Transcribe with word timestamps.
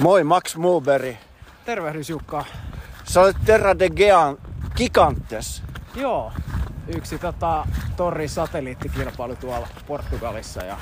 Moi, 0.00 0.24
Max 0.24 0.56
Muberi. 0.56 1.18
Tervehdys 1.64 2.10
Jukka. 2.10 2.44
Sä 3.04 3.20
olet 3.20 3.36
Terra 3.44 3.78
de 3.78 3.90
Gean 3.90 4.38
Gigantes. 4.76 5.62
Joo, 5.94 6.32
yksi 6.88 7.18
tota, 7.18 7.66
torri 7.96 8.28
satelliittikilpailu 8.28 9.36
tuolla 9.36 9.68
Portugalissa 9.86 10.64
ja 10.64 10.76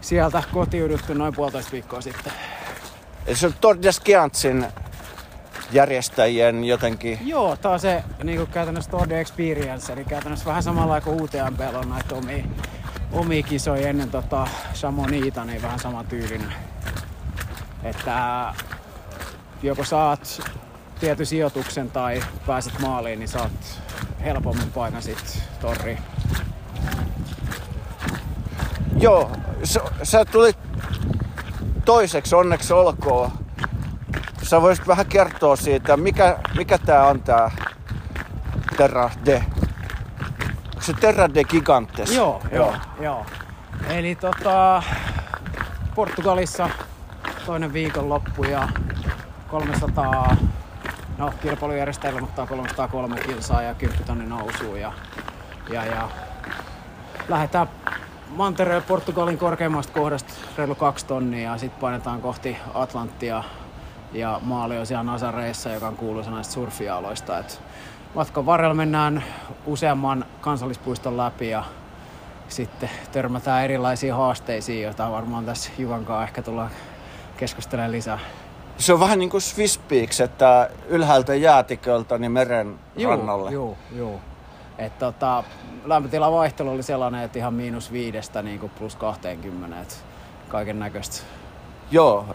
sieltä 0.00 0.42
kotiuduttu 0.52 1.14
noin 1.14 1.34
puolitoista 1.34 1.72
viikkoa 1.72 2.00
sitten. 2.00 2.32
Eli 3.26 3.36
se 3.36 3.46
on 3.46 3.54
Tour 3.60 3.76
de 3.82 3.90
Giantsin 4.04 4.66
järjestäjien 5.72 6.64
jotenkin... 6.64 7.18
Joo, 7.22 7.56
tää 7.56 7.72
on 7.72 7.80
se 7.80 8.04
niin 8.22 8.38
kuin 8.38 8.50
käytännössä 8.50 8.90
Tour 8.90 9.08
de 9.08 9.20
Experience, 9.20 9.92
eli 9.92 10.04
käytännössä 10.04 10.46
vähän 10.46 10.62
samalla 10.62 11.00
kuin 11.00 11.22
UTMP 11.22 11.60
on 11.74 11.88
näitä 11.88 12.14
omia, 12.14 12.44
omia 13.12 13.42
kisoja 13.42 13.88
ennen 13.88 14.10
tota 14.10 14.48
Chamonixta, 14.74 15.44
niin 15.44 15.62
vähän 15.62 15.78
sama 15.78 16.04
tyylinen. 16.04 16.52
Että 17.82 18.54
joko 19.62 19.84
saat 19.84 20.40
tietyn 21.00 21.26
sijoituksen 21.26 21.90
tai 21.90 22.22
pääset 22.46 22.78
maaliin, 22.78 23.18
niin 23.18 23.28
saat 23.28 23.80
helpommin 24.24 24.72
paikan 24.72 25.02
sit 25.02 25.42
torri. 25.60 25.98
Joo, 29.00 29.30
sä, 29.64 29.80
sä 30.02 30.24
tulit 30.24 30.58
toiseksi, 31.84 32.34
onneksi 32.34 32.72
olkoon. 32.72 33.30
Sä 34.42 34.62
voisit 34.62 34.86
vähän 34.86 35.06
kertoa 35.06 35.56
siitä, 35.56 35.96
mikä, 35.96 36.38
mikä 36.56 36.78
tää 36.78 37.06
on 37.06 37.22
tää 37.22 37.50
Terra 38.76 39.10
de... 39.24 39.44
Onko 40.68 40.80
se 40.80 40.92
Terra 40.92 41.34
de 41.34 41.44
Gigantes? 41.44 42.16
Joo, 42.16 42.42
joo, 42.52 42.74
joo. 43.00 43.26
Eli 43.88 44.14
tota, 44.14 44.82
Portugalissa 45.94 46.70
toinen 47.48 47.72
viikonloppu 47.72 48.44
ja 48.44 48.68
300, 49.50 50.36
no 51.18 51.32
kilpailujärjestelmä 51.42 52.26
ottaa 52.26 52.46
303 52.46 53.16
kilsaa 53.20 53.62
ja 53.62 53.74
10 53.74 54.06
tonnin 54.06 54.28
nousuu 54.28 54.76
ja, 54.76 54.92
ja, 55.72 55.84
ja 55.84 56.08
lähdetään 57.28 57.68
Mantereen 58.30 58.82
Portugalin 58.82 59.38
korkeimmasta 59.38 59.92
kohdasta 59.92 60.34
reilu 60.58 60.74
kaksi 60.74 61.06
tonnia 61.06 61.52
ja 61.52 61.58
sitten 61.58 61.80
painetaan 61.80 62.20
kohti 62.20 62.56
Atlanttia 62.74 63.44
ja 64.12 64.40
maali 64.42 64.78
on 64.78 64.86
siellä 64.86 65.04
Nazareissa, 65.04 65.70
joka 65.70 65.88
on 65.88 65.96
kuuluisa 65.96 66.30
näistä 66.30 66.54
surfialoista. 66.54 67.38
Et 67.38 67.60
matkan 68.14 68.46
varrella 68.46 68.74
mennään 68.74 69.24
useamman 69.66 70.24
kansallispuiston 70.40 71.16
läpi 71.16 71.48
ja 71.48 71.64
sitten 72.48 72.90
törmätään 73.12 73.64
erilaisiin 73.64 74.14
haasteisiin, 74.14 74.82
joita 74.82 75.10
varmaan 75.10 75.44
tässä 75.44 75.70
Juvan 75.78 76.04
kanssa 76.04 76.24
ehkä 76.24 76.42
tullaan 76.42 76.70
keskustelemaan 77.38 77.92
lisää. 77.92 78.18
Se 78.78 78.92
on 78.92 79.00
vähän 79.00 79.18
niin 79.18 79.30
kuin 79.30 79.40
Swiss 79.40 79.78
Peaks, 79.78 80.20
että 80.20 80.70
ylhäältä 80.88 81.34
jäätiköltä 81.34 82.18
niin 82.18 82.32
meren 82.32 82.78
Juu, 82.96 83.10
rannalle. 83.10 83.50
Joo, 83.50 83.76
joo. 83.96 84.20
Et 84.78 84.98
tota, 84.98 85.44
lämpötilan 85.84 86.32
vaihtelu 86.32 86.70
oli 86.70 86.82
sellainen, 86.82 87.22
että 87.22 87.38
ihan 87.38 87.54
miinus 87.54 87.92
viidestä 87.92 88.42
niin 88.42 88.60
kuin 88.60 88.72
plus 88.78 88.96
20, 88.96 89.80
et 89.80 90.04
kaiken 90.48 90.78
näköistä. 90.78 91.26
Joo. 91.90 92.26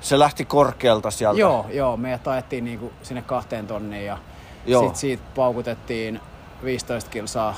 Se 0.00 0.18
lähti 0.18 0.44
korkealta 0.44 1.10
sieltä. 1.10 1.40
Joo, 1.40 1.66
joo, 1.70 1.96
me 1.96 2.20
ajettiin 2.26 2.64
niin 2.64 2.78
kuin 2.78 2.92
sinne 3.02 3.22
kahteen 3.22 3.66
tonniin 3.66 4.06
ja 4.06 4.18
Joo. 4.66 4.82
sitten 4.82 5.00
siitä 5.00 5.22
paukutettiin 5.34 6.20
15 6.64 7.10
kilsaa 7.10 7.54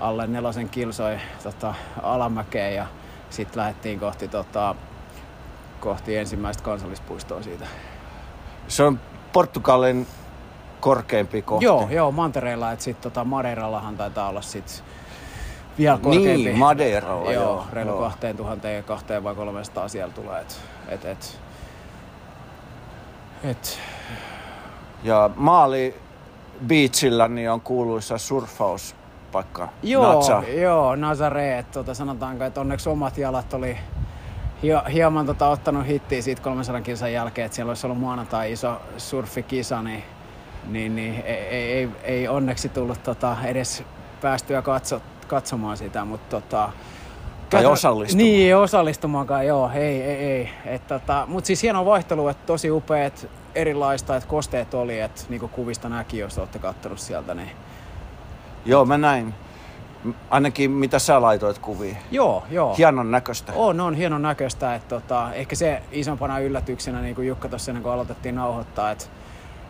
alle 0.00 0.26
nelosen 0.26 0.68
kilsoi 0.68 1.18
tota, 1.42 1.74
alamäkeen 2.02 2.74
ja 2.74 2.86
sitten 3.30 3.60
lähdettiin 3.60 4.00
kohti, 4.00 4.28
tota, 4.28 4.74
kohti 5.78 6.16
ensimmäistä 6.16 6.62
kansallispuistoa 6.62 7.42
siitä. 7.42 7.66
Se 8.68 8.82
on 8.82 9.00
Portugalin 9.32 10.06
korkeampi 10.80 11.42
kohti. 11.42 11.64
Joo, 11.64 11.88
joo, 11.90 12.12
Mantereilla, 12.12 12.72
että 12.72 12.84
sitten 12.84 13.02
tota 13.02 13.24
Madeirallahan 13.24 13.96
taitaa 13.96 14.28
olla 14.28 14.42
sit 14.42 14.84
vielä 15.78 15.98
korkeampi. 15.98 16.44
Niin, 16.44 16.58
Madeiralla, 16.58 17.32
joo. 17.32 17.42
joo, 17.42 17.66
reilu 17.72 17.90
joo. 17.90 18.00
2000 18.00 18.68
ja 18.68 18.82
2 18.82 19.06
vai 19.24 19.34
300 19.34 19.88
siellä 19.88 20.12
tulee. 20.12 20.40
Et, 20.40 20.58
et, 20.88 21.04
et, 21.04 21.38
et, 23.44 23.78
Ja 25.02 25.30
Maali 25.36 25.94
Beachillä 26.66 27.28
niin 27.28 27.50
on 27.50 27.60
kuuluisa 27.60 28.18
surfauspaikka. 28.18 29.68
joo, 29.82 30.14
Natsa. 30.14 30.42
joo, 30.48 30.96
Nazare, 30.96 31.64
tota, 31.72 31.94
sanotaanko, 31.94 32.44
että 32.44 32.60
onneksi 32.60 32.88
omat 32.88 33.18
jalat 33.18 33.54
oli 33.54 33.78
hio, 34.62 34.82
hieman 34.92 35.26
tota, 35.26 35.48
ottanut 35.48 35.86
hittiä 35.86 36.22
siitä 36.22 36.42
300 36.42 36.80
kilsan 36.80 37.12
jälkeen, 37.12 37.46
että 37.46 37.56
siellä 37.56 37.70
olisi 37.70 37.86
ollut 37.86 38.00
maanantai 38.00 38.52
iso 38.52 38.80
surfikisa, 38.96 39.82
niin, 39.82 40.04
niin, 40.66 40.96
niin 40.96 41.22
ei, 41.26 41.72
ei, 41.72 41.88
ei, 42.02 42.28
onneksi 42.28 42.68
tullut 42.68 43.02
tota, 43.02 43.36
edes 43.44 43.82
päästyä 44.20 44.62
katso, 44.62 45.02
katsomaan 45.26 45.76
sitä, 45.76 46.04
mutta 46.04 46.40
tota, 46.40 46.72
Tai 47.50 47.66
osallistumaan. 47.66 48.24
Niin, 48.24 48.56
osallistumaankaan, 48.56 49.46
joo, 49.46 49.70
ei, 49.74 50.02
ei, 50.02 50.16
ei. 50.16 50.50
Et, 50.64 50.86
tota, 50.86 51.24
Mutta 51.28 51.46
siis 51.46 51.62
hieno 51.62 51.84
vaihtelu, 51.86 52.28
että 52.28 52.46
tosi 52.46 52.70
upeat 52.70 53.26
erilaista, 53.54 54.16
että 54.16 54.28
kosteet 54.28 54.74
oli, 54.74 55.00
että 55.00 55.22
niinku 55.28 55.48
kuvista 55.48 55.88
näki, 55.88 56.18
jos 56.18 56.38
olette 56.38 56.58
kattonut 56.58 56.98
sieltä, 56.98 57.34
niin 57.34 57.50
Joo, 58.64 58.84
mä 58.84 58.98
näin. 58.98 59.34
Ainakin 60.30 60.70
mitä 60.70 60.98
sä 60.98 61.22
laitoit 61.22 61.58
kuvia. 61.58 61.96
joo, 62.10 62.44
joo. 62.50 62.74
Hienon 62.78 63.10
näköistä. 63.10 63.52
On, 63.56 63.80
on 63.80 63.94
hienon 63.94 64.22
näköistä. 64.22 64.74
Että 64.74 64.88
tota, 64.88 65.32
ehkä 65.32 65.56
se 65.56 65.82
isompana 65.92 66.38
yllätyksenä, 66.38 67.00
niin 67.00 67.14
kuin 67.14 67.28
Jukka 67.28 67.48
tuossa 67.48 67.72
kuin 67.72 67.92
aloitettiin 67.92 68.34
nauhoittaa, 68.34 68.90
että 68.90 69.04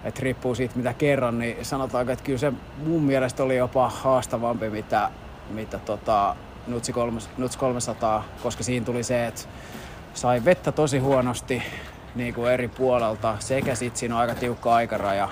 että 0.04 0.20
riippuu 0.22 0.54
siitä 0.54 0.76
mitä 0.76 0.92
kerran, 0.92 1.38
niin 1.38 1.64
sanotaanko, 1.64 2.12
että 2.12 2.24
kyllä 2.24 2.38
se 2.38 2.52
mun 2.86 3.02
mielestä 3.02 3.42
oli 3.42 3.56
jopa 3.56 3.88
haastavampi 3.88 4.70
mitä, 4.70 5.10
mitä 5.50 5.78
tota, 5.78 6.36
Nutsi, 6.66 6.92
3, 6.92 7.20
Nuts 7.38 7.56
300, 7.56 8.24
koska 8.42 8.62
siinä 8.62 8.86
tuli 8.86 9.02
se, 9.02 9.26
että 9.26 9.42
sai 10.14 10.44
vettä 10.44 10.72
tosi 10.72 10.98
huonosti 10.98 11.62
niin 12.14 12.34
kuin 12.34 12.52
eri 12.52 12.68
puolelta 12.68 13.36
sekä 13.38 13.74
sitten 13.74 13.98
siinä 13.98 14.14
on 14.14 14.20
aika 14.20 14.34
tiukka 14.34 14.74
aikaraja, 14.74 15.28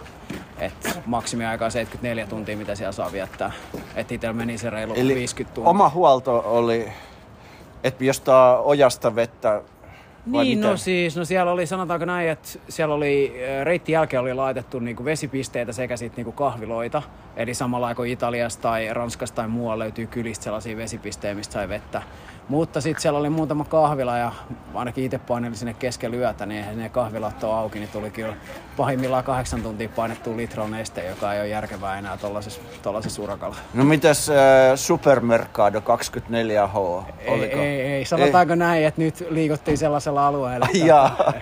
että 0.59 0.89
maksimiaika 1.07 1.65
on 1.65 1.71
74 1.71 2.27
tuntia, 2.27 2.57
mitä 2.57 2.75
siellä 2.75 2.93
saa 2.93 3.13
viettää. 3.13 3.53
Että 3.95 4.15
itsellä 4.15 4.33
meni 4.33 4.59
se 4.59 4.71
reilu 4.71 4.95
Eli 4.97 5.15
50 5.15 5.55
tuntia. 5.55 5.71
oma 5.71 5.89
huolto 5.89 6.43
oli, 6.47 6.93
että 7.85 8.05
jostain 8.05 8.59
ojasta 8.59 9.15
vettä 9.15 9.63
vai 10.33 10.45
Niin, 10.45 10.59
miten? 10.59 10.71
no 10.71 10.77
siis, 10.77 11.17
no 11.17 11.25
siellä 11.25 11.53
oli, 11.53 11.67
sanotaanko 11.67 12.05
näin, 12.05 12.29
että 12.29 12.49
siellä 12.69 12.95
oli, 12.95 13.35
reitin 13.63 13.93
jälkeen 13.93 14.23
oli 14.23 14.35
laitettu 14.35 14.79
niinku 14.79 15.05
vesipisteitä 15.05 15.73
sekä 15.73 15.97
sitten 15.97 16.17
niinku 16.17 16.33
kahviloita. 16.33 17.03
Eli 17.37 17.55
samalla 17.55 17.95
kuin 17.95 18.11
Italiasta 18.11 18.63
tai 18.63 18.95
Ranskasta 18.95 19.37
tai 19.37 19.49
muualla 19.49 19.79
löytyy 19.79 20.07
kylistä 20.07 20.45
sellaisia 20.45 20.77
vesipisteitä, 20.77 21.35
mistä 21.37 21.53
sai 21.53 21.69
vettä. 21.69 22.03
Mutta 22.49 22.81
sitten 22.81 23.03
siellä 23.03 23.19
oli 23.19 23.31
muutama 23.31 23.65
kahvila 23.65 24.19
ja 24.19 24.33
ainakin 24.75 25.05
itse 25.05 25.19
painelin 25.19 25.57
sinne 25.57 25.75
keskellä 25.75 26.17
yötä, 26.17 26.47
niin 26.47 26.61
eihän 26.61 26.79
ne 26.79 26.89
kahvilat 26.89 27.45
ole 27.45 27.55
auki, 27.55 27.79
niin 27.79 27.89
tuli 27.89 28.11
kyllä 28.11 28.35
pahimmillaan 28.77 29.25
kahdeksan 29.25 29.63
tuntia 29.63 29.89
painettu 29.97 30.37
litron 30.37 30.71
neste, 30.71 31.07
joka 31.09 31.33
ei 31.35 31.41
ole 31.41 31.49
järkevää 31.49 31.99
enää 31.99 32.17
tuollaisessa 32.83 33.23
urakalla. 33.23 33.57
No 33.75 33.85
mites 33.85 34.31
äh, 34.31 34.37
Supermercado 34.75 35.79
24H? 35.81 37.05
Ei, 37.19 37.29
Oliko? 37.35 37.57
ei, 37.59 37.81
ei, 37.81 38.05
sanotaanko 38.05 38.55
näin, 38.55 38.85
että 38.87 39.01
nyt 39.01 39.27
liikuttiin 39.31 39.79
sellaisella 39.79 40.27
alueella. 40.27 40.67
että-. 40.75 41.33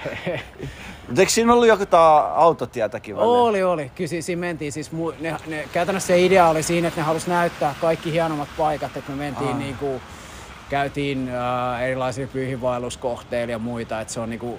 Mutta 1.09 1.21
eikö 1.23 1.33
siinä 1.33 1.53
ollut 1.53 1.67
joku 1.69 1.87
tää 1.87 2.01
autotietäkin 2.35 3.17
väliin? 3.17 3.31
Oli, 3.31 3.63
oli. 3.63 3.91
Kyllä 3.95 4.09
si- 4.09 4.23
siinä 4.23 4.41
mentiin 4.41 4.73
siis, 4.73 4.91
mu- 4.93 5.15
ne, 5.21 5.37
ne, 5.47 5.65
käytännössä 5.73 6.07
se 6.07 6.21
idea 6.25 6.49
oli 6.49 6.63
siinä, 6.63 6.89
että 6.89 7.01
ne 7.01 7.05
halusi 7.07 7.31
näyttää 7.31 7.75
kaikki 7.81 8.13
hienommat 8.13 8.49
paikat, 8.59 8.97
että 8.97 9.11
me 9.13 9.17
mentiin 9.17 9.50
Ah. 9.50 9.59
niinku, 9.59 10.00
käytiin 10.69 11.28
äh, 11.28 11.82
erilaisia 11.82 12.26
pyyhinvaelluskohteilla 12.26 13.52
ja 13.52 13.58
muita, 13.58 14.00
että 14.00 14.14
se 14.14 14.20
on 14.20 14.31
niinku, 14.31 14.58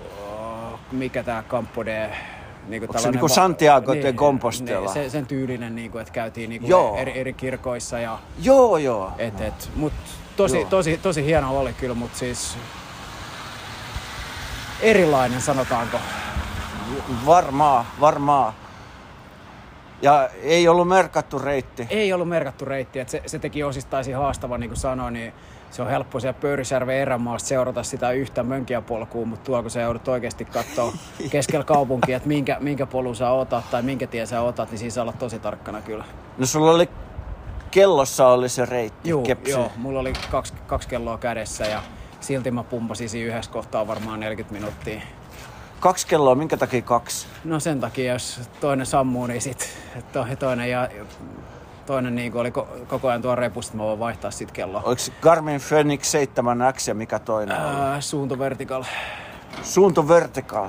äh, 0.73 0.79
mikä 0.91 1.23
tää 1.23 1.43
Campo 1.49 1.85
de 1.85 2.09
Niinku 2.67 2.85
Onko 2.89 2.99
se 2.99 3.11
niinku 3.11 3.25
va- 3.25 3.29
Santiago 3.33 3.95
de 3.95 4.13
Compostela? 4.13 4.79
Niin, 4.85 4.93
se, 4.93 5.09
sen 5.09 5.25
tyylinen, 5.25 5.75
niinku, 5.75 5.97
että 5.97 6.13
käytiin 6.13 6.49
niinku 6.49 6.67
eri, 6.97 7.19
eri 7.19 7.33
kirkoissa 7.33 7.99
ja 7.99 8.19
Joo, 8.41 8.77
joo. 8.77 9.11
et, 9.17 9.41
et, 9.41 9.71
mut 9.75 9.93
tosi, 10.35 10.57
Joo. 10.59 10.69
tosi, 10.69 10.97
tosi 10.97 11.25
hieno 11.25 11.59
oli 11.59 11.73
kyllä, 11.73 11.95
mutta 11.95 12.17
siis 12.17 12.57
erilainen 14.81 15.41
sanotaanko. 15.41 15.97
Varmaa, 17.25 17.85
varmaa. 17.99 18.53
Ja 20.01 20.29
ei 20.43 20.67
ollut 20.67 20.87
merkattu 20.87 21.39
reitti. 21.39 21.87
ei 21.89 22.13
ollut 22.13 22.29
merkattu 22.29 22.65
reitti, 22.65 22.99
että 22.99 23.11
se, 23.11 23.21
se 23.25 23.39
teki 23.39 23.63
osittaisi 23.63 24.11
haastavan, 24.11 24.59
niin 24.59 24.69
kuin 24.69 24.77
sanoin, 24.79 25.13
niin 25.13 25.33
se 25.75 25.81
on 25.81 25.89
helppo 25.89 26.19
siellä 26.19 26.39
Pöyrisjärven 26.41 26.95
erämaasta 26.95 27.47
seurata 27.47 27.83
sitä 27.83 28.11
yhtä 28.11 28.43
mönkiäpolkua, 28.43 29.25
mutta 29.25 29.45
tuolla 29.45 29.61
kun 29.61 29.71
sä 29.71 29.81
joudut 29.81 30.07
oikeasti 30.07 30.45
katsoa 30.45 30.93
keskellä 31.31 31.63
kaupunkia, 31.65 32.17
että 32.17 32.27
minkä, 32.27 32.57
minkä 32.59 32.85
polun 32.85 33.15
sä 33.15 33.29
otat 33.29 33.69
tai 33.71 33.81
minkä 33.81 34.07
tien 34.07 34.27
sä 34.27 34.41
otat, 34.41 34.71
niin 34.71 34.79
siinä 34.79 34.91
saa 34.91 35.01
olla 35.01 35.13
tosi 35.13 35.39
tarkkana 35.39 35.81
kyllä. 35.81 36.05
No 36.37 36.45
sulla 36.45 36.71
oli 36.71 36.89
kellossa 37.71 38.27
oli 38.27 38.49
se 38.49 38.65
reitti, 38.65 39.09
Joo, 39.09 39.21
kepsi. 39.21 39.51
joo, 39.51 39.71
mulla 39.77 39.99
oli 39.99 40.13
kaksi, 40.31 40.53
kaksi 40.67 40.87
kelloa 40.87 41.17
kädessä 41.17 41.65
ja 41.65 41.81
silti 42.19 42.51
mä 42.51 42.63
pumpasin 42.63 43.09
siinä 43.09 43.31
yhdessä 43.31 43.51
kohtaa 43.51 43.87
varmaan 43.87 44.19
40 44.19 44.59
minuuttia. 44.59 45.01
Kaksi 45.79 46.07
kelloa, 46.07 46.35
minkä 46.35 46.57
takia 46.57 46.81
kaksi? 46.81 47.27
No 47.43 47.59
sen 47.59 47.79
takia, 47.79 48.13
jos 48.13 48.39
toinen 48.59 48.85
sammuu, 48.85 49.27
niin 49.27 49.41
sit 49.41 49.69
to, 50.13 50.25
toinen, 50.39 50.69
ja, 50.69 50.89
toinen 51.85 52.15
niin 52.15 52.37
oli 52.37 52.51
ko, 52.51 52.67
koko 52.87 53.07
ajan 53.09 53.21
tuo 53.21 53.35
repusta, 53.35 53.77
mä 53.77 53.83
voin 53.83 53.99
vaihtaa 53.99 54.31
sit 54.31 54.51
kelloa. 54.51 54.81
Oliko 54.85 55.01
Garmin 55.21 55.59
Fenix 55.59 56.13
7X 56.15 56.87
ja 56.87 56.95
mikä 56.95 57.19
toinen 57.19 57.57
oli? 57.65 57.75
Ää, 57.75 58.01
suunto 58.01 58.39
vertical. 58.39 58.83
Suunto 59.63 60.07
Vertical. 60.07 60.67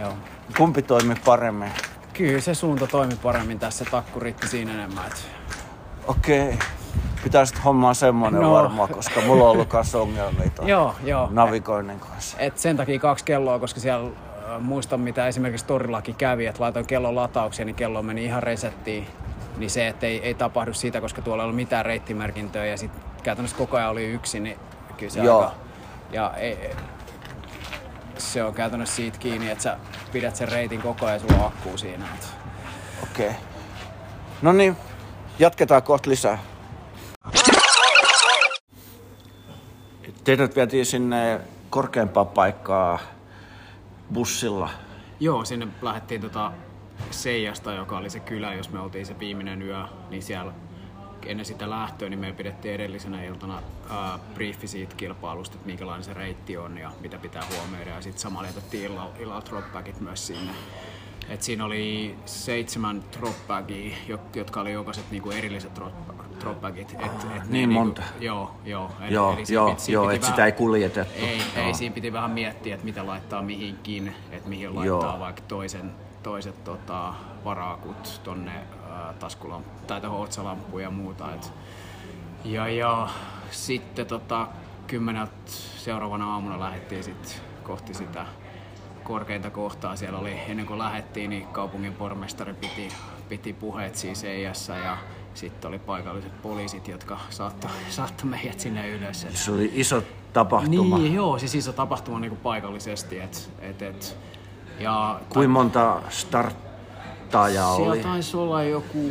Joo. 0.00 0.12
Kumpi 0.56 0.82
toimi 0.82 1.14
paremmin? 1.24 1.70
Kyllä 2.12 2.40
se 2.40 2.54
suunta 2.54 2.86
toimi 2.86 3.14
paremmin 3.22 3.58
tässä, 3.58 3.84
takku 3.90 4.20
riitti 4.20 4.48
siinä 4.48 4.72
enemmän. 4.74 5.06
Et 5.06 5.28
Okei. 6.06 6.58
Pitäisi 7.24 7.54
hommaa 7.64 7.94
semmonen 7.94 8.40
No. 8.40 8.52
varmaan, 8.52 8.88
koska 8.88 9.20
mulla 9.20 9.44
on 9.44 9.50
ollut 9.50 9.68
kanssa 9.68 9.98
ongelmia 9.98 10.50
joo, 10.62 10.94
joo. 11.04 11.28
navigoinnin 11.30 12.00
kanssa. 12.00 12.36
Et 12.38 12.58
sen 12.58 12.76
takia 12.76 12.98
kaksi 12.98 13.24
kelloa, 13.24 13.58
koska 13.58 13.80
siellä 13.80 14.06
äh, 14.06 14.60
muistan 14.60 15.00
mitä 15.00 15.26
esimerkiksi 15.26 15.66
torillakin 15.66 16.14
kävi, 16.14 16.46
että 16.46 16.62
laitoin 16.62 16.86
kellon 16.86 17.14
lataukseen, 17.16 17.66
niin 17.66 17.74
kello 17.76 18.02
meni 18.02 18.24
ihan 18.24 18.42
resettiin. 18.42 19.06
Niin 19.56 19.70
se, 19.70 19.88
että 19.88 20.06
ei, 20.06 20.22
ei 20.22 20.34
tapahdu 20.34 20.74
sitä, 20.74 21.00
koska 21.00 21.22
tuolla 21.22 21.42
ei 21.42 21.44
ollut 21.44 21.56
mitään 21.56 21.86
reittimerkintöä 21.86 22.66
ja 22.66 22.76
sitten 22.76 23.02
käytännössä 23.22 23.56
koko 23.56 23.76
ajan 23.76 23.90
oli 23.90 24.04
yksi, 24.04 24.40
niin 24.40 24.58
kyllä 24.96 25.12
se 25.12 25.20
Joo. 25.20 25.40
aika... 25.40 25.54
Ja 26.12 26.34
ei, 26.36 26.70
se 28.18 28.44
on 28.44 28.54
käytännössä 28.54 28.96
siitä 28.96 29.18
kiinni, 29.18 29.50
että 29.50 29.62
sä 29.62 29.76
pidät 30.12 30.36
sen 30.36 30.48
reitin 30.48 30.82
koko 30.82 31.06
ajan 31.06 31.20
ja 31.20 31.20
sulla 31.20 31.42
on 31.42 31.46
akkuu 31.46 31.78
siinä. 31.78 32.04
Okei. 33.02 33.32
No 34.42 34.52
niin, 34.52 34.76
jatketaan 35.38 35.82
kohta 35.82 36.10
lisää. 36.10 36.38
Teidät 40.24 40.56
vietiin 40.56 40.86
sinne 40.86 41.40
korkeampaa 41.70 42.24
paikkaa 42.24 42.98
bussilla. 44.12 44.70
Joo, 45.20 45.44
sinne 45.44 45.68
lähdettiin 45.82 46.20
tota 46.20 46.52
Seijasta, 47.10 47.72
joka 47.72 47.98
oli 47.98 48.10
se 48.10 48.20
kylä, 48.20 48.54
jos 48.54 48.70
me 48.70 48.80
oltiin 48.80 49.06
se 49.06 49.18
viimeinen 49.18 49.62
yö, 49.62 49.82
niin 50.10 50.22
siellä 50.22 50.52
ennen 51.26 51.46
sitä 51.46 51.70
lähtöä, 51.70 52.08
niin 52.08 52.18
me 52.20 52.32
pidettiin 52.32 52.74
edellisenä 52.74 53.24
iltana 53.24 53.62
ää, 53.90 54.18
briefi 54.34 54.66
siitä 54.66 54.94
kilpailusta, 54.96 55.54
että 55.56 55.66
minkälainen 55.66 56.04
se 56.04 56.14
reitti 56.14 56.56
on 56.56 56.78
ja 56.78 56.90
mitä 57.00 57.18
pitää 57.18 57.42
huomioida. 57.56 57.90
Ja 57.90 58.02
sitten 58.02 58.20
samalla 58.20 58.48
jätettiin 58.48 58.84
illalla, 58.84 59.10
illalla 59.18 59.42
dropbackit 59.50 60.00
myös 60.00 60.26
sinne. 60.26 60.52
Et 61.28 61.42
siinä 61.42 61.64
oli 61.64 62.14
seitsemän 62.24 63.02
dropbackia, 63.18 63.96
jo- 64.08 64.18
jotka 64.34 64.60
oli 64.60 64.72
jokaiset 64.72 65.04
niinku 65.10 65.30
erilliset 65.30 65.78
drop- 65.78 66.40
dropbackit. 66.40 66.92
Et, 66.92 67.00
et 67.06 67.28
ne 67.28 67.40
niin 67.50 67.72
monta. 67.72 68.02
Niinku, 68.02 68.24
joo, 68.24 68.50
joo. 68.64 68.90
Eli- 69.00 69.14
Joo, 69.14 69.32
eli 69.32 69.44
joo, 69.48 69.70
piti- 69.74 69.92
joo, 69.92 70.10
että 70.10 70.26
sitä 70.26 70.46
ei 70.46 70.52
kuljetettu. 70.52 71.14
ei, 71.16 71.38
Joo. 71.56 71.66
ei, 71.66 71.74
siinä 71.74 71.94
piti 71.94 72.12
vähän 72.12 72.30
miettiä, 72.30 72.74
että 72.74 72.84
mitä 72.84 73.06
laittaa 73.06 73.42
mihinkin, 73.42 74.12
että 74.30 74.48
mihin 74.48 74.62
Joo. 74.64 74.74
laittaa 75.00 75.18
vaikka 75.20 75.42
toisen, 75.48 75.92
toiset 76.26 76.64
tota, 76.64 77.14
varaakut 77.44 78.20
tonne 78.24 78.52
ää, 78.90 79.12
taskulampu 79.12 79.70
tai 79.86 80.00
tuohon 80.00 80.20
otsalampuun 80.20 80.82
ja 80.82 80.90
muuta. 80.90 81.34
Et. 81.34 81.52
Ja, 82.44 82.68
ja 82.68 83.08
sitten 83.50 84.06
tota, 84.06 84.48
kymmeneltä 84.86 85.32
seuraavana 85.76 86.32
aamuna 86.32 86.60
lähdettiin 86.60 87.04
sit 87.04 87.42
kohti 87.62 87.94
sitä 87.94 88.26
korkeinta 89.04 89.50
kohtaa. 89.50 89.96
Siellä 89.96 90.18
oli, 90.18 90.40
ennen 90.48 90.66
kuin 90.66 90.78
lähdettiin, 90.78 91.30
niin 91.30 91.46
kaupungin 91.46 91.94
pormestari 91.94 92.54
piti, 92.54 92.88
piti 93.28 93.52
puheet 93.52 93.96
siis 93.96 94.24
EIS 94.24 94.68
ja 94.68 94.96
sitten 95.34 95.68
oli 95.68 95.78
paikalliset 95.78 96.42
poliisit, 96.42 96.88
jotka 96.88 97.18
saattoi, 97.30 97.70
saattoi 97.88 98.30
meidät 98.30 98.60
sinne 98.60 98.90
ylös. 98.90 99.26
Se 99.34 99.52
oli 99.52 99.72
iso 99.74 100.02
tapahtuma. 100.32 100.98
niin, 100.98 101.14
joo, 101.14 101.38
siis 101.38 101.54
iso 101.54 101.72
tapahtuma 101.72 102.20
niin 102.20 102.36
paikallisesti. 102.36 103.18
Et, 103.18 103.50
et, 103.60 103.82
et, 103.82 104.16
ja 104.78 105.20
Kuinka 105.28 105.52
monta 105.52 106.00
starttajaa 106.08 107.76
siellä 107.76 107.92
oli? 107.92 108.00
taisi 108.00 108.36
olla 108.36 108.62
joku 108.62 109.10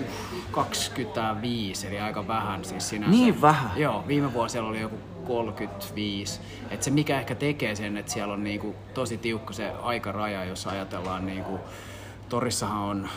25, 0.51 1.87
eli 1.87 1.99
aika 1.99 2.27
vähän 2.27 2.65
siis 2.65 2.89
sinänsä. 2.89 3.11
Niin 3.11 3.41
vähän? 3.41 3.71
Joo, 3.75 4.03
viime 4.07 4.33
vuonna 4.33 4.49
siellä 4.49 4.69
oli 4.69 4.81
joku 4.81 4.95
35. 5.27 6.39
Et 6.71 6.83
se 6.83 6.91
mikä 6.91 7.19
ehkä 7.19 7.35
tekee 7.35 7.75
sen, 7.75 7.97
että 7.97 8.11
siellä 8.11 8.33
on 8.33 8.43
niinku 8.43 8.75
tosi 8.93 9.17
tiukka 9.17 9.53
se 9.53 9.71
aikaraja, 9.81 10.45
jos 10.45 10.67
ajatellaan 10.67 11.25
niinku, 11.25 11.59
Torissahan 12.29 12.77
on 12.81 13.09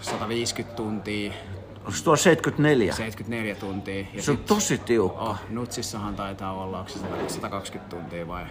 150 0.00 0.76
tuntia, 0.76 1.32
Onko 1.78 1.98
tuo 2.04 2.16
74? 2.16 2.92
74 2.94 3.54
tuntia. 3.54 4.06
Ja 4.14 4.22
Se 4.22 4.30
on 4.30 4.36
sit- 4.36 4.46
tosi 4.46 4.78
tiukka. 4.78 5.20
Oh, 5.22 5.36
Nutsissahan 5.50 6.14
taitaa 6.14 6.52
olla, 6.52 6.78
onko 6.78 6.90
se 6.90 6.98
120 7.28 7.96
tuntia 7.96 8.28
vai? 8.28 8.44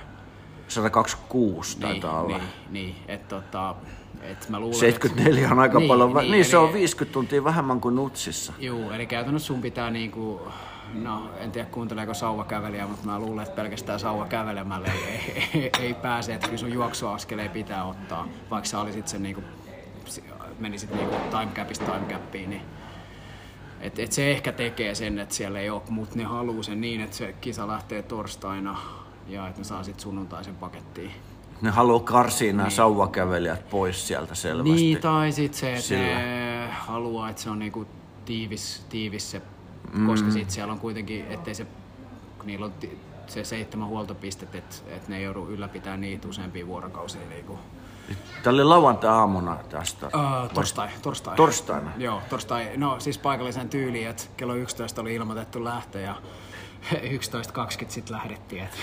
126 0.73 1.77
taitaa 1.77 2.21
olla. 2.21 2.37
Niin, 2.37 2.49
niin 2.69 2.95
että 3.07 3.35
tota, 3.35 3.75
et 4.21 4.49
mä 4.49 4.59
luulen, 4.59 4.79
74 4.79 5.49
on 5.51 5.59
aika 5.59 5.79
niin, 5.79 5.87
paljon. 5.87 6.13
Niin, 6.13 6.21
niin, 6.21 6.31
niin 6.31 6.45
se 6.45 6.57
eli- 6.57 6.65
on 6.65 6.73
50 6.73 7.13
tuntia 7.13 7.43
vähemmän 7.43 7.81
kuin 7.81 7.95
Nutsissa. 7.95 8.53
Juu, 8.59 8.91
eli 8.91 9.05
käytännössä 9.05 9.47
sun 9.47 9.61
pitää 9.61 9.89
niinku, 9.89 10.41
no 10.93 11.29
en 11.39 11.51
tiedä 11.51 11.67
kuunteleeko 11.71 12.13
sauvakävelijä, 12.13 12.87
mutta 12.87 13.05
mä 13.05 13.19
luulen, 13.19 13.43
että 13.43 13.55
pelkästään 13.55 13.99
sauva 13.99 14.25
kävelemällä 14.25 14.87
ei, 14.87 15.03
ei, 15.07 15.49
ei, 15.53 15.71
ei 15.79 15.93
pääse, 15.93 16.33
että 16.33 16.47
kyllä 16.47 16.59
sun 16.59 16.73
juoksuaskeleen 16.73 17.51
pitää 17.51 17.85
ottaa, 17.85 18.27
vaikka 18.51 18.69
sä 18.69 18.79
olisit 18.79 19.07
sen 19.07 19.23
niinku, 19.23 19.43
menisit 20.59 20.95
niinku 20.95 21.15
timecapista 21.29 21.85
timecapiin, 21.85 22.49
niin 22.49 22.61
et, 23.81 23.99
et 23.99 24.11
se 24.11 24.31
ehkä 24.31 24.51
tekee 24.51 24.95
sen, 24.95 25.19
että 25.19 25.35
siellä 25.35 25.59
ei 25.59 25.69
ole, 25.69 25.81
mutta 25.89 26.15
ne 26.15 26.23
haluaa 26.23 26.63
sen 26.63 26.81
niin, 26.81 27.01
että 27.01 27.15
se 27.17 27.35
kisa 27.41 27.67
lähtee 27.67 28.01
torstaina 28.01 28.77
ja 29.27 29.47
että 29.47 29.61
ne 29.61 29.65
saa 29.65 29.83
sitten 29.83 30.03
sunnuntaisen 30.03 30.55
pakettiin. 30.55 31.11
Ne 31.61 31.69
haluaa 31.69 31.99
karsia 31.99 32.53
nämä 32.53 32.69
sauvakävelijät 32.69 33.69
pois 33.69 34.07
sieltä 34.07 34.35
selvästi. 34.35 34.73
Niin, 34.73 35.01
tai 35.01 35.31
sitten 35.31 35.59
se, 35.59 35.69
että 35.69 35.81
Sillä. 35.81 36.03
ne 36.03 36.69
haluaa, 36.71 37.29
että 37.29 37.41
se 37.41 37.49
on 37.49 37.59
niinku 37.59 37.87
tiivis, 38.25 38.85
tiivis 38.89 39.31
se, 39.31 39.41
mm. 39.93 40.07
koska 40.07 40.31
sit 40.31 40.51
siellä 40.51 40.73
on 40.73 40.79
kuitenkin, 40.79 41.25
ettei 41.29 41.55
se, 41.55 41.67
kun 42.37 42.47
niillä 42.47 42.65
on 42.65 42.73
se 43.27 43.43
seitsemän 43.43 43.87
huoltopistet, 43.87 44.55
että 44.55 44.75
et 44.87 45.07
ne 45.07 45.17
ei 45.17 45.23
joudu 45.23 45.47
ylläpitämään 45.47 46.01
niitä 46.01 46.27
useampia 46.27 46.67
vuorokausia. 46.67 47.21
Niinku. 47.29 47.59
Tämä 48.43 48.53
oli 48.53 48.63
lauantai-aamuna 48.63 49.57
tästä. 49.69 50.07
Uh, 50.07 50.51
torstai, 50.53 50.89
torstai. 51.01 51.35
Torstaina? 51.35 51.91
Joo, 51.97 52.21
torstai. 52.29 52.77
No 52.77 52.99
siis 52.99 53.17
paikallisen 53.17 53.69
tyyliin, 53.69 54.07
että 54.07 54.23
kello 54.37 54.55
11 54.55 55.01
oli 55.01 55.15
ilmoitettu 55.15 55.63
lähtö 55.63 55.99
ja 55.99 56.15
11.20 56.91 57.85
sitten 57.87 58.15
lähdettiin. 58.15 58.63
Et, 58.63 58.77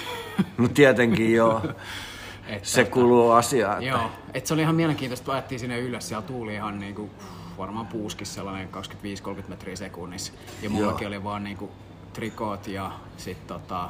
No 0.58 0.68
tietenkin 0.68 1.34
joo. 1.34 1.62
et, 2.46 2.64
Se 2.64 2.84
kuuluu 2.84 3.30
asiaan. 3.30 3.72
Että 3.82 3.98
Joo, 3.98 4.10
et 4.34 4.46
se 4.46 4.54
oli 4.54 4.62
ihan 4.62 4.74
mielenkiintoista, 4.74 5.22
että 5.22 5.32
ajettiin 5.32 5.58
sinne 5.58 5.78
ylös, 5.80 6.08
siellä 6.08 6.26
tuuli 6.26 6.54
ihan 6.54 6.80
niinku, 6.80 7.10
pff, 7.18 7.58
varmaan 7.58 7.86
puuskis 7.86 8.34
sellainen 8.34 8.68
25-30 9.38 9.48
metriä 9.48 9.76
sekunnissa. 9.76 10.32
Ja 10.62 10.70
mullakin 10.70 11.08
oli 11.08 11.24
vaan 11.24 11.44
niinku 11.44 11.70
trikoot 12.12 12.66
ja 12.66 12.90
sit 13.16 13.46
tota, 13.46 13.88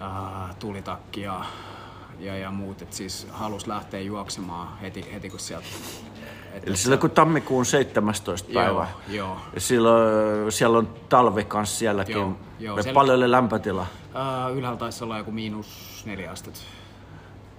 ää, 0.00 0.54
tulitakki 0.58 1.20
ja, 1.20 1.44
ja, 2.18 2.36
ja 2.36 2.50
muut, 2.50 2.82
et 2.82 2.92
siis 2.92 3.26
halus 3.30 3.66
lähteä 3.66 4.00
juoksemaan 4.00 4.78
heti, 4.78 5.12
heti 5.12 5.30
kun 5.30 5.40
sieltä... 5.40 5.66
Eli 6.66 6.76
sillä 6.76 6.96
kun 6.96 7.10
tammikuun 7.10 7.66
17. 7.66 8.52
Joo, 8.52 8.62
päivä. 8.64 8.86
joo. 9.08 9.36
Silloin, 9.58 10.52
siellä 10.52 10.78
on 10.78 10.88
talvi 11.08 11.44
kanssa 11.44 11.78
sielläkin. 11.78 12.16
Joo, 12.16 12.32
joo, 12.58 12.82
siellä- 12.82 12.94
Paljon 12.94 13.16
oli 13.18 13.30
lämpötila. 13.30 13.86
ää, 14.14 14.48
ylhäällä 14.48 14.78
taisi 14.78 15.04
olla 15.04 15.18
joku 15.18 15.30
miinus 15.30 16.02
neljä 16.06 16.30
astetta. 16.30 16.60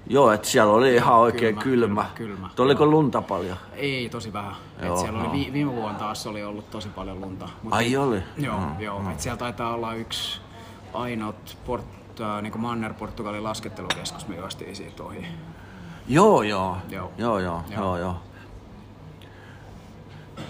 Joo, 0.08 0.32
että 0.32 0.48
siellä 0.48 0.74
oli 0.74 0.96
ihan 0.96 1.16
oikein 1.16 1.56
kylmä, 1.58 2.06
kylmä. 2.16 2.50
kylmä. 2.50 2.50
Oliko 2.60 2.86
lunta 2.86 3.22
paljon? 3.22 3.58
Ei, 3.74 4.10
tosi 4.10 4.34
vähän. 4.34 4.56
Joo, 4.84 4.94
Et 4.94 5.00
siellä 5.00 5.20
oli 5.20 5.26
joo. 5.28 5.34
vi- 5.34 5.54
viime 5.54 5.76
vuonna 5.76 6.00
taas 6.00 6.28
oli 6.28 6.44
ollut 6.44 6.72
tosi 6.72 6.90
paljon 6.90 7.22
lunta. 7.22 7.50
Mut 7.64 7.74
Ai 7.74 7.98
oli? 7.98 8.24
Joo, 8.38 8.58
mm, 8.60 8.80
joo. 8.80 9.02
Et 9.12 9.20
siellä 9.20 9.38
taitaa 9.38 9.74
olla 9.74 9.94
yksi 9.94 10.40
ainoat 10.94 11.58
port, 11.66 11.86
äh, 12.22 12.42
niin 12.42 12.54
Manner-Portugalin 12.62 13.44
laskettelukeskus, 13.44 14.28
me 14.28 14.36
juostiin 14.36 14.76
siitä 14.76 15.04
ohi. 15.04 15.26
Joo, 16.08 16.42
joo. 16.44 16.78
Joo. 16.90 17.12
Joo, 17.18 17.40
joo, 17.40 17.62
Joo. 17.72 17.80
joo, 17.84 17.98
joo. 17.98 18.16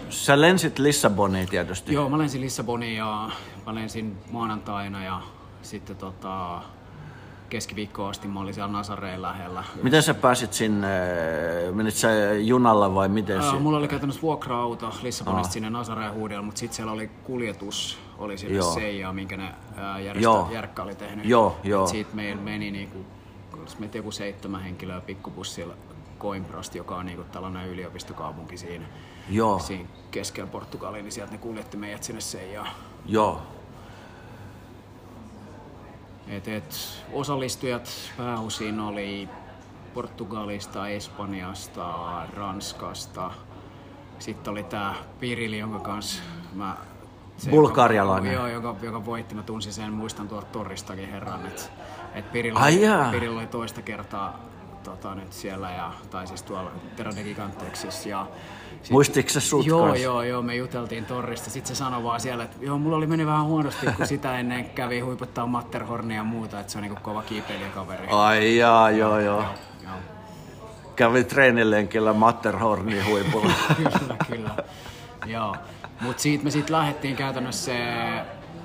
Sä 0.10 0.42
lensit 0.42 0.80
Lissaboniin 0.80 1.48
tietysti. 1.50 1.94
Joo, 1.94 2.10
mä 2.10 2.18
lensin 2.18 2.42
Lissaboniin 2.42 2.98
ja 2.98 3.30
mä 3.66 3.76
lensin 3.76 4.18
maanantaina 4.32 5.04
ja 5.04 5.22
sitten 5.62 5.96
tota, 5.96 6.62
keskiviikkoon 7.50 8.10
asti 8.10 8.28
mä 8.28 8.40
olin 8.40 8.54
siellä 8.54 8.72
Nazareen 8.72 9.22
lähellä. 9.22 9.64
Miten 9.84 10.04
sä 10.04 10.14
pääsit 10.14 10.54
sinne? 10.54 10.88
Menit 11.72 11.94
sä 11.94 12.34
junalla 12.34 12.96
vai 12.96 13.10
miten 13.10 13.42
Ää, 13.42 13.60
mulla 13.60 13.78
oli 13.78 13.88
käytännössä 13.88 14.22
vuokra-auto 14.22 14.94
Lissabonista 15.02 15.54
sinne 15.54 15.70
Nazareen 15.70 16.14
huudella, 16.14 16.44
mutta 16.44 16.60
sitten 16.60 16.76
siellä 16.76 16.92
oli 16.92 17.08
kuljetus, 17.24 18.00
oli 18.18 18.38
sinne 18.38 18.58
Joo. 18.58 18.74
Seija, 18.74 19.14
minkä 19.14 19.38
ne. 19.38 19.54
Järkkä 20.52 20.84
oli 20.84 20.96
tehnyt. 20.96 21.26
Joo, 21.26 21.58
joo. 21.64 21.88
Siitä 21.88 22.16
meillä 22.16 22.42
meni 22.42 22.72
niinku, 22.72 23.06
meitä 23.80 23.98
joku 23.98 24.12
seitsemän 24.12 24.62
henkilöä 24.62 25.02
pikkubussilla 25.02 25.74
Coimbrast, 26.20 26.76
joka 26.76 26.96
on 26.96 27.06
niinku 27.06 27.24
tällainen 27.24 27.68
yliopistokaupunki 27.68 28.58
siinä, 28.58 28.86
Joo, 29.30 29.60
siinä 29.60 29.90
keskellä 30.12 30.52
Portugaliin, 30.52 31.04
niin 31.04 31.12
sieltä 31.12 31.32
ne 31.32 31.38
kuljetti 31.38 31.78
meidät 31.78 32.04
sinne 32.04 32.22
Seijaan. 32.22 32.68
joo. 33.06 33.42
Et, 36.28 36.48
et, 36.48 36.76
osallistujat 37.14 37.90
pääosin 38.18 38.80
oli 38.80 39.30
Portugalista, 39.94 40.88
Espanjasta, 40.88 41.96
Ranskasta. 42.34 43.32
Sitten 44.20 44.52
oli 44.52 44.64
tämä 44.64 44.96
Pirili, 45.20 45.60
jonka 45.60 45.80
kanssa 45.80 46.24
mä 46.54 46.78
se, 47.38 47.50
Bulgarialainen. 47.50 48.34
Joka, 48.34 48.48
joo, 48.50 48.64
joka, 48.64 48.86
joka 48.86 49.06
voitti. 49.06 49.36
Mä 49.36 49.44
tunsin 49.44 49.74
sen, 49.74 49.94
muistan 49.94 50.28
tuolta 50.28 50.48
Torristakin 50.52 51.10
herran. 51.10 51.46
Että 51.46 51.62
et 52.14 52.32
Pirillä, 52.32 52.60
Ai 52.60 52.82
jaa. 52.82 53.10
Oli 53.10 53.48
toista 53.48 53.82
kertaa 53.82 54.40
tota, 54.84 55.16
nyt 55.16 55.34
siellä, 55.34 55.72
ja, 55.72 55.92
tai 56.10 56.28
siis 56.28 56.44
tuolla 56.44 56.72
Terra 56.96 57.12
de 57.16 57.24
Giganteksissa. 57.24 58.10
Ja 58.10 58.28
sit, 58.84 58.92
Muistitko 58.92 59.32
se 59.32 59.40
sut 59.42 59.66
Joo, 59.66 59.82
kanssa? 59.82 60.04
joo, 60.04 60.24
joo, 60.24 60.42
me 60.42 60.56
juteltiin 60.56 61.06
Torrista. 61.06 61.50
Sitten 61.50 61.76
se 61.76 61.80
sanoi 61.80 62.04
vaan 62.04 62.20
siellä, 62.20 62.44
että 62.44 62.58
joo, 62.62 62.78
mulla 62.78 62.98
oli 62.98 63.08
mennyt 63.08 63.28
vähän 63.28 63.46
huonosti, 63.46 63.86
kun 63.98 64.08
sitä 64.08 64.40
ennen 64.40 64.70
kävi 64.70 65.00
huiputtaa 65.00 65.48
Matterhornia 65.48 66.18
ja 66.18 66.24
muuta, 66.24 66.60
että 66.60 66.72
se 66.72 66.78
on 66.78 66.82
niinku 66.82 67.00
kova 67.02 67.22
kiipeilijäkaveri. 67.24 68.08
Ai 68.08 68.58
jaa, 68.58 68.92
joo 68.92 69.20
joo. 69.20 69.42
Joo, 69.42 69.50
joo. 69.84 69.96
Kävi 70.96 71.24
treenilenkillä 71.24 72.14
Matterhornin 72.14 73.06
huipulla. 73.06 73.52
kyllä, 73.78 74.16
kyllä. 74.28 74.56
Joo. 75.26 75.56
Mut 76.02 76.20
siitä 76.20 76.44
me 76.44 76.52
sitten 76.52 76.76
lähdettiin 76.76 77.16
käytännössä 77.16 77.66
se 77.66 77.76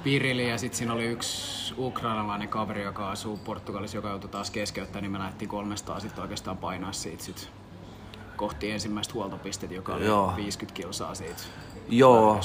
Pirili 0.05 0.49
ja 0.51 0.59
sitten 0.59 0.79
siinä 0.79 0.93
oli 0.93 1.05
yksi 1.05 1.75
ukrainalainen 1.79 2.49
kaveri, 2.49 2.83
joka 2.83 3.11
asuu 3.11 3.37
Portugalissa, 3.37 3.97
joka 3.97 4.09
joutui 4.09 4.31
taas 4.31 4.51
keskeyttämään, 4.51 5.03
niin 5.03 5.13
me 5.13 5.19
lähdettiin 5.19 5.49
300 5.49 6.01
sitten 6.01 6.23
oikeastaan 6.23 6.57
painaa 6.57 6.93
siitä 6.93 7.25
sit 7.25 7.51
kohti 8.37 8.71
ensimmäistä 8.71 9.15
huoltopistettä, 9.15 9.75
joka 9.75 9.95
oli 9.95 10.07
Joo. 10.07 10.33
50 10.37 10.75
kilsaa 10.77 11.15
siitä. 11.15 11.43
joo. 11.89 12.41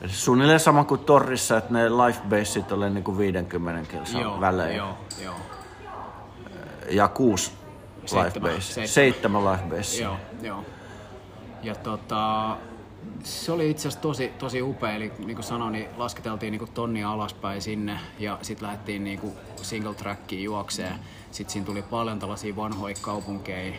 Eli 0.00 0.12
Suunnilleen 0.12 0.60
sama 0.60 0.84
kuin 0.84 1.00
Torrissa, 1.00 1.56
että 1.58 1.72
ne 1.72 1.88
life 1.90 2.20
baseit 2.28 2.72
oli 2.72 2.90
niinku 2.90 3.18
50 3.18 3.90
kilsan 3.90 4.40
välein. 4.40 4.76
Joo, 4.76 4.98
joo. 5.24 5.34
Ja 6.90 7.08
kuusi 7.08 7.52
Seitsemän, 8.06 8.50
base. 8.50 8.60
seitsemän. 8.60 8.88
Seitsemän 8.88 9.44
life 9.52 9.64
base. 9.76 10.02
Joo, 10.02 10.16
joo. 10.42 10.64
Ja 11.62 11.74
tota, 11.74 12.56
se 13.24 13.52
oli 13.52 13.70
itse 13.70 13.88
asiassa 13.88 14.00
tosi, 14.00 14.28
tosi 14.38 14.62
upea, 14.62 14.92
eli 14.92 15.12
niin 15.18 15.36
kuin 15.36 15.44
sanoin, 15.44 15.72
niin 15.72 15.88
lasketeltiin 15.96 16.50
niin 16.50 16.58
kuin 16.58 16.70
tonnia 16.70 17.10
alaspäin 17.10 17.62
sinne 17.62 17.98
ja 18.18 18.38
sitten 18.42 18.66
lähdettiin 18.66 19.04
niin 19.04 19.18
kuin 19.18 19.32
single 19.62 19.94
trackiin 19.94 20.44
juokseen. 20.44 20.94
Sitten 21.30 21.52
siinä 21.52 21.66
tuli 21.66 21.82
paljon 21.82 22.18
tällaisia 22.18 22.56
vanhoja 22.56 22.94
kaupunkeja, 23.02 23.74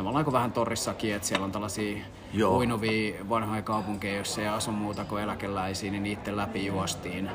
samalla 0.00 0.24
kuin 0.24 0.32
vähän 0.32 0.52
Torrissakin, 0.52 1.14
että 1.14 1.28
siellä 1.28 1.44
on 1.44 1.52
tällaisia 1.52 1.98
Joo. 2.32 2.56
uinuvia 2.56 3.28
vanhoja 3.28 3.62
kaupunkeja, 3.62 4.16
joissa 4.16 4.40
ei 4.40 4.48
asu 4.48 4.72
muuta 4.72 5.04
kuin 5.04 5.22
eläkeläisiä, 5.22 5.90
niin 5.90 6.02
niiden 6.02 6.36
läpi 6.36 6.66
juostiin. 6.66 7.30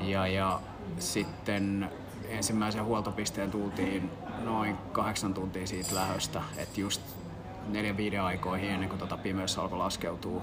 Ja, 0.00 0.26
ja 0.26 0.60
sitten 0.98 1.90
ensimmäisen 2.28 2.84
huoltopisteen 2.84 3.50
tultiin 3.50 4.10
noin 4.44 4.76
kahdeksan 4.92 5.34
tuntia 5.34 5.66
siitä 5.66 5.94
lähöstä, 5.94 6.42
että 6.56 6.80
just 6.80 7.02
neljän 7.68 7.96
viiden 7.96 8.22
aikoihin 8.22 8.70
ennen 8.70 8.88
kuin 8.88 8.98
tota 8.98 9.16
pimeys 9.16 9.58
alkoi 9.58 9.78
laskeutua. 9.78 10.42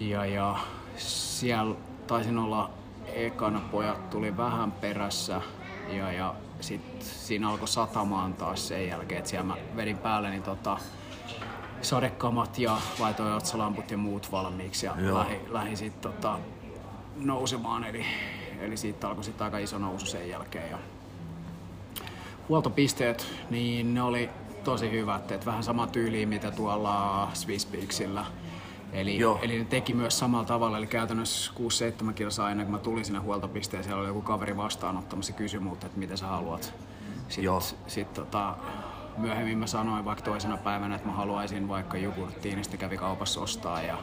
Ja, 0.00 0.26
ja 0.26 0.56
siellä 0.96 1.74
taisin 2.06 2.38
olla 2.38 2.70
ekana 3.06 3.60
pojat 3.70 4.10
tuli 4.10 4.36
vähän 4.36 4.72
perässä 4.72 5.40
ja, 5.88 6.12
ja 6.12 6.34
sitten 6.60 7.06
siinä 7.06 7.50
alkoi 7.50 7.68
satamaan 7.68 8.34
taas 8.34 8.68
sen 8.68 8.88
jälkeen, 8.88 9.18
että 9.18 9.30
siellä 9.30 9.46
mä 9.46 9.56
vedin 9.76 9.98
päälle 9.98 10.30
niin 10.30 10.42
tota, 10.42 10.78
sadekamat 11.82 12.58
ja 12.58 12.80
laitoin 12.98 13.32
otsalamput 13.32 13.90
ja 13.90 13.98
muut 13.98 14.32
valmiiksi 14.32 14.86
ja 14.86 14.94
Joo. 15.00 15.18
lähdin, 15.18 15.40
lähdin 15.52 15.76
sitten 15.76 16.12
tota, 16.12 16.38
nousemaan, 17.16 17.84
eli, 17.84 18.06
eli 18.60 18.76
siitä 18.76 19.08
alkoi 19.08 19.24
sitten 19.24 19.44
aika 19.44 19.58
iso 19.58 19.78
nousu 19.78 20.06
sen 20.06 20.28
jälkeen. 20.28 20.70
Ja 20.70 20.78
huoltopisteet, 22.48 23.26
niin 23.50 23.94
ne 23.94 24.02
oli 24.02 24.30
tosi 24.64 24.90
hyvät, 24.90 25.32
että 25.32 25.46
vähän 25.46 25.62
sama 25.62 25.86
tyyli 25.86 26.26
mitä 26.26 26.50
tuolla 26.50 27.28
Swisspeaksillä. 27.34 28.26
Eli, 28.92 29.18
Joo. 29.18 29.38
eli 29.42 29.58
ne 29.58 29.64
teki 29.64 29.94
myös 29.94 30.18
samalla 30.18 30.44
tavalla, 30.44 30.78
eli 30.78 30.86
käytännössä 30.86 31.52
6-7 32.08 32.12
kilsaa 32.12 32.50
ennen 32.50 32.66
kuin 32.66 32.74
mä 32.74 32.78
tulin 32.78 33.04
sinne 33.04 33.20
huoltopisteen, 33.20 33.84
siellä 33.84 34.00
oli 34.00 34.08
joku 34.08 34.22
kaveri 34.22 34.56
vastaanottamassa 34.56 35.32
kysyi 35.32 35.60
multa, 35.60 35.86
että 35.86 35.98
mitä 35.98 36.16
sä 36.16 36.26
haluat. 36.26 36.74
Joo. 37.38 37.60
Sitten 37.60 37.90
sit, 37.90 38.12
tota, 38.12 38.56
myöhemmin 39.16 39.58
mä 39.58 39.66
sanoin 39.66 40.04
vaikka 40.04 40.24
toisena 40.24 40.56
päivänä, 40.56 40.94
että 40.94 41.08
mä 41.08 41.14
haluaisin 41.14 41.68
vaikka 41.68 41.96
jogurttiin, 41.96 42.54
niin 42.54 42.64
sitten 42.64 42.80
kävi 42.80 42.96
kaupassa 42.96 43.40
ostaa 43.40 43.82
ja 43.82 43.98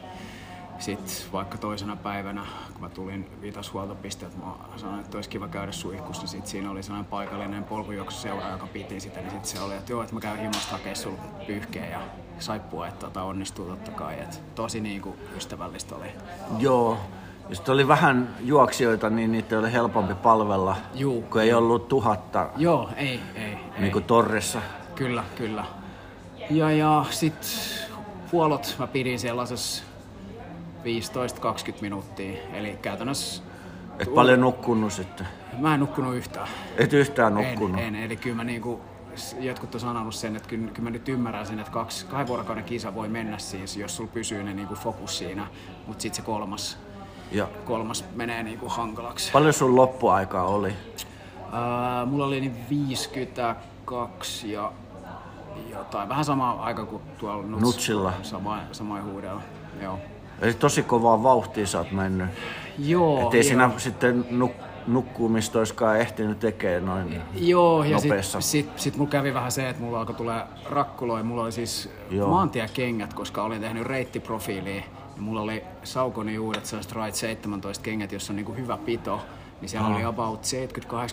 sitten 0.80 1.32
vaikka 1.34 1.58
toisena 1.58 1.96
päivänä, 1.96 2.46
kun 2.74 2.82
mä 2.82 2.90
tulin 2.90 3.30
viitoshuoltopisteet, 3.42 4.38
mä 4.38 4.46
sanoin, 4.76 5.00
että 5.00 5.18
olisi 5.18 5.30
kiva 5.30 5.48
käydä 5.48 5.72
suihkussa, 5.72 6.22
niin 6.22 6.30
sit 6.30 6.48
siinä 6.48 6.72
oli 6.72 6.84
sellainen 6.84 7.10
paikallinen 7.10 7.64
polkujuoksuseura, 7.64 8.50
joka 8.50 8.68
piti 8.68 9.00
sitä, 9.00 9.20
niin 9.20 9.32
sitten 9.32 9.50
se 9.50 9.62
oli, 9.62 9.74
että 9.74 9.92
joo, 9.92 10.02
että 10.02 10.14
mä 10.14 10.22
käyn 10.22 10.40
himasta 10.40 10.72
hakemaan 10.72 10.96
sulla 10.96 11.18
pyyhkeä 11.48 11.90
ja 11.90 12.00
saippua, 12.40 12.88
että 12.88 13.00
tota, 13.00 13.24
onnistuu 13.24 13.66
totta 13.66 13.92
kai. 13.92 14.20
Et 14.20 14.42
tosi 14.56 14.82
niin 14.82 15.02
kuin 15.02 15.16
ystävällistä 15.38 15.96
oli. 15.96 16.08
Joo. 16.60 16.98
Sitten 17.54 17.74
oli 17.74 17.88
vähän 17.88 18.36
juoksijoita, 18.40 19.10
niin 19.10 19.32
niitä 19.32 19.60
oli 19.60 19.72
helpompi 19.72 20.16
palvella, 20.16 20.76
Juu, 20.94 21.22
kun 21.22 21.42
ei 21.42 21.54
ollut 21.54 21.88
tuhatta, 21.88 22.50
Joo, 22.58 22.90
ei, 22.96 23.20
ei, 23.36 23.44
ei. 23.44 23.58
niin 23.78 23.92
kuin 23.92 24.04
Torressa. 24.04 24.62
Kyllä, 24.96 25.24
kyllä. 25.36 25.66
Ja, 26.50 26.72
ja 26.72 27.06
sit 27.10 27.48
huolot 28.32 28.76
mä 28.80 28.88
pidin 28.88 29.20
sellaisessa 29.20 29.84
15-20 30.86 30.88
minuuttia. 31.82 32.42
Eli 32.54 32.78
käytännössä 32.82 33.44
Et 34.00 34.14
paljon 34.14 34.42
nukkunut 34.42 34.94
sitten. 34.94 35.28
mä 35.60 35.74
en 35.74 35.80
nukkunut 35.80 36.16
yhtään. 36.16 36.48
Et 36.78 36.94
yhtään 36.94 37.34
nukkunut. 37.34 37.80
En, 37.82 37.96
en, 37.96 38.04
eli 38.04 38.16
kyllä 38.18 38.36
mä 38.36 38.44
niinku, 38.44 38.82
jotkut 39.40 39.74
on 39.76 39.82
sanonut 39.82 40.16
sen, 40.16 40.36
että 40.36 40.50
kyllä, 40.50 40.68
kyllä 40.72 40.84
mä 40.84 40.90
nyt 40.90 41.10
ymmärrän 41.10 41.48
sen, 41.48 41.60
että 41.60 41.72
kaksi, 41.72 42.06
kahden 42.06 42.28
vuorokauden 42.28 42.64
kisa 42.64 42.96
voi 42.96 43.10
mennä 43.10 43.38
siis, 43.38 43.78
jos 43.78 43.96
sulla 43.98 44.10
pysyy 44.14 44.44
ne 44.44 44.54
niinku 44.54 44.76
fokus 44.76 45.18
siinä, 45.18 45.48
mutta 45.88 46.02
sitten 46.02 46.16
se 46.16 46.22
kolmas, 46.22 46.78
Ja 47.32 47.48
kolmas 47.66 48.06
menee 48.16 48.44
niinku 48.44 48.70
hankalaksi. 48.70 49.32
paljon 49.32 49.54
sun 49.54 49.76
loppuaikaa 49.76 50.44
oli? 50.46 50.74
Ää, 51.52 52.06
mulla 52.06 52.26
oli 52.26 52.40
niin 52.40 52.56
52 52.70 54.52
ja 54.52 54.72
jotain, 55.72 56.10
vähän 56.10 56.26
sama 56.26 56.52
aika 56.52 56.86
kuin 56.86 57.02
tuolla 57.18 57.44
Nuts, 57.48 57.62
Nutsilla. 57.64 58.14
Sama, 58.24 58.60
sama 58.72 59.02
huudella, 59.02 59.42
joo. 59.82 60.00
Eli 60.42 60.54
tosi 60.54 60.84
kovaa 60.84 61.24
vauhtia 61.24 61.68
sä 61.68 61.78
oot 61.78 61.92
mennyt. 61.92 62.28
Joo, 62.80 63.28
Et 63.28 63.34
ei 63.34 63.40
joo. 63.40 63.44
siinä 63.48 63.72
sitten 63.78 64.26
nuk- 64.32 64.64
nukkumista 64.88 65.60
olisikaan 65.60 66.00
ehtinyt 66.00 66.40
tekemään 66.40 66.86
noin. 66.86 67.22
Joo, 67.36 67.84
ja 67.84 68.00
sit, 68.00 68.10
nopeassa. 68.10 68.42
sit, 68.42 68.70
sit 68.76 68.98
mulla 68.98 69.12
kävi 69.12 69.34
vähän 69.34 69.52
se, 69.52 69.70
että 69.70 69.82
mulla 69.82 70.00
alkoi 70.00 70.16
tulee 70.16 70.42
rakkuloja. 70.70 71.24
Mulla 71.24 71.44
oli 71.44 71.52
siis 71.52 71.90
Joo. 72.12 72.30
maantiekengät, 72.30 73.14
koska 73.14 73.44
olin 73.44 73.62
tehnyt 73.62 73.84
reittiprofiiliin. 73.84 74.84
Ja 75.16 75.22
mulla 75.22 75.42
oli 75.42 75.64
Saukoni 75.84 76.40
uudet 76.40 76.66
sellaiset 76.66 76.92
Ride 76.92 77.12
17 77.12 77.84
kengät, 77.84 78.12
jossa 78.12 78.34
on 78.34 78.38
niinku 78.38 78.54
hyvä 78.54 78.78
pito. 78.78 79.22
Niin 79.62 79.70
siellä 79.70 79.88
oli 79.88 80.04
about 80.04 80.42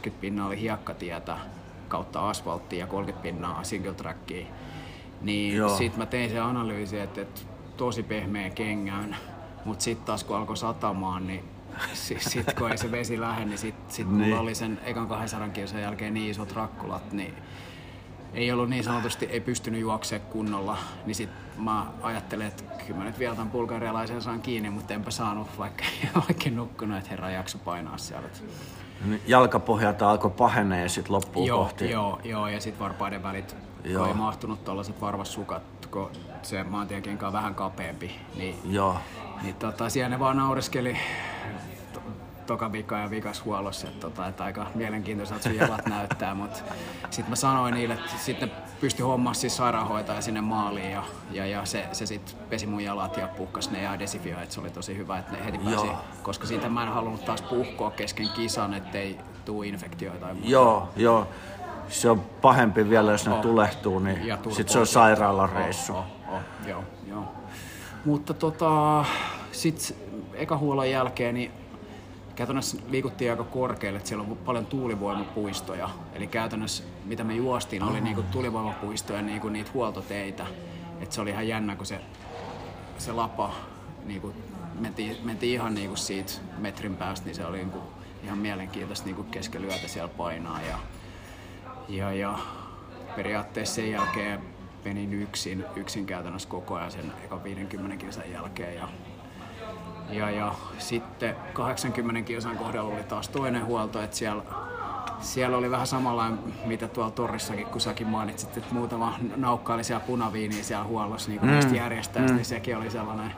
70-80 0.09 0.11
pinnaa 0.21 0.47
oli 0.47 0.61
hiekkatietä 0.61 1.37
kautta 1.88 2.31
asfalttia 2.31 2.79
ja 2.79 2.87
30 2.87 3.23
pinnaa 3.23 3.64
single 3.64 3.95
trackia. 3.95 4.47
Niin 5.23 5.57
Joo. 5.57 5.76
sit 5.76 5.97
mä 5.97 6.07
tein 6.07 6.31
sen 6.31 6.43
analyysin, 6.43 7.00
että, 7.00 7.21
että 7.21 7.41
tosi 7.76 8.02
pehmeä 8.02 8.50
kengän. 8.50 9.17
Mut 9.64 9.81
sit 9.81 10.05
taas 10.05 10.25
kun 10.25 10.37
alkoi 10.37 10.57
satamaan, 10.57 11.26
niin 11.26 11.45
sit, 11.93 12.21
sit 12.21 12.52
kun 12.52 12.71
ei 12.71 12.79
se 12.79 12.91
vesi 12.91 13.21
lähde, 13.21 13.45
niin 13.45 13.59
sit, 13.59 13.75
sit 13.88 14.07
mulla 14.09 14.25
Niin. 14.26 14.38
oli 14.38 14.55
sen 14.55 14.81
ekan 14.85 15.09
200 15.09 15.49
kilsan 15.49 15.81
jälkeen 15.83 16.14
niin 16.14 16.31
isot 16.31 16.52
rakkulat, 16.52 17.12
niin 17.12 17.35
ei 18.35 18.52
ollut 18.52 18.69
niin 18.69 18.85
sanotusti, 18.85 19.26
ei 19.26 19.41
pystynyt 19.41 19.81
juoksemaan 19.81 20.31
kunnolla, 20.31 20.79
niin 21.07 21.14
sit 21.14 21.29
mä 21.59 21.87
ajattelin, 22.02 22.47
että 22.47 22.62
kyllä 22.87 22.99
mä 22.99 23.05
nyt 23.05 23.19
vielä 23.19 23.35
tämän 23.35 23.50
bulgarialaisen 23.50 24.23
saan 24.23 24.43
kiinni, 24.43 24.71
mutta 24.71 24.95
enpä 24.95 25.11
saanut, 25.11 25.49
vaikka, 25.59 25.85
vaikka 26.14 26.45
en 26.47 26.57
nukkunut, 26.57 26.97
että 26.99 27.11
herra 27.11 27.31
jakso 27.31 27.59
painaa 27.59 27.99
siellä. 27.99 28.29
Niin 29.05 29.21
Jalkapohjalta 29.26 30.11
alkoi 30.11 30.31
pahenee 30.31 30.88
sit 30.88 31.09
loppuun 31.09 31.47
Joo, 31.47 31.59
kohti. 31.59 31.91
joo, 31.91 32.21
joo, 32.25 32.49
ja 32.49 32.61
sitten 32.61 32.81
varpaiden 32.81 33.23
välit, 33.23 33.57
Joo. 33.85 33.99
kun 34.00 34.09
ei 34.09 34.14
mahtunut 34.14 34.64
tuollaiset 34.64 35.00
varvassukat, 35.00 35.62
kun 35.93 36.11
se 36.43 36.65
maantiekenkä 36.65 37.27
on 37.27 37.33
vähän 37.33 37.55
kapeampi, 37.55 38.21
niin, 38.37 38.59
Joo. 38.65 38.97
niin 39.43 39.55
tota, 39.55 39.89
siellä 39.89 40.09
ne 40.09 40.19
vaan 40.19 40.37
naureskeli 40.37 40.97
to- 41.93 42.03
toka 42.47 42.73
vika 42.73 42.99
ja 42.99 43.11
vikas 43.11 43.45
huollossa, 43.45 43.89
että, 43.89 44.01
tota, 44.01 44.27
että 44.29 44.45
aika 44.45 44.67
mielenkiintoiselta 44.75 45.43
sun 45.43 45.57
jalat 45.57 45.87
näyttää, 45.97 46.35
mutta 46.35 46.59
sitten 47.11 47.31
mä 47.31 47.37
sanoin 47.37 47.75
niille, 47.75 47.95
että 47.95 48.11
sitten 48.19 48.49
ne 48.49 48.55
pystyi 48.81 49.05
hommaa 49.05 49.35
siis 49.35 49.57
sairaanhoitaja 49.57 50.21
sinne 50.21 50.41
maaliin 50.41 50.91
ja, 50.91 51.03
ja, 51.31 51.47
ja 51.47 51.65
se, 51.65 51.87
se 51.93 52.07
sitten 52.07 52.37
pesi 52.51 52.67
mun 52.67 52.85
jalat 52.85 53.17
ja 53.17 53.29
puhkas 53.29 53.71
ne 53.71 53.83
ja 53.83 53.99
desifioi, 53.99 54.43
että 54.43 54.55
se 54.55 54.61
oli 54.61 54.71
tosi 54.71 54.97
hyvä, 54.97 55.19
että 55.19 55.33
ne 55.33 55.45
heti 55.45 55.59
pääsi, 55.59 55.87
Joo. 55.87 55.97
koska 56.23 56.47
siitä 56.47 56.69
mä 56.69 56.83
en 56.83 56.93
halunnut 56.93 57.25
taas 57.25 57.43
puhkoa 57.43 57.91
kesken 57.91 58.29
kisan, 58.29 58.75
ettei 58.75 59.19
tuu 59.45 59.63
infektioita 59.63 60.21
tai 60.21 60.35
muuta. 60.35 60.49
Joo, 60.49 60.89
joo. 60.97 61.29
Se 61.93 62.11
on 62.11 62.21
pahempi 62.21 62.91
vielä, 62.91 63.13
jos 63.13 63.27
ne 63.27 63.33
Oh. 63.35 63.41
tulehtuu, 63.41 63.99
niin 63.99 64.27
Ja 64.27 64.37
turpoa. 64.37 64.57
sit 64.57 64.69
se 64.69 64.79
on 64.79 64.87
sairaalareissu. 64.87 65.93
Oh, 65.93 66.05
oh, 66.29 66.35
oh, 66.35 66.41
joo, 66.69 66.85
joo. 67.09 67.25
Mutta 68.05 68.35
tota, 68.35 69.05
sit 69.53 69.97
eka 70.35 70.57
huollon 70.57 70.91
jälkeen 70.91 71.35
niin 71.35 71.51
käytännössä 72.35 72.77
liikuttiin 72.89 73.31
aika 73.31 73.45
korkealle, 73.45 73.97
että 73.97 74.09
siellä 74.09 74.25
on 74.31 74.37
paljon 74.37 74.67
tuulivoimapuistoja. 74.67 75.91
Eli 76.15 76.27
käytännössä 76.27 76.83
mitä 77.05 77.25
me 77.25 77.35
juostiin 77.35 77.83
oli 77.83 78.01
niinku 78.01 78.23
tuulivoimapuistoja 78.23 79.23
niinku 79.23 79.49
niitä 79.49 79.71
huoltoteitä. 79.75 80.47
Et 81.01 81.13
se 81.13 81.21
oli 81.21 81.31
ihan 81.31 81.49
jännä, 81.49 81.77
kun 81.77 81.87
se, 81.87 82.01
se 82.99 83.13
lapa 83.13 83.51
niinku, 84.05 84.33
mentiin, 84.81 85.17
mentiin 85.25 85.53
ihan 85.53 85.75
niinku 85.75 85.97
siitä 85.97 86.33
metrin 86.59 86.97
päästä, 86.97 87.27
niin 87.27 87.35
se 87.37 87.47
oli 87.47 87.57
niinku 87.57 87.79
ihan 88.25 88.39
mielenkiintoista 88.39 89.07
niinku 89.07 89.23
keskellä 89.23 89.67
yötä 89.67 89.89
siellä 89.89 90.09
painaa. 90.17 90.61
Ja, 90.61 90.79
ja, 91.89 92.12
ja 92.12 92.39
periaatteessa 93.17 93.75
sen 93.75 93.91
jälkeen 93.91 94.41
menin 94.85 95.12
yksin, 95.15 95.65
yksin 95.77 96.07
käytännössä 96.07 96.49
koko 96.49 96.75
ajan 96.75 96.91
sen 96.91 97.12
eka 97.25 97.45
50 97.45 97.97
kilsan 97.97 98.31
jälkeen. 98.33 98.75
Ja, 98.75 98.89
ja, 100.11 100.31
ja 100.31 100.55
sitten 100.79 101.37
80 101.53 102.23
kilsan 102.23 102.59
kohdalla 102.59 102.95
oli 102.95 103.03
taas 103.03 103.29
toinen 103.29 103.67
huolto, 103.67 104.03
että 104.03 104.17
siellä, 104.17 104.43
siellä 105.21 105.57
oli 105.57 105.71
vähän 105.71 105.87
samanlainen, 105.87 106.39
mitä 106.65 106.89
tuolla 106.89 107.11
torrissakin, 107.11 107.67
kun 107.67 107.81
säkin 107.81 108.07
mainitsit, 108.07 108.57
että 108.57 108.75
muutama 108.75 109.19
naukka 109.37 109.75
oli 109.75 109.85
siellä 109.85 110.05
punaviiniä 110.07 110.62
siellä 110.62 110.85
huollossa 110.85 111.31
niin 111.31 111.43
mm. 111.43 111.51
niistä 111.51 111.77
järjestäjistä, 111.77 112.33
mm. 112.33 112.37
niin 112.37 112.45
sekin 112.45 112.77
oli 112.77 112.91
sellainen, 112.91 113.33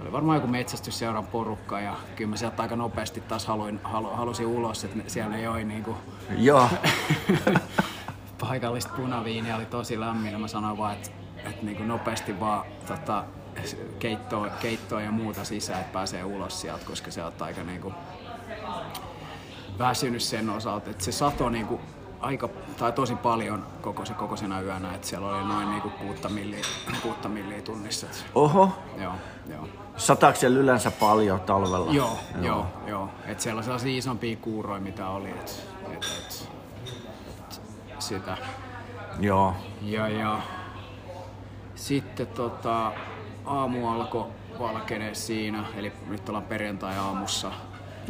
se 0.00 0.04
oli 0.04 0.12
varmaan 0.12 0.36
joku 0.36 0.46
metsästysseuran 0.46 1.26
porukka 1.26 1.80
ja 1.80 1.96
kyllä 2.16 2.30
mä 2.30 2.36
sieltä 2.36 2.62
aika 2.62 2.76
nopeasti 2.76 3.20
taas 3.20 3.46
haluin, 3.46 3.80
halu, 3.84 4.08
halusin 4.08 4.46
ulos, 4.46 4.84
että 4.84 4.98
siellä 5.06 5.36
ei 5.36 5.46
ole 5.46 5.64
niin 5.64 5.84
kuin, 5.84 5.96
Joo. 6.38 6.68
paikallista 8.40 8.92
punaviiniä 8.96 9.56
oli 9.56 9.66
tosi 9.66 10.00
lämmin 10.00 10.32
ja 10.32 10.38
mä 10.38 10.48
sanoin 10.48 10.78
vaan, 10.78 10.92
että, 10.94 11.10
että 11.36 11.66
niin 11.66 11.76
kuin 11.76 11.88
nopeasti 11.88 12.40
vaan 12.40 12.66
tota, 12.86 13.24
keittoa, 13.98 14.48
keittoa 14.48 15.02
ja 15.02 15.10
muuta 15.10 15.44
sisään, 15.44 15.80
että 15.80 15.92
pääsee 15.92 16.24
ulos 16.24 16.60
sieltä, 16.60 16.84
koska 16.84 17.10
se 17.10 17.24
on 17.24 17.32
aika 17.40 17.62
niin 17.62 17.80
kuin 17.80 17.94
väsynyt 19.78 20.22
sen 20.22 20.50
osalta, 20.50 20.90
että 20.90 21.04
se 21.04 21.12
sato 21.12 21.48
niin 21.48 21.66
kuin 21.66 21.80
aika, 22.20 22.48
tai 22.78 22.92
tosi 22.92 23.16
paljon 23.16 23.66
koko 23.80 24.04
se 24.04 24.14
kokoisena 24.14 24.60
yönä, 24.60 24.94
että 24.94 25.06
siellä 25.06 25.28
oli 25.28 25.44
noin 25.44 25.70
niin 25.70 25.82
kuin 25.82 25.94
kuutta 25.94 26.28
milliä, 26.28 26.64
kuutta 27.02 27.28
milliä 27.28 27.62
tunnissa. 27.62 28.06
Oho, 28.34 28.72
joo, 29.00 29.12
joo. 29.50 29.68
sataako 29.96 30.38
siellä 30.38 30.58
yleensä 30.58 30.90
paljon 30.90 31.40
talvella? 31.40 31.92
Joo, 31.92 32.18
joo, 32.34 32.44
joo. 32.44 32.66
joo. 32.86 33.08
Et 33.26 33.40
siellä 33.40 33.58
on 33.58 33.64
sellaisia 33.64 33.98
isompia 33.98 34.36
kuuroja, 34.36 34.80
mitä 34.80 35.08
oli. 35.08 35.30
Et, 35.30 35.66
et, 35.86 35.94
et, 35.94 36.48
et, 37.90 38.02
sitä. 38.02 38.36
Joo. 39.20 39.54
Ja, 39.82 40.08
ja 40.08 40.40
sitten 41.74 42.26
tota, 42.26 42.92
aamu 43.44 43.88
alkoi 43.88 44.26
valkenee 44.58 45.14
siinä, 45.14 45.64
eli 45.76 45.92
nyt 46.08 46.28
ollaan 46.28 46.44
perjantai-aamussa. 46.44 47.52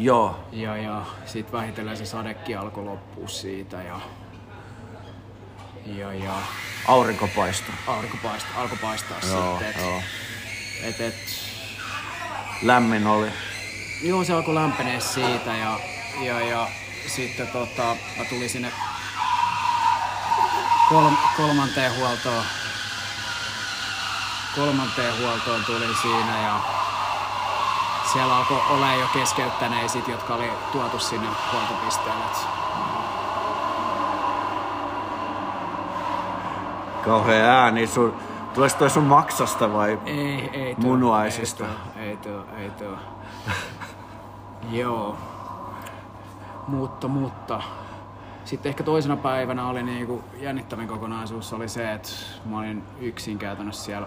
Joo. 0.00 0.44
Ja, 0.52 0.76
ja 0.76 1.02
sitten 1.26 1.52
vähitellen 1.52 1.96
se 1.96 2.06
sadekin 2.06 2.58
alkoi 2.58 2.84
loppua 2.84 3.28
siitä 3.28 3.82
ja, 3.82 4.00
ja, 5.86 6.12
ja 6.12 6.34
Aurinkopaisto. 6.88 7.72
aurinko 7.86 8.16
paista, 8.22 8.48
alkoi 8.56 8.78
paistaa 8.82 9.18
Joo, 9.28 9.50
sitten. 9.50 9.70
Et, 9.70 9.76
joo. 9.76 10.02
et, 10.82 11.00
et, 11.00 11.14
Lämmin 12.62 13.06
oli. 13.06 13.28
Joo, 14.02 14.24
se 14.24 14.32
alkoi 14.32 14.54
lämpenee 14.54 15.00
siitä 15.00 15.56
ja, 15.56 15.80
ja, 16.20 16.40
ja 16.40 16.68
sitten 17.06 17.46
tota, 17.46 17.96
mä 18.18 18.24
tulin 18.24 18.50
sinne 18.50 18.72
kolm, 20.88 21.16
kolmanteen 21.36 21.96
huoltoon. 21.96 22.44
Kolmanteen 24.54 25.18
huoltoon 25.18 25.64
tulin 25.64 25.96
siinä 26.02 26.42
ja 26.42 26.79
siellä 28.12 28.36
alkoi 28.36 28.60
olla 28.70 28.92
jo 28.92 29.06
keskeyttäneet, 29.12 30.08
jotka 30.08 30.34
oli 30.34 30.50
tuotu 30.72 30.98
sinne 30.98 31.28
huoltopisteelle. 31.52 32.24
Kauhea 37.04 37.44
ääni. 37.44 37.86
Sun, 37.86 38.14
tulis 38.54 38.74
toi 38.74 38.90
sun 38.90 39.04
maksasta 39.04 39.72
vai? 39.72 39.98
Ei, 40.06 40.50
ei 40.52 40.74
tuo, 40.74 40.84
Munuaisista. 40.84 41.64
Ei 41.96 42.16
tuo, 42.16 42.32
ei 42.32 42.36
tuo, 42.36 42.56
ei 42.58 42.70
tuo. 42.70 42.98
Joo. 44.70 45.16
Mutta, 46.68 47.08
mutta. 47.08 47.62
Sitten 48.44 48.70
ehkä 48.70 48.82
toisena 48.82 49.16
päivänä 49.16 49.68
oli 49.68 49.82
niinku 49.82 50.24
jännittävin 50.40 50.88
kokonaisuus 50.88 51.52
oli 51.52 51.68
se, 51.68 51.92
että 51.92 52.08
mä 52.44 52.58
olin 52.58 52.84
yksin 53.00 53.38
käytännössä 53.38 53.84
siellä 53.84 54.06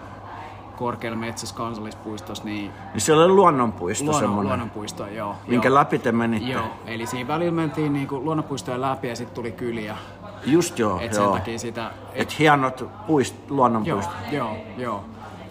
korkealla 0.76 1.18
metsässä 1.18 1.54
kansallispuistossa, 1.54 2.44
niin 2.44 2.70
Niin 2.92 3.00
siellä 3.00 3.24
oli 3.24 3.32
luonnonpuisto 3.32 4.04
luonnon, 4.04 4.20
semmonen. 4.22 4.48
luonnonpuisto, 4.48 5.06
joo. 5.06 5.34
Minkä 5.46 5.68
joo. 5.68 5.74
läpi 5.74 5.98
te 5.98 6.12
menitte? 6.12 6.48
Joo, 6.52 6.64
eli 6.86 7.06
siinä 7.06 7.28
välillä 7.28 7.52
mentiin 7.52 7.92
niinku 7.92 8.24
luonnonpuistojen 8.24 8.80
läpi 8.80 9.08
ja 9.08 9.16
sitten 9.16 9.34
tuli 9.34 9.52
kyliä. 9.52 9.96
Just 10.46 10.78
joo, 10.78 11.00
Et 11.00 11.14
sen 11.14 11.22
joo. 11.22 11.32
takia 11.32 11.58
sitä... 11.58 11.90
Et 12.14 12.38
hienot 12.38 12.88
puist, 13.06 13.34
Joo, 13.48 13.56
luonnonpuistot. 13.56 14.14
joo, 14.32 14.56
joo. 14.76 15.04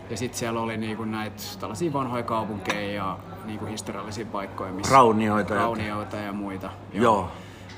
Ja 0.10 0.18
sitten 0.18 0.40
siellä 0.40 0.62
oli 0.62 0.78
niinku 0.78 1.06
näitä 1.06 1.36
tällaisia 1.60 1.94
vanhoja 1.94 2.24
kaupunkeja 2.24 2.94
ja 2.94 3.18
niinku 3.46 3.66
historiallisia 3.66 4.26
paikkoja, 4.26 4.72
missä 4.72 4.94
Raunioita. 4.94 5.54
ja- 5.54 5.60
raunioita 5.60 6.18
ja 6.18 6.34
muita. 6.34 6.70
Joo. 6.94 7.28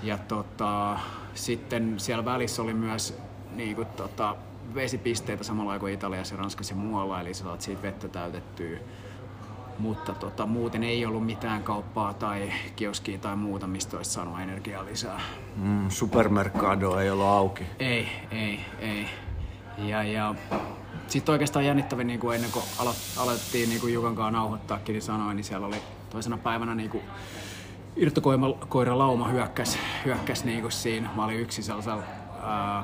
Ja 0.03 0.17
tota, 0.17 0.97
sitten 1.33 1.93
siellä 1.97 2.25
välissä 2.25 2.61
oli 2.61 2.73
myös 2.73 3.17
niinku, 3.55 3.85
tota, 3.97 4.35
vesipisteitä 4.75 5.43
samalla 5.43 5.79
kuin 5.79 5.93
Italiassa, 5.93 6.35
Ranskassa 6.35 6.73
ja 6.73 6.77
muualla, 6.77 7.21
eli 7.21 7.33
saat 7.33 7.61
siitä 7.61 7.81
vettä 7.81 8.07
täytettyä. 8.07 8.77
Mutta 9.79 10.13
tota, 10.13 10.45
muuten 10.45 10.83
ei 10.83 11.05
ollut 11.05 11.25
mitään 11.25 11.63
kauppaa 11.63 12.13
tai 12.13 12.51
kioskia 12.75 13.17
tai 13.17 13.35
muuta, 13.35 13.67
mistä 13.67 13.97
olisi 13.97 14.11
saanut 14.11 14.39
energiaa 14.39 14.85
lisää. 14.85 15.21
Mm, 15.55 15.89
supermercado 15.89 16.99
ei 16.99 17.09
ollut 17.09 17.25
auki. 17.25 17.63
Ei, 17.79 18.07
ei, 18.31 18.59
ei. 18.79 19.05
Ja, 19.77 20.03
ja 20.03 20.35
sitten 21.07 21.33
oikeastaan 21.33 21.65
jännittävin 21.65 22.07
niin 22.07 22.19
kuin 22.19 22.35
ennen 22.35 22.51
kuin 22.51 22.65
alettiin 23.17 23.69
niin 23.69 23.81
kuin 23.81 23.93
Jukan 23.93 24.15
kanssa 24.15 24.31
nauhoittaakin, 24.31 24.93
niin 24.93 25.03
sanoin, 25.03 25.35
niin 25.35 25.43
siellä 25.43 25.67
oli 25.67 25.81
toisena 26.09 26.37
päivänä 26.37 26.75
niin 26.75 26.89
kuin 26.89 27.03
irtokoira 27.95 28.97
lauma 28.97 29.27
hyökkäs, 29.27 29.77
hyökkäs 30.05 30.45
niin 30.45 30.61
kuin 30.61 30.71
siinä. 30.71 31.09
Mä 31.15 31.25
olin 31.25 31.39
yksin 31.39 31.63
sellaisella 31.63 32.03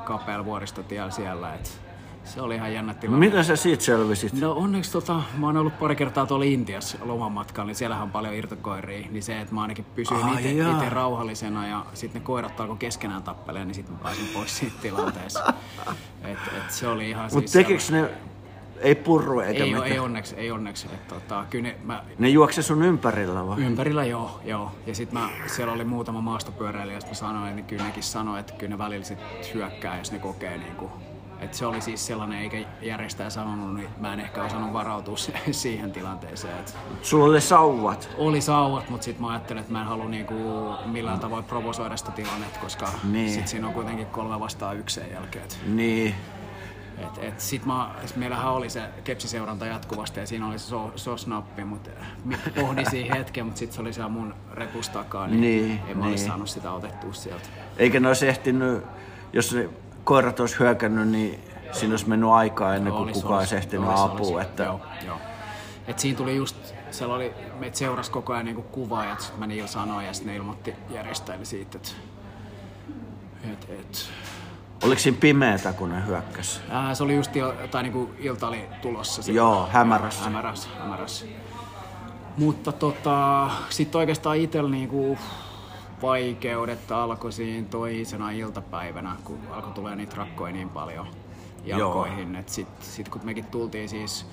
kapealla 0.05 0.45
vuoristotiellä 0.45 1.11
siellä. 1.11 1.53
Et 1.53 1.81
se 2.23 2.41
oli 2.41 2.55
ihan 2.55 2.73
jännä 2.73 2.93
tilanne. 2.93 3.25
Miten 3.25 3.45
sä 3.45 3.55
siitä 3.55 3.83
selvisit? 3.83 4.33
No 4.33 4.51
onneksi 4.51 4.91
tota, 4.91 5.21
mä 5.37 5.45
oon 5.45 5.57
ollut 5.57 5.79
pari 5.79 5.95
kertaa 5.95 6.25
tuolla 6.25 6.45
Intiassa 6.45 6.97
lomamatkalla, 7.01 7.67
niin 7.67 7.75
siellähän 7.75 8.03
on 8.03 8.11
paljon 8.11 8.33
irtokoiria, 8.33 9.07
niin 9.11 9.23
se, 9.23 9.41
että 9.41 9.53
mä 9.53 9.61
ainakin 9.61 9.85
pysyin 9.95 10.23
Ai 10.23 10.59
itse, 10.77 10.89
rauhallisena 10.89 11.67
ja 11.67 11.85
sitten 11.93 12.21
ne 12.21 12.25
koirat 12.25 12.59
alkoi 12.59 12.77
keskenään 12.77 13.23
tappeleen, 13.23 13.67
niin 13.67 13.75
sitten 13.75 13.95
mä 13.95 13.99
pääsin 14.03 14.27
pois 14.33 14.57
siitä 14.57 14.75
tilanteessa. 14.81 15.53
et, 16.23 16.37
et 16.57 16.71
se 16.71 16.87
oli 16.87 17.09
ihan 17.09 17.29
Mut 17.33 17.47
siis 17.47 17.51
tekiks 17.51 17.91
ne, 17.91 18.09
ei 18.81 18.95
purru 18.95 19.39
eikä 19.39 19.63
ei, 19.63 19.73
mitään? 19.73 19.91
ei 19.91 19.99
onneksi, 19.99 20.35
ei 20.35 20.51
onneksi. 20.51 20.87
Et, 20.93 21.07
tota, 21.07 21.45
kyllä 21.49 21.63
ne, 21.63 21.75
mä, 21.83 22.03
Ne 22.19 22.29
juokse 22.29 22.61
sun 22.61 22.83
ympärillä 22.83 23.47
vai? 23.47 23.59
Ympärillä 23.61 24.05
joo, 24.05 24.39
joo. 24.45 24.71
Ja 24.87 24.95
sitten 24.95 25.19
mä, 25.19 25.29
siellä 25.47 25.73
oli 25.73 25.83
muutama 25.85 26.21
maastopyöräilijä, 26.21 26.97
josta 26.97 27.09
mä 27.09 27.15
sanoin, 27.15 27.49
että 27.59 27.61
kyllä 27.69 27.83
nekin 27.83 28.03
sanoi, 28.03 28.39
että 28.39 28.53
kyllä 28.53 28.69
ne 28.69 28.77
välillä 28.77 29.05
sit 29.05 29.19
hyökkää, 29.53 29.97
jos 29.97 30.11
ne 30.11 30.19
kokee 30.19 30.57
niinku, 30.57 30.91
että 31.39 31.57
se 31.57 31.65
oli 31.65 31.81
siis 31.81 32.07
sellainen, 32.07 32.39
eikä 32.39 32.57
järjestäjä 32.81 33.29
sanonut, 33.29 33.75
niin 33.75 33.89
mä 33.99 34.13
en 34.13 34.19
ehkä 34.19 34.43
osannut 34.43 34.73
varautua 34.73 35.15
siihen 35.51 35.91
tilanteeseen. 35.91 36.59
Et 36.59 36.77
Sulla 37.01 37.25
oli 37.25 37.41
sauvat. 37.41 38.09
oli 38.17 38.41
sauvat, 38.41 38.89
mutta 38.89 39.05
sitten 39.05 39.21
mä 39.25 39.31
ajattelin, 39.31 39.59
että 39.61 39.71
mä 39.73 39.81
en 39.81 39.87
halua 39.87 40.05
niinku 40.09 40.33
millään 40.85 41.19
tavoin 41.19 41.43
provosoida 41.43 41.97
sitä 41.97 42.11
tilannetta, 42.11 42.59
koska 42.59 42.89
Niin. 43.11 43.29
sit 43.33 43.47
siinä 43.47 43.67
on 43.67 43.73
kuitenkin 43.73 44.05
kolme 44.07 44.39
vastaan 44.39 44.77
yksi 44.77 44.95
sen 45.01 45.11
jälkeen. 45.11 45.45
Et, 45.45 45.59
Niin. 45.65 46.15
Et, 47.03 47.23
et 47.23 47.39
sit 47.39 47.65
mä, 47.65 47.95
meillähän 48.15 48.51
oli 48.51 48.69
se 48.69 48.81
kepsiseuranta 49.03 49.65
jatkuvasti 49.65 50.19
ja 50.19 50.27
siinä 50.27 50.47
oli 50.47 50.59
se 50.59 50.65
so, 50.65 50.91
sosnappi, 50.95 51.63
mutta 51.63 51.89
pohdin 52.61 52.89
siinä 52.89 53.15
hetken, 53.19 53.45
mutta 53.45 53.59
sitten 53.59 53.75
se 53.75 53.81
oli 53.81 53.93
siellä 53.93 54.09
mun 54.09 54.33
repussa 54.53 54.91
takaa, 54.91 55.27
niin, 55.27 55.41
Niin, 55.41 55.81
en 55.87 55.97
mä 55.97 56.05
olisi 56.05 56.23
niin. 56.23 56.27
saanut 56.27 56.49
sitä 56.49 56.71
otettua 56.71 57.13
sieltä. 57.13 57.49
Eikä 57.77 57.99
ne 57.99 58.07
olisi 58.07 58.27
ehtinyt, 58.27 58.83
jos 59.33 59.53
ne 59.53 59.69
koirat 60.03 60.39
olisi 60.39 60.59
hyökännyt, 60.59 61.07
niin 61.07 61.39
siinä 61.71 61.93
olisi 61.93 62.09
mennyt 62.09 62.29
aikaa 62.29 62.75
ennen 62.75 62.93
kuin 62.93 63.03
Olis, 63.03 63.13
kukaan 63.13 63.33
olis, 63.33 63.41
olisi 63.41 63.55
ehtinyt 63.55 63.89
olis, 63.89 63.99
apua. 64.01 64.35
olis. 64.37 64.47
Että... 64.47 64.63
Joo, 64.63 64.81
joo. 65.05 65.17
Et 65.87 65.99
siinä 65.99 66.17
tuli 66.17 66.35
just, 66.35 66.57
siellä 66.91 67.15
oli, 67.15 67.33
meitä 67.59 67.77
seurasi 67.77 68.11
koko 68.11 68.33
ajan 68.33 68.45
niinku 68.45 68.61
kuvaajat, 68.61 69.21
sit 69.21 69.37
mä 69.37 69.47
niillä 69.47 69.67
sanoin 69.67 70.05
ja 70.05 70.13
sitten 70.13 70.31
ne 70.31 70.37
ilmoitti 70.37 70.73
järjestäjille 70.89 71.45
siitä, 71.45 71.77
että 71.77 71.89
et, 73.53 73.67
et, 73.69 74.09
Oliko 74.83 75.01
siinä 75.01 75.17
pimeätä, 75.21 75.73
kun 75.73 75.89
ne 75.89 76.05
hyökkäs? 76.07 76.61
Ää, 76.69 76.95
se 76.95 77.03
oli 77.03 77.15
just, 77.15 77.31
il- 77.35 77.67
tai 77.67 77.83
niinku 77.83 78.09
ilta 78.19 78.47
oli 78.47 78.65
tulossa. 78.81 79.21
sit. 79.23 79.35
Joo, 79.35 79.67
hämärässä. 79.71 80.23
Hämärässä, 80.23 80.69
hämärässä. 80.79 81.25
Mutta 82.37 82.71
tota, 82.71 83.49
sitten 83.69 83.99
oikeastaan 83.99 84.37
itsellä 84.37 84.69
niinku 84.69 85.17
vaikeudet 86.01 86.91
alkoi 86.91 87.31
siinä 87.31 87.67
toisena 87.69 88.31
iltapäivänä, 88.31 89.15
kun 89.23 89.39
alkoi 89.51 89.71
tulee 89.71 89.95
niitä 89.95 90.15
rakkoja 90.15 90.53
niin 90.53 90.69
paljon 90.69 91.07
jalkoihin. 91.63 92.35
Et 92.35 92.49
sit, 92.49 92.67
sit 92.79 93.09
kun 93.09 93.21
mekin 93.23 93.45
tultiin 93.45 93.89
siis 93.89 94.25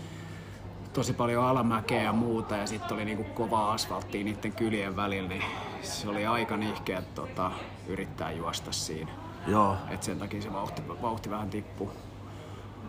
tosi 0.92 1.12
paljon 1.12 1.44
alamäkeä 1.44 2.02
ja 2.02 2.12
muuta 2.12 2.56
ja 2.56 2.66
sitten 2.66 2.94
oli 2.94 3.04
niinku 3.04 3.24
kovaa 3.24 3.72
asfalttia 3.72 4.24
niiden 4.24 4.52
kylien 4.52 4.96
välillä, 4.96 5.28
niin 5.28 5.44
se 5.82 6.08
oli 6.08 6.26
aika 6.26 6.56
nihkeä 6.56 7.02
tota, 7.14 7.50
yrittää 7.86 8.32
juosta 8.32 8.72
siinä. 8.72 9.10
Joo. 9.46 9.76
Et 9.90 10.02
sen 10.02 10.18
takia 10.18 10.42
se 10.42 10.52
vauhti, 10.52 10.82
vauhti 11.02 11.30
vähän 11.30 11.50
tippui. 11.50 11.90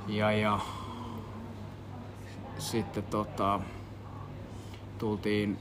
Ja, 0.08 0.32
ja 0.32 0.60
sitten 2.58 3.04
tota, 3.04 3.60
tultiin 4.98 5.60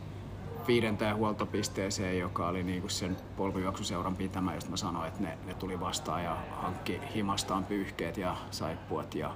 viidenteen 0.69 1.17
huoltopisteeseen, 1.17 2.19
joka 2.19 2.49
oli 2.49 2.63
niinku 2.63 2.89
sen 2.89 3.17
polkujuoksuseuran 3.37 4.17
pitämä, 4.17 4.55
josta 4.55 4.71
mä 4.71 4.77
sanoin, 4.77 5.09
että 5.09 5.23
ne, 5.23 5.39
ne 5.47 5.55
tuli 5.55 5.81
vastaan 5.81 6.25
ja 6.25 6.37
hankki 6.63 7.01
himastaan 7.15 7.65
pyyhkeet 7.65 8.17
ja 8.17 8.37
saippuat. 8.51 9.15
Ja 9.15 9.35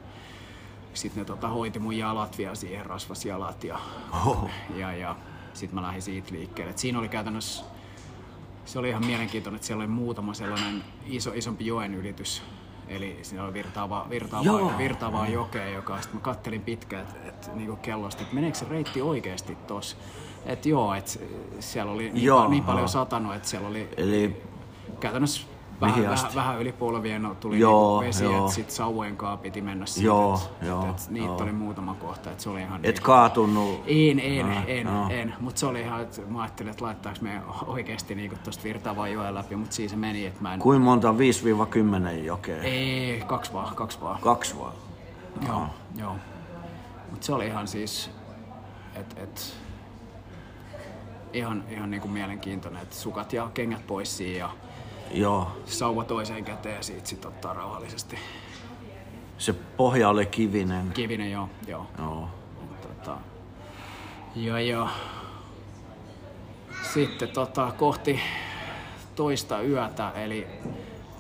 sitten 0.95 1.21
ne 1.21 1.25
tota, 1.25 1.49
hoiti 1.49 1.79
mun 1.79 1.99
jalat 1.99 2.39
vielä 2.39 2.55
siihen, 2.55 2.87
rasvas 2.87 3.25
jalat. 3.25 3.65
Ja, 3.65 3.79
Oho. 4.13 4.51
ja, 4.77 4.93
ja 4.93 5.17
sitten 5.55 5.75
mä 5.75 5.83
lähdin 5.83 6.03
siitä 6.03 6.33
liikkeelle. 6.33 6.71
Et 6.71 6.79
siinä 6.79 6.99
oli 6.99 7.09
käytännössä, 7.09 7.65
se 8.65 8.79
oli 8.79 8.89
ihan 8.89 9.07
mielenkiintoinen, 9.07 9.57
että 9.57 9.67
siellä 9.67 9.83
oli 9.83 9.89
muutama 9.93 10.35
sellainen 10.35 10.85
iso, 11.07 11.33
isompi 11.35 11.67
joen 11.67 11.95
ylitys. 11.95 12.43
Eli 12.89 13.19
siinä 13.23 13.45
oli 13.45 13.53
virtaava, 13.53 14.07
virtaava, 14.11 14.45
Joo. 14.45 14.79
virtaavaa 14.79 15.29
jokea, 15.29 15.69
joka 15.69 16.01
sitten 16.01 16.17
mä 16.17 16.23
kattelin 16.23 16.61
pitkään 16.61 17.07
et, 17.07 17.29
et, 17.29 17.55
niinku 17.55 17.77
kellosta, 17.77 18.23
että 18.23 18.35
meneekö 18.35 18.59
se 18.59 18.67
reitti 18.71 19.03
oikeasti 19.03 19.55
tossa. 19.55 19.97
Että 20.47 20.69
joo, 20.69 20.95
että 20.95 21.13
siellä 21.61 21.93
oli 21.93 22.11
niin, 22.11 22.25
Joo, 22.25 22.47
pa- 22.47 22.51
niin 22.51 22.65
paljon 22.65 22.89
satanut, 22.89 23.35
että 23.35 23.49
siellä 23.49 23.69
oli 23.69 23.89
Eli 23.97 24.43
käytännössä 25.01 25.47
vähän, 25.83 26.11
vähän, 26.11 26.31
vähän 26.35 26.61
yli 26.61 26.73
polvien 26.73 27.37
tuli 27.41 27.59
Joo, 27.59 28.01
niinku 28.01 28.07
vesi, 28.09 28.35
että 28.35 28.53
sitten 28.53 28.75
sauvojen 28.77 29.17
kaa 29.17 29.37
piti 29.37 29.61
mennä 29.61 29.87
siitä. 29.87 30.07
Joo, 30.07 30.41
et, 30.63 30.67
joo, 30.69 30.83
et, 30.85 30.91
et 30.91 31.11
niitä 31.11 31.27
joo. 31.27 31.43
oli 31.43 31.53
muutama 31.53 31.95
kohta, 31.95 32.31
että 32.31 32.43
se 32.43 32.51
oli 32.51 32.61
ihan 32.61 32.77
et 32.77 32.83
niinku- 32.83 33.07
kaatunut. 33.07 33.83
en, 33.87 34.21
en, 34.21 34.47
Ah, 34.47 34.65
en, 34.67 34.87
joo. 34.87 35.07
en. 35.11 35.35
Mutta 35.41 35.59
se 35.61 35.67
oli 35.67 35.81
ihan, 35.81 36.03
että 36.03 36.23
mä 36.29 36.43
ajattelin, 36.43 36.71
että 36.71 36.85
laittaako 36.85 37.19
me 37.23 37.43
oikeasti 37.67 38.15
niinku 38.15 38.37
tosta 38.45 38.65
virtaavaa 38.65 39.09
joen 39.09 39.35
läpi, 39.35 39.57
mutta 39.57 39.75
siinä 39.77 39.91
se 39.91 39.97
meni, 39.97 40.27
että 40.27 40.43
mä 40.43 40.55
en... 40.55 40.61
Kuinka 40.61 40.85
monta? 40.85 41.13
5-10 41.13 42.11
jokea? 42.25 42.63
Ei, 42.63 43.23
kaksi 43.27 43.53
vaan, 43.53 43.75
kaksi 43.75 44.01
vaan. 44.01 44.21
Kaksi 44.21 44.59
vaan. 44.59 44.73
Joo, 45.47 45.67
joo. 45.97 46.17
Mutta 47.11 47.27
se 47.27 47.33
oli 47.33 47.47
ihan 47.47 47.69
siis, 47.69 48.11
et, 48.95 49.19
et, 49.19 49.55
ihan, 51.33 51.65
ihan 51.71 51.91
niinku 51.91 52.09
mielenkiintoinen, 52.09 52.83
että 52.83 52.97
sukat 52.97 53.33
ja 53.33 53.51
kengät 53.55 53.87
pois 53.87 54.17
siinä 54.17 54.39
ja 54.39 54.51
Joo. 55.11 55.57
sauva 55.67 56.05
toiseen 56.05 56.45
käteen 56.45 56.77
ja 56.77 56.83
siitä 56.83 57.09
sit 57.09 57.25
ottaa 57.25 57.55
rauhallisesti. 57.55 58.19
Se 59.39 59.53
pohja 59.53 60.09
oli 60.09 60.27
kivinen. 60.27 60.91
Kivinen 60.93 61.31
joo, 61.31 61.49
joo. 61.67 61.87
Joo. 61.99 62.29
Tota, 62.83 63.17
ja, 64.37 64.61
ja 64.61 64.89
sitten 66.95 67.29
tota, 67.29 67.73
kohti 67.77 68.21
toista 69.15 69.63
yötä, 69.63 70.11
eli 70.11 70.47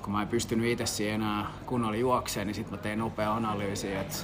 kun 0.02 0.12
mä 0.12 0.22
en 0.22 0.28
pystynyt 0.28 0.66
itse 0.66 0.86
siihen 0.86 1.14
enää 1.14 1.46
kunnolla 1.66 1.96
juokseen, 1.96 2.46
niin 2.46 2.54
sitten 2.54 2.74
mä 2.78 2.82
tein 2.82 2.98
nopea 2.98 3.34
analyysi, 3.34 3.94
että 3.94 4.16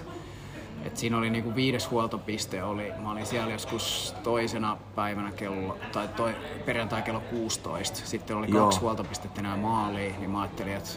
et 0.84 0.96
siinä 0.96 1.18
oli 1.18 1.30
niinku 1.30 1.54
viides 1.54 1.90
huoltopiste, 1.90 2.62
oli, 2.62 2.92
mä 3.02 3.10
olin 3.10 3.26
siellä 3.26 3.52
joskus 3.52 4.14
toisena 4.22 4.76
päivänä 4.94 5.32
kello, 5.32 5.78
tai 5.92 6.08
toi, 6.08 6.34
perjantai 6.66 7.02
kello 7.02 7.20
16. 7.20 8.06
Sitten 8.06 8.36
oli 8.36 8.50
Joo. 8.50 8.64
kaksi 8.64 8.80
huoltopistettä 8.80 9.40
enää 9.40 9.56
maaliin, 9.56 10.14
niin 10.18 10.30
mä 10.30 10.40
ajattelin, 10.40 10.72
että 10.72 10.90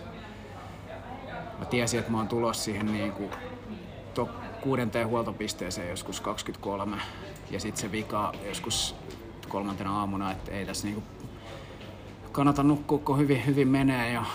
mä 1.60 1.65
tiesin, 1.65 2.00
että 2.00 2.12
mä 2.12 2.17
oon 2.17 2.28
tulossa 2.28 2.63
siihen 2.63 2.86
niinku 2.86 3.30
to, 4.13 4.30
kuudenteen 4.62 5.08
huoltopisteeseen 5.08 5.89
joskus 5.89 6.22
23 6.22 6.98
ja 7.52 7.60
sitten 7.60 7.82
se 7.82 7.91
vika 7.91 8.34
joskus 8.48 8.96
kolmantena 9.50 10.00
aamuna, 10.00 10.32
että 10.32 10.52
ei 10.52 10.65
tässä 10.65 10.88
niinku 10.88 11.04
kannata 12.32 12.63
nukkua, 12.63 13.00
kun 13.00 13.17
hyvin, 13.17 13.46
hyvin 13.46 13.67
menee 13.67 14.12
ja 14.12 14.26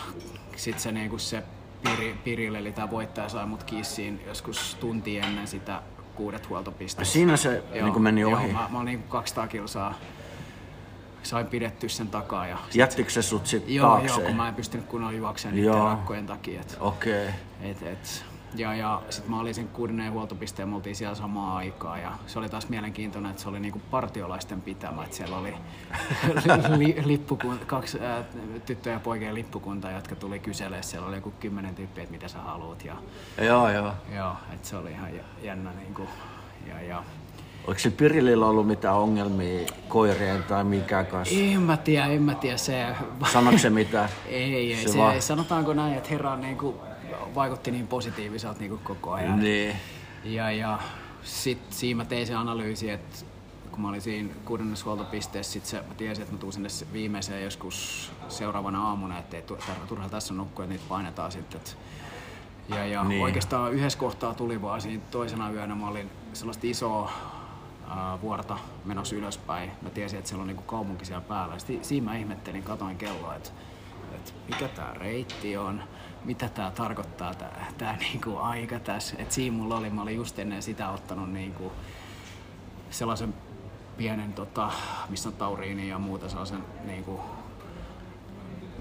sitten 0.56 0.82
se, 0.82 0.92
niinku 0.92 1.18
se 1.18 1.42
piri, 1.90 2.14
pirille, 2.24 2.58
eli 2.58 2.72
tämä 2.72 2.90
voittaja 2.90 3.28
sai 3.28 3.46
mut 3.46 3.64
kissiin 3.64 4.20
joskus 4.26 4.76
tunti 4.80 5.18
ennen 5.18 5.46
sitä 5.46 5.82
kuudet 6.14 6.48
huoltopistettä. 6.48 7.12
Siinä 7.12 7.36
se 7.36 7.62
niin 7.72 8.02
meni 8.02 8.24
ohi. 8.24 8.44
Joo, 8.44 8.52
mä, 8.52 8.68
mä 8.70 8.78
olin 8.78 8.84
niinku 8.86 9.08
200 9.08 9.46
kilsaa 9.48 9.94
sain 11.22 11.46
pidetty 11.46 11.88
sen 11.88 12.08
takaa 12.08 12.46
ja 12.46 12.58
Jättikö 12.74 13.10
se 13.10 13.22
sut 13.22 13.46
sit 13.46 13.64
Joo, 13.68 13.88
taakse? 13.88 14.20
joo, 14.20 14.26
kun 14.26 14.36
mä 14.36 14.48
en 14.48 14.54
pystynyt 14.54 14.86
kunnolla 14.86 15.12
juoksemaan 15.16 15.56
niiden 15.56 15.72
Joo. 15.72 15.84
rakkojen 15.84 16.26
takia. 16.26 16.60
Okei. 16.80 17.28
et, 17.62 17.82
et, 17.82 18.24
ja, 18.58 18.74
ja 18.74 19.02
sitten 19.10 19.30
mä 19.30 19.40
olin 19.40 19.54
sen 19.54 19.68
kuudennen 19.68 20.12
huoltopisteen, 20.12 20.68
me 20.68 20.74
oltiin 20.76 20.96
siellä 20.96 21.14
samaan 21.14 21.56
aikaan 21.56 22.00
ja 22.02 22.12
se 22.26 22.38
oli 22.38 22.48
taas 22.48 22.68
mielenkiintoinen, 22.68 23.30
että 23.30 23.42
se 23.42 23.48
oli 23.48 23.60
niinku 23.60 23.80
partiolaisten 23.90 24.62
pitämä, 24.62 25.04
että 25.04 25.16
siellä 25.16 25.36
oli 25.36 25.54
li, 26.78 26.96
lippukun, 27.04 27.58
kaksi 27.66 28.00
ää, 28.00 28.24
tyttöjä 28.66 28.94
ja 28.96 29.00
poikien 29.00 29.34
lippukunta, 29.34 29.90
jotka 29.90 30.14
tuli 30.14 30.38
kyselemään, 30.38 30.84
siellä 30.84 31.08
oli 31.08 31.16
joku 31.16 31.30
kymmenen 31.40 31.74
tyyppiä, 31.74 32.02
että 32.02 32.12
mitä 32.14 32.28
sä 32.28 32.38
haluat 32.38 32.84
ja 32.84 32.96
Joo, 33.44 33.70
joo. 33.70 33.92
joo, 34.16 34.32
että 34.52 34.68
se 34.68 34.76
oli 34.76 34.90
ihan 34.90 35.14
jä- 35.16 35.24
jännä 35.42 35.70
niinku, 35.72 36.08
ja, 36.68 36.82
ja 36.82 37.02
Oliko 37.66 37.78
se 37.80 37.90
Pirilillä 37.90 38.46
ollut 38.46 38.66
mitään 38.66 38.94
ongelmia 38.96 39.66
koirien 39.88 40.42
tai 40.42 40.64
mikä 40.64 41.04
kanssa? 41.04 41.34
en 41.38 41.60
mä 41.62 41.76
tiedä, 41.76 42.06
en 42.06 42.22
mä 42.22 42.34
tiedä, 42.34 42.56
se 42.56 42.86
Sanoiko 43.32 43.58
se 43.58 43.70
mitään? 43.70 44.08
Ei, 44.28 44.54
ei 44.72 44.82
Se 44.84 44.92
se, 44.92 44.98
vaan- 44.98 45.22
sanotaanko 45.22 45.72
näin, 45.74 45.94
että 45.94 46.08
herra 46.08 46.36
niinku, 46.36 46.80
vaikutti 47.34 47.70
niin 47.70 47.86
positiiviselta 47.86 48.60
niinku 48.60 48.80
koko 48.84 49.12
ajan. 49.12 49.40
Niin. 49.40 49.76
Ja, 50.24 50.50
ja 50.50 50.78
sitten 51.22 51.72
siinä 51.72 51.96
mä 51.96 52.04
tein 52.04 52.26
sen 52.26 52.36
analyysi, 52.38 52.90
että 52.90 53.16
kun 53.70 53.80
mä 53.80 53.88
olin 53.88 54.00
siinä 54.00 54.34
kuudennessa 54.44 54.84
huoltopisteessä, 54.84 55.52
sit 55.52 55.66
se, 55.66 55.76
mä 55.76 55.94
tiesin, 55.96 56.22
että 56.22 56.34
mä 56.34 56.40
tuun 56.40 56.52
sinne 56.52 56.68
se 56.68 56.86
viimeiseen 56.92 57.44
joskus 57.44 58.10
seuraavana 58.28 58.88
aamuna, 58.88 59.18
ettei 59.18 59.42
turha 59.88 60.08
tässä 60.08 60.34
nukkua, 60.34 60.64
että 60.64 60.72
niitä 60.72 60.84
painetaan 60.88 61.32
sitten. 61.32 61.60
Ja, 62.68 62.86
ja 62.86 63.00
Niin. 63.02 63.08
niin. 63.08 63.22
oikeastaan 63.22 63.72
yhdessä 63.72 63.98
kohtaa 63.98 64.34
tuli 64.34 64.62
vaan 64.62 64.80
siinä 64.80 65.02
toisena 65.10 65.50
yönä, 65.50 65.74
mä 65.74 65.88
olin 65.88 66.10
sellaista 66.32 66.66
isoa 66.66 67.12
ää, 67.88 68.20
vuorta 68.20 68.58
menossa 68.84 69.16
ylöspäin. 69.16 69.70
Mä 69.82 69.90
tiesin, 69.90 70.18
että 70.18 70.28
siellä 70.28 70.42
on 70.42 70.48
niinku 70.48 70.62
kaupunki 70.62 71.04
siellä 71.04 71.24
päällä. 71.28 71.58
Sitten 71.58 71.84
siinä 71.84 72.10
mä 72.10 72.16
ihmettelin, 72.16 72.62
katoin 72.62 72.96
kelloa, 72.98 73.34
että, 73.34 73.50
että 74.14 74.32
mikä 74.48 74.68
tää 74.68 74.94
reitti 74.94 75.56
on, 75.56 75.82
mitä 76.26 76.48
tää 76.48 76.70
tarkoittaa 76.70 77.34
tää 77.78 77.96
niinku 77.96 78.36
aika 78.36 78.78
tässä. 78.78 79.16
Et 79.18 79.32
siinä 79.32 79.56
mulla 79.56 79.76
oli, 79.76 79.90
mä 79.90 80.02
olin 80.02 80.16
just 80.16 80.38
ennen 80.38 80.62
sitä 80.62 80.90
ottanut 80.90 81.32
niinku 81.32 81.72
sellaisen 82.90 83.34
pienen, 83.96 84.32
tota, 84.32 84.72
missä 85.08 85.28
on 85.28 85.34
tauriini 85.34 85.88
ja 85.88 85.98
muuta, 85.98 86.28
sellaisen 86.28 86.64
niinku, 86.84 87.20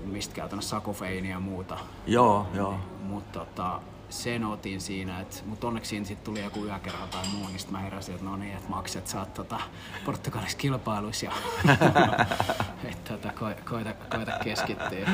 mistä 0.05 0.35
käytännössä 0.35 0.69
sakofeini 0.69 1.29
ja 1.29 1.39
muuta. 1.39 1.77
Joo, 2.07 2.47
joo. 2.53 2.79
Mutta 3.03 3.39
tota, 3.39 3.81
sen 4.09 4.45
otin 4.45 4.81
siinä, 4.81 5.19
että, 5.19 5.37
mutta 5.45 5.67
onneksi 5.67 5.89
siinä 5.89 6.05
sit 6.05 6.23
tuli 6.23 6.43
joku 6.43 6.65
yökerho 6.65 7.07
tai 7.07 7.23
muu, 7.33 7.47
niin 7.47 7.59
sit 7.59 7.71
mä 7.71 7.79
heräsin, 7.79 8.15
että 8.15 8.25
no 8.25 8.37
niin, 8.37 8.53
että 8.53 8.69
makset 8.69 9.07
saat 9.07 9.33
tota, 9.33 9.59
Portugalissa 10.05 10.57
kilpailuissa 10.57 11.25
ja 11.25 11.31
että 12.91 13.13
tota, 13.13 13.31
ko, 13.39 13.45
koita, 13.69 13.93
koita 13.93 14.31
keskittyä. 14.43 15.09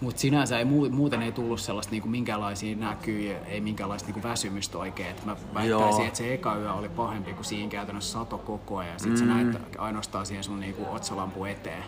Mutta 0.00 0.20
sinänsä 0.20 0.58
ei, 0.58 0.64
muu- 0.64 0.90
muuten 0.90 1.22
ei 1.22 1.32
tullut 1.32 1.60
sellaista 1.60 1.90
niinku 1.90 2.08
minkäänlaisia 2.08 2.76
näkyjä, 2.76 3.38
ei 3.46 3.60
minkäänlaista 3.60 4.08
niinku 4.08 4.28
väsymystä 4.28 4.78
oikein. 4.78 5.10
Et 5.10 5.24
mä 5.24 5.36
väittäisin, 5.54 6.06
että 6.06 6.18
se 6.18 6.34
eka 6.34 6.56
yö 6.56 6.72
oli 6.72 6.88
pahempi, 6.88 7.32
kun 7.32 7.44
siinä 7.44 7.70
käytännössä 7.70 8.12
sato 8.12 8.38
koko 8.38 8.76
ajan. 8.76 9.00
Sitten 9.00 9.26
mm. 9.26 9.34
sä 9.34 9.34
näet 9.34 9.62
ainoastaan 9.78 10.26
siihen 10.26 10.44
sun 10.44 10.60
niinku 10.60 10.86
otsalampu 10.90 11.44
eteen. 11.44 11.84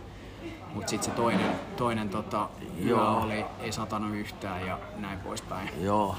Mutta 0.74 0.90
sitten 0.90 1.10
se 1.10 1.16
toinen, 1.16 1.52
toinen 1.76 2.08
tota, 2.08 2.48
yö 2.86 3.08
oli, 3.08 3.44
ei 3.60 3.72
satanut 3.72 4.14
yhtään 4.14 4.66
ja 4.66 4.78
näin 4.96 5.18
poispäin. 5.18 5.70
Joo. 5.80 6.16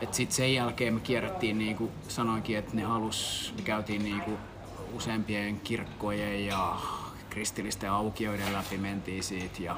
Et 0.00 0.14
sit 0.14 0.32
sen 0.32 0.54
jälkeen 0.54 0.94
me 0.94 1.00
kierrettiin, 1.00 1.58
niin 1.58 1.76
kuin 1.76 1.90
sanoinkin, 2.08 2.58
että 2.58 2.76
ne 2.76 2.82
halus, 2.82 3.52
me 3.56 3.62
käytiin 3.62 4.04
niin 4.04 4.20
kuin 4.20 4.36
useampien 4.92 5.60
kirkkojen 5.60 6.46
ja 6.46 6.76
kristillisten 7.30 7.90
aukioiden 7.90 8.52
läpi 8.52 8.78
mentiin 8.78 9.22
siitä 9.22 9.62
ja 9.62 9.76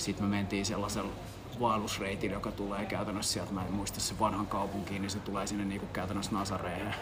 sitten 0.00 0.26
me 0.26 0.36
mentiin 0.36 0.66
sellaisella 0.66 1.12
vaellusreitillä, 1.60 2.34
joka 2.34 2.52
tulee 2.52 2.86
käytännössä 2.86 3.32
sieltä, 3.32 3.52
mä 3.52 3.64
en 3.64 3.72
muista 3.72 4.00
se 4.00 4.18
vanhan 4.18 4.46
kaupunkiin, 4.46 5.02
niin 5.02 5.10
se 5.10 5.18
tulee 5.18 5.46
sinne 5.46 5.64
niin 5.64 5.80
kuin 5.80 5.92
käytännössä 5.92 6.32
Nazareen. 6.32 6.94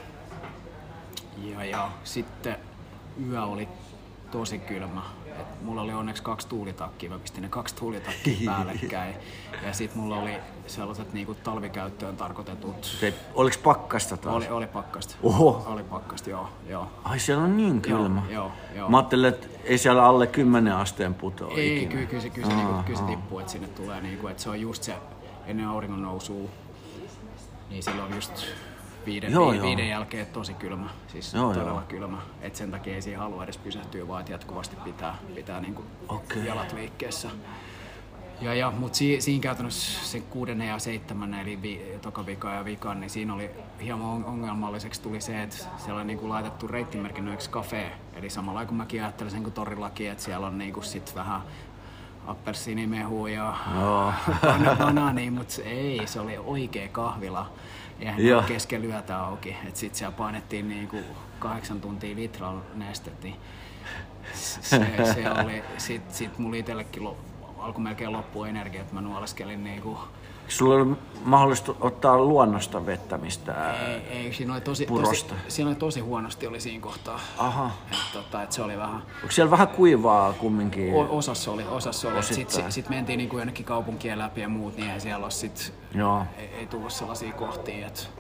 Ja, 1.42 1.64
ja 1.64 1.90
sitten 2.04 2.56
yö 3.26 3.42
oli 3.42 3.68
tosi 4.30 4.58
kylmä. 4.58 5.02
Et 5.40 5.62
mulla 5.62 5.83
oli 5.83 5.92
onneksi 5.92 6.22
kaksi 6.22 6.48
tuulitakkia, 6.48 7.11
mä 7.11 7.18
pistin 7.18 7.42
ne 7.42 7.48
kaksi 7.48 7.74
tuulitakkia 7.74 8.37
päällekkäin. 8.46 9.14
Ja 9.66 9.72
sitten 9.72 10.01
mulla 10.01 10.16
oli 10.16 10.35
sellaiset 10.66 11.12
niinku 11.12 11.35
talvikäyttöön 11.35 12.16
tarkoitetut... 12.16 12.96
Te, 13.01 13.14
oliks 13.35 13.59
pakkasta 13.59 14.16
taas? 14.16 14.35
Oli, 14.37 14.48
oli 14.48 14.66
pakkasta. 14.66 15.14
Oho. 15.22 15.64
Oli 15.66 15.83
pakkasta, 15.83 16.31
joo. 16.31 16.48
joo. 16.68 16.88
Ai 17.05 17.18
siellä 17.18 17.44
on 17.44 17.57
niin 17.57 17.81
kylmä. 17.81 18.22
Joo, 18.31 18.33
joo, 18.35 18.53
joo. 18.77 18.88
Mä 18.88 18.96
ajattelin, 18.96 19.29
että 19.29 19.46
ei 19.64 19.79
siellä 19.79 20.05
alle 20.05 20.27
10 20.27 20.72
asteen 20.72 21.14
putoa 21.14 21.55
Ei, 21.55 21.77
ikinä. 21.77 21.92
kyllä, 21.92 22.07
kyllä, 22.07 22.22
se, 22.22 22.31
kyllä, 22.31 22.48
se, 22.48 22.55
niinku, 22.55 22.83
kyllä 22.87 22.98
se 22.98 23.05
tippuu, 23.05 23.38
että 23.38 23.53
sinne 23.53 23.68
tulee, 23.68 24.01
niinku, 24.01 24.27
että 24.27 24.42
se 24.42 24.51
on 24.51 24.61
just 24.61 24.83
se 24.83 24.94
ennen 25.46 25.68
auringon 25.68 26.03
nousua, 26.03 26.48
niin 27.70 27.83
silloin 27.83 28.14
just 28.14 28.33
viiden, 29.08 29.32
Joo, 29.32 29.50
vi, 29.50 29.56
joo. 29.56 29.66
viiden 29.66 29.88
jälkeen 29.88 30.26
tosi 30.26 30.54
kylmä, 30.54 30.90
siis 31.08 31.34
Joo, 31.34 31.52
todella 31.52 31.70
joo. 31.70 31.82
kylmä. 31.88 32.18
Et 32.40 32.56
sen 32.56 32.70
takia 32.70 32.94
ei 32.94 33.02
siihen 33.02 33.20
halua 33.20 33.44
edes 33.44 33.58
pysähtyä, 33.58 34.08
vaan 34.08 34.24
jatkuvasti 34.28 34.76
pitää, 34.84 35.14
pitää 35.34 35.60
niinku 35.60 35.84
Okei. 36.08 36.46
jalat 36.46 36.72
liikkeessä. 36.72 37.30
Ja, 38.40 38.54
ja, 38.54 38.70
mutta 38.70 38.98
si, 38.98 39.20
siinä 39.20 39.42
käytännössä 39.42 40.06
sen 40.06 40.22
kuudennen 40.22 40.68
ja 40.68 40.78
seitsemännen, 40.78 41.40
eli 41.40 41.62
vi, 41.62 41.82
toka 42.02 42.26
vika 42.26 42.52
ja 42.54 42.64
vikan, 42.64 43.00
niin 43.00 43.10
siinä 43.10 43.34
oli 43.34 43.50
hieman 43.82 44.06
on- 44.08 44.24
ongelmalliseksi 44.24 45.02
tuli 45.02 45.20
se, 45.20 45.42
että 45.42 45.56
siellä 45.76 46.00
on 46.00 46.06
niinku 46.06 46.28
laitettu 46.28 46.68
reittimerkinnöiksi 46.68 47.50
kafe. 47.50 47.92
Eli 48.14 48.30
samalla 48.30 48.66
kun 48.66 48.76
mäkin 48.76 49.02
ajattelen 49.02 49.30
sen 49.30 49.42
kuin 49.42 49.52
torillakin, 49.52 50.10
että 50.10 50.24
siellä 50.24 50.46
on 50.46 50.58
niinku 50.58 50.82
sit 50.82 51.14
vähän 51.14 51.40
appelsiinimehua 52.26 53.28
ja 53.28 53.56
Joo. 53.80 54.12
bana- 54.46 54.76
banaania, 54.78 55.30
mutta 55.32 55.62
ei, 55.64 56.06
se 56.06 56.20
oli 56.20 56.38
oikea 56.38 56.88
kahvila. 56.88 57.50
Eihän 58.00 58.26
Joo. 58.26 58.40
ne 58.40 58.46
keskellä 58.48 58.87
yötä 58.87 59.18
auki. 59.18 59.56
Et 59.68 59.76
sit 59.76 59.94
siellä 59.94 60.16
painettiin 60.16 60.68
niinku 60.68 60.98
kahdeksan 61.38 61.80
tuntia 61.80 62.16
litralla 62.16 62.62
nestettä. 62.74 63.26
niin 63.26 63.40
Se, 64.32 64.61
se 65.14 65.30
oli, 65.44 65.64
sit, 65.78 66.14
sit 66.14 66.38
mulla 66.38 66.56
itsellekin 66.56 67.04
lo, 67.04 67.16
alkoi 67.58 67.82
melkein 67.82 68.12
loppua 68.12 68.48
energia, 68.48 68.80
että 68.80 68.94
mä 68.94 69.00
nuoleskelin 69.00 69.64
niinku, 69.64 69.98
Sulla 70.48 70.74
oli 70.74 70.96
mahdollista 71.24 71.74
ottaa 71.80 72.18
luonnosta 72.18 72.87
vettä 72.87 73.18
mistä... 73.18 73.74
ei, 73.74 74.02
ei, 74.11 74.32
siinä 74.32 74.52
oli 74.52 74.61
tosi, 74.61 74.87
tosi, 74.87 75.02
Purosta. 75.02 75.34
siinä 75.48 75.68
oli 75.68 75.76
tosi 75.76 76.00
huonosti 76.00 76.46
oli 76.46 76.61
siinä 76.61 76.80
kohtaa. 76.80 77.20
Aha. 77.38 77.70
Et, 77.92 77.98
tota, 78.12 78.42
et 78.42 78.52
se 78.52 78.62
oli 78.62 78.78
vähän, 78.78 79.02
Onko 79.22 79.30
siellä 79.30 79.50
vähän 79.50 79.68
kuivaa 79.68 80.32
kumminkin? 80.32 80.94
o, 80.94 81.06
osassa 81.11 81.50
oli, 81.50 81.64
osassa 81.70 82.08
oli. 82.08 82.22
Sitten 82.22 82.56
sit, 82.62 82.72
sit 82.72 82.88
mentiin 82.88 83.16
niinku 83.16 83.38
jonnekin 83.38 83.64
kaupunkien 83.64 84.18
läpi 84.18 84.40
ja 84.40 84.48
muut, 84.48 84.76
niin 84.76 84.90
ei 84.90 85.00
siellä 85.00 85.24
ole 85.24 85.30
sit, 85.30 85.74
Joo. 85.94 86.22
ei, 86.38 86.46
ei 86.46 86.66
tullut 86.66 86.92
sellaisia 86.92 87.32
kohtia. 87.32 87.87
Et, 87.87 88.11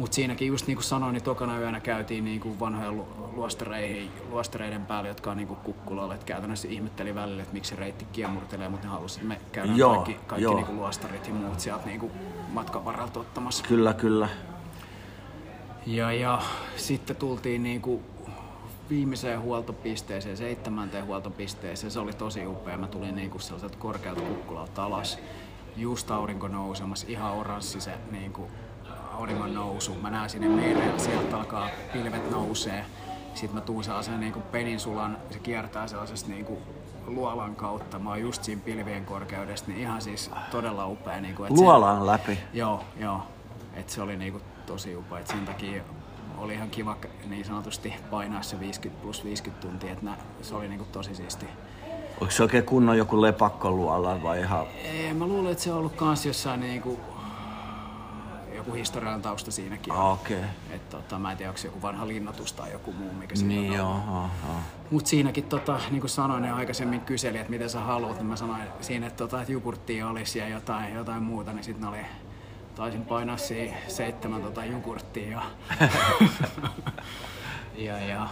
mutta 0.00 0.14
siinäkin 0.14 0.48
just 0.48 0.66
niin 0.66 0.76
kuin 0.76 0.84
sanoin, 0.84 1.12
niin 1.12 1.22
tokana 1.22 1.58
yönä 1.58 1.80
käytiin 1.80 2.24
niin 2.24 2.40
kuin 2.40 2.60
vanhojen 2.60 2.96
lu- 2.96 3.08
luostareihin, 3.32 4.10
luostareiden 4.30 4.86
päälle, 4.86 5.08
jotka 5.08 5.30
on 5.30 5.36
niin 5.36 5.46
kuin 5.48 5.60
kukkulalla. 5.60 6.14
Et 6.14 6.24
käytännössä 6.24 6.68
ihmetteli 6.68 7.14
välillä, 7.14 7.42
että 7.42 7.54
miksi 7.54 7.68
se 7.68 7.76
reitti 7.76 8.06
kiemurtelee, 8.12 8.68
mutta 8.68 8.86
ne 8.86 8.92
halusi, 8.92 9.20
että 9.20 9.28
me 9.28 9.40
käydään 9.52 9.78
Joo, 9.78 9.94
kaikki, 9.94 10.14
kaikki 10.26 10.44
joo. 10.44 10.54
niin 10.54 10.66
kuin 10.66 10.76
luostarit 10.76 11.28
ja 11.28 11.34
muut 11.34 11.60
sieltä 11.60 11.86
niin 11.86 12.00
kuin 12.00 12.12
matkan 12.52 12.84
varrelta 12.84 13.20
ottamassa. 13.20 13.64
Kyllä, 13.68 13.94
kyllä. 13.94 14.28
Ja, 15.86 16.12
ja 16.12 16.42
sitten 16.76 17.16
tultiin 17.16 17.62
niin 17.62 17.80
kuin 17.80 18.02
viimeiseen 18.90 19.40
huoltopisteeseen, 19.40 20.36
seitsemänteen 20.36 21.06
huoltopisteeseen. 21.06 21.90
Se 21.90 22.00
oli 22.00 22.12
tosi 22.12 22.46
upea. 22.46 22.76
Mä 22.76 22.86
tulin 22.86 23.16
niin 23.16 23.30
kuin 23.30 23.40
sellaiselta 23.42 23.78
korkealta 23.78 24.20
kukkulalta 24.20 24.84
alas. 24.84 25.18
Just 25.76 26.10
aurinko 26.10 26.48
nousemassa, 26.48 27.06
ihan 27.08 27.32
oranssi 27.32 27.80
se 27.80 27.92
niin 28.10 28.32
kuin 28.32 28.50
auringon 29.20 29.54
nousu. 29.54 29.94
Mä 29.94 30.10
näen 30.10 30.30
sinne 30.30 30.48
mereen, 30.48 31.00
sieltä 31.00 31.36
alkaa 31.36 31.68
pilvet 31.92 32.30
nousee. 32.30 32.84
Sitten 33.34 33.54
mä 33.54 33.60
tuun 33.60 33.84
sellaisen 33.84 34.20
niin 34.20 34.32
kuin 34.32 34.42
peninsulan, 34.42 35.16
se 35.30 35.38
kiertää 35.38 35.86
sellaisesta 35.88 36.28
niin 36.30 36.44
kuin 36.44 36.58
luolan 37.06 37.56
kautta. 37.56 37.98
Mä 37.98 38.10
oon 38.10 38.20
just 38.20 38.44
siinä 38.44 38.62
pilvien 38.64 39.04
korkeudesta, 39.04 39.68
niin 39.70 39.80
ihan 39.80 40.02
siis 40.02 40.30
todella 40.50 40.86
upea. 40.86 41.20
Niin 41.20 41.34
kuin, 41.34 41.46
että 41.46 41.58
se- 41.58 41.64
Luolaan 41.64 42.06
läpi. 42.06 42.38
Joo, 42.52 42.84
joo. 43.00 43.22
Et 43.74 43.88
se 43.90 44.02
oli 44.02 44.16
niinku 44.16 44.40
tosi 44.66 44.96
upea. 44.96 45.18
Et 45.18 45.26
sen 45.26 45.46
takia 45.46 45.82
oli 46.38 46.54
ihan 46.54 46.70
kiva 46.70 46.96
niin 47.28 47.44
sanotusti 47.44 47.94
painaa 48.10 48.42
se 48.42 48.60
50 48.60 49.02
plus 49.02 49.24
50 49.24 49.66
tuntia. 49.68 49.92
Et 49.92 50.02
nä, 50.02 50.16
se 50.42 50.54
oli 50.54 50.68
niinku 50.68 50.86
tosi 50.92 51.14
siisti. 51.14 51.46
Onko 52.20 52.30
se 52.30 52.42
oikein 52.42 52.64
kunnon 52.64 52.98
joku 52.98 53.22
lepakkoluola 53.22 54.22
vai 54.22 54.40
ihan... 54.40 54.66
Ei, 54.84 55.14
mä 55.14 55.26
luulen, 55.26 55.52
että 55.52 55.64
se 55.64 55.72
on 55.72 55.78
ollut 55.78 55.96
kans 55.96 56.26
jossain 56.26 56.60
niinku 56.60 57.00
joku 58.60 58.72
historiallinen 58.72 59.22
tausta 59.22 59.50
siinäkin. 59.50 59.92
Ah, 59.92 60.12
Okei. 60.12 60.36
Okay. 60.36 60.48
Et 60.70 60.90
tota, 60.90 61.18
mä 61.18 61.30
en 61.30 61.36
tiedä, 61.36 61.50
onko 61.50 61.60
joku 61.64 61.82
vanha 61.82 62.08
linnoitus 62.08 62.52
tai 62.52 62.72
joku 62.72 62.92
muu, 62.92 63.12
mikä 63.12 63.36
siinä 63.36 63.54
Niin 63.54 63.70
on 63.70 63.76
joo. 63.76 64.30
Mut 64.90 65.06
siinäkin, 65.06 65.44
tota, 65.44 65.80
niin 65.90 66.00
kuin 66.00 66.10
sanoin, 66.10 66.42
ne 66.42 66.52
aikaisemmin 66.52 67.00
kyseli, 67.00 67.38
että 67.38 67.50
miten 67.50 67.70
sä 67.70 67.80
haluat, 67.80 68.16
niin 68.16 68.26
mä 68.26 68.36
sanoin 68.36 68.62
siinä, 68.80 69.06
että, 69.06 69.16
tota, 69.16 69.40
että 69.40 69.52
jogurttia 69.52 70.08
olisi 70.08 70.38
ja 70.38 70.48
jotain, 70.48 70.94
jotain 70.94 71.22
muuta, 71.22 71.52
niin 71.52 71.64
sitten 71.64 71.88
oli, 71.88 71.98
taisin 72.74 73.04
painaa 73.04 73.36
siihen 73.36 73.78
seitsemän 73.88 74.42
tota 74.42 74.64
jogurttia 74.64 75.30
ja, 75.30 75.42
ja, 77.86 77.98
ja 77.98 78.28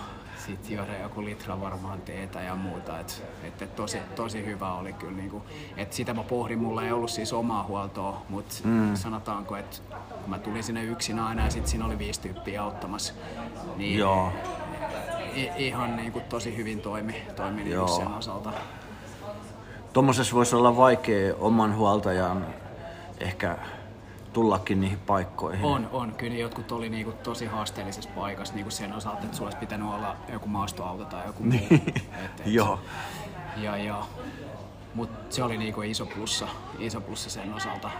sitten 0.48 0.76
juoda 0.76 0.98
joku 1.02 1.24
litra 1.24 1.60
varmaan 1.60 2.00
teetä 2.00 2.40
ja 2.40 2.54
muuta. 2.54 3.00
Et, 3.00 3.24
et, 3.42 3.62
et 3.62 3.76
tosi, 3.76 3.98
tosi 4.16 4.46
hyvä 4.46 4.72
oli 4.74 4.92
kyllä. 4.92 5.16
Niinku, 5.16 5.42
et 5.76 5.92
sitä 5.92 6.14
mä 6.14 6.22
pohdin, 6.22 6.58
mulla 6.58 6.82
ei 6.82 6.92
ollut 6.92 7.10
siis 7.10 7.32
omaa 7.32 7.64
huoltoa, 7.64 8.22
mutta 8.28 8.54
mm. 8.64 8.94
sanotaanko, 8.94 9.56
että 9.56 9.76
kun 10.20 10.30
mä 10.30 10.38
tulin 10.38 10.64
sinne 10.64 10.84
yksin 10.84 11.18
aina 11.18 11.44
ja 11.44 11.50
sitten 11.50 11.70
siinä 11.70 11.86
oli 11.86 11.98
viisi 11.98 12.20
tyyppiä 12.20 12.62
auttamassa, 12.62 13.14
niin 13.76 13.98
Joo. 13.98 14.32
I- 15.36 15.50
ihan 15.56 15.96
niin 15.96 16.12
kuin 16.12 16.24
tosi 16.24 16.56
hyvin 16.56 16.80
toimi, 16.80 17.22
toimi 17.36 17.64
niin 17.64 17.72
Joo. 17.74 17.86
kuin 17.86 17.96
sen 17.96 18.14
osalta. 18.14 18.52
Tuommoisessa 19.92 20.36
voisi 20.36 20.56
olla 20.56 20.76
vaikea 20.76 21.34
oman 21.38 21.76
huoltajan 21.76 22.46
ehkä 23.20 23.58
tullakin 24.38 24.80
niihin 24.80 24.98
paikkoihin. 24.98 25.64
On, 25.64 25.88
on. 25.92 26.14
Kyllä 26.14 26.32
ne 26.32 26.38
jotkut 26.38 26.72
oli 26.72 26.88
niin 26.88 27.04
kuin 27.04 27.16
tosi 27.16 27.46
haasteellisessa 27.46 28.10
paikassa 28.14 28.54
niin 28.54 28.64
kuin 28.64 28.72
sen 28.72 28.92
osalta, 28.92 29.22
että 29.22 29.36
sulla 29.36 29.46
olisi 29.48 29.58
pitänyt 29.58 29.88
olla 29.88 30.16
joku 30.32 30.48
maastoauto 30.48 31.04
tai 31.04 31.26
joku 31.26 31.42
muu. 31.42 31.60
Et, 32.24 32.42
Joo. 32.46 32.80
Ja, 33.56 33.76
ja, 33.76 34.02
Mutta 34.94 35.34
se 35.34 35.42
oli 35.42 35.58
niinku 35.58 35.82
iso 35.82 36.06
plussa, 36.06 36.48
iso 36.78 37.00
plussa 37.00 37.30
sen 37.30 37.54
osalta. 37.54 37.90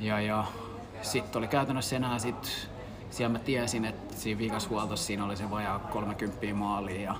Ja, 0.00 0.20
ja 0.20 0.44
sitten 1.02 1.38
oli 1.38 1.48
käytännössä 1.48 1.96
enää 1.96 2.18
sit, 2.18 2.68
siellä 3.10 3.32
mä 3.32 3.38
tiesin, 3.38 3.84
että 3.84 4.14
siinä 4.16 4.38
viikashuoltossa 4.38 5.06
siinä 5.06 5.24
oli 5.24 5.36
se 5.36 5.50
vajaa 5.50 5.78
30 5.78 6.54
maaliin 6.54 7.02
ja 7.02 7.14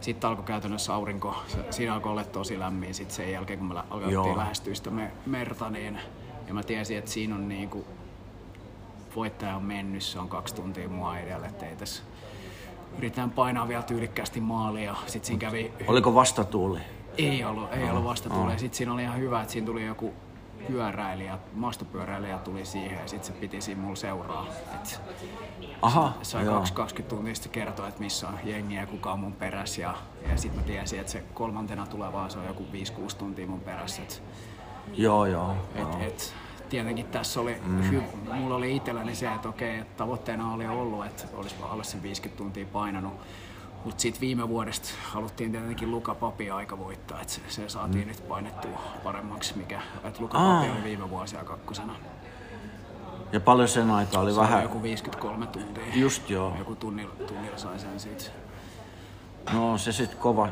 sitten 0.00 0.30
alkoi 0.30 0.44
käytännössä 0.44 0.94
aurinko, 0.94 1.36
siinä 1.70 1.94
alkoi 1.94 2.12
olla 2.12 2.24
tosi 2.24 2.58
lämmin 2.58 2.94
sit 2.94 3.10
sen 3.10 3.32
jälkeen 3.32 3.58
kun 3.58 3.68
me 3.68 3.74
alkoimme 3.90 4.36
lähestyä 4.36 4.74
sitä 4.74 4.90
me- 4.90 5.12
merta, 5.26 5.70
niin, 5.70 6.00
ja 6.46 6.54
mä 6.54 6.62
tiesin, 6.62 6.98
että 6.98 7.10
siinä 7.10 7.34
on 7.34 7.48
niinku, 7.48 7.84
voittaja 9.16 9.56
on 9.56 9.62
mennyt, 9.64 10.02
se 10.02 10.18
on 10.18 10.28
kaksi 10.28 10.54
tuntia 10.54 10.88
mua 10.88 11.18
edellä, 11.18 11.46
että 11.46 11.66
ei 11.66 11.76
tässä 11.76 12.02
yritetään 12.98 13.30
painaa 13.30 13.68
vielä 13.68 13.82
tyylikkäästi 13.82 14.40
maaliin 14.40 14.84
ja 14.84 14.94
sit 15.06 15.24
siinä 15.24 15.40
kävi 15.40 15.72
Oliko 15.86 16.14
vastatuuli? 16.14 16.80
ei 17.18 17.44
ollut, 17.44 17.72
ei 17.72 17.90
ollut 17.90 18.04
vastatuulia. 18.04 18.58
Sitten 18.58 18.76
siinä 18.76 18.92
oli 18.92 19.02
ihan 19.02 19.18
hyvä, 19.18 19.40
että 19.40 19.52
siinä 19.52 19.66
tuli 19.66 19.86
joku 19.86 20.14
pyöräilijä, 20.66 21.38
maastopyöräilijä 21.54 22.38
tuli 22.38 22.64
siihen 22.64 22.98
ja 22.98 23.08
sitten 23.08 23.26
se 23.26 23.32
piti 23.32 23.60
siinä 23.60 23.80
mulla 23.80 23.96
seuraa. 23.96 24.46
Et 24.74 25.00
Aha, 25.82 26.12
sai 26.22 26.44
joo. 26.44 26.54
2 26.54 26.72
20 26.72 27.16
tuntia 27.16 27.34
sitten 27.34 27.52
kertoa, 27.52 27.88
että 27.88 28.00
missä 28.00 28.28
on 28.28 28.38
jengiä 28.44 28.80
ja 28.80 28.86
kuka 28.86 29.12
on 29.12 29.20
mun 29.20 29.32
perässä. 29.32 29.80
Ja, 29.82 29.94
ja 30.30 30.36
sitten 30.36 30.60
mä 30.60 30.66
tiesin, 30.66 31.00
että 31.00 31.12
se 31.12 31.24
kolmantena 31.34 31.86
tulevaa 31.86 32.28
se 32.28 32.38
on 32.38 32.46
joku 32.46 32.66
5-6 33.12 33.16
tuntia 33.18 33.46
mun 33.46 33.60
perässä. 33.60 34.02
Et, 34.02 34.22
Joo, 34.94 35.26
joo. 35.26 35.56
et, 35.74 35.88
et, 36.00 36.34
tietenkin 36.68 37.06
tässä 37.06 37.40
oli, 37.40 37.56
mm. 37.66 37.90
hy, 37.90 38.02
mulla 38.32 38.56
oli 38.56 38.76
itselläni 38.76 39.14
se, 39.14 39.26
että 39.26 39.48
okei, 39.48 39.78
että 39.78 39.96
tavoitteena 39.96 40.52
oli 40.52 40.66
ollut, 40.66 41.06
että 41.06 41.24
olisi 41.34 41.54
alle 41.62 41.84
sen 41.84 42.02
50 42.02 42.38
tuntia 42.38 42.66
painanut. 42.72 43.12
Mutta 43.84 44.00
sitten 44.00 44.20
viime 44.20 44.48
vuodesta 44.48 44.88
haluttiin 45.02 45.52
tietenkin 45.52 45.90
Luka 45.90 46.14
Papi 46.14 46.50
aika 46.50 46.78
voittaa, 46.78 47.20
että 47.20 47.32
se, 47.32 47.40
se 47.48 47.68
saatiin 47.68 48.04
mm. 48.04 48.08
nyt 48.08 48.28
painettua 48.28 48.80
paremmaksi, 49.04 49.58
mikä, 49.58 49.82
että 50.04 50.22
Luka 50.22 50.38
Aa. 50.38 50.60
Papi 50.60 50.70
oli 50.70 50.84
viime 50.84 51.10
vuosia 51.10 51.44
kakkosena. 51.44 51.94
Ja 53.32 53.40
paljon 53.40 53.68
sen 53.68 53.90
aikaa 53.90 54.22
oli 54.22 54.32
Se 54.32 54.40
oli 54.40 54.48
vähän... 54.48 54.62
joku 54.62 54.82
53 54.82 55.46
tuntia. 55.46 55.84
Just 55.94 56.30
joo. 56.30 56.54
Joku 56.58 56.74
tunnilla, 56.74 57.14
tunnilla 57.26 57.58
sai 57.58 57.78
sen 57.78 58.00
siitä. 58.00 58.24
No 59.52 59.78
se 59.78 59.92
sitten 59.92 60.18
kova 60.18 60.48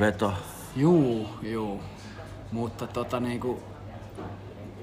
veto. 0.00 0.32
Juu, 0.76 1.28
juu. 1.42 1.80
Mutta 2.52 2.86
tota 2.86 3.20
niinku, 3.20 3.62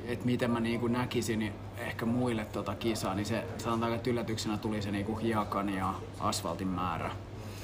että 0.05 0.25
miten 0.25 0.51
mä 0.51 0.59
niinku 0.59 0.87
näkisin 0.87 1.39
niin 1.39 1.53
ehkä 1.77 2.05
muille 2.05 2.45
tota 2.45 2.75
kisaa, 2.75 3.15
niin 3.15 3.25
se 3.25 3.43
sanotaan, 3.57 3.93
että 3.93 4.09
yllätyksenä 4.09 4.57
tuli 4.57 4.81
se 4.81 4.91
niinku 4.91 5.15
hiekan 5.15 5.69
ja 5.69 5.93
asfaltin 6.19 6.67
määrä. 6.67 7.11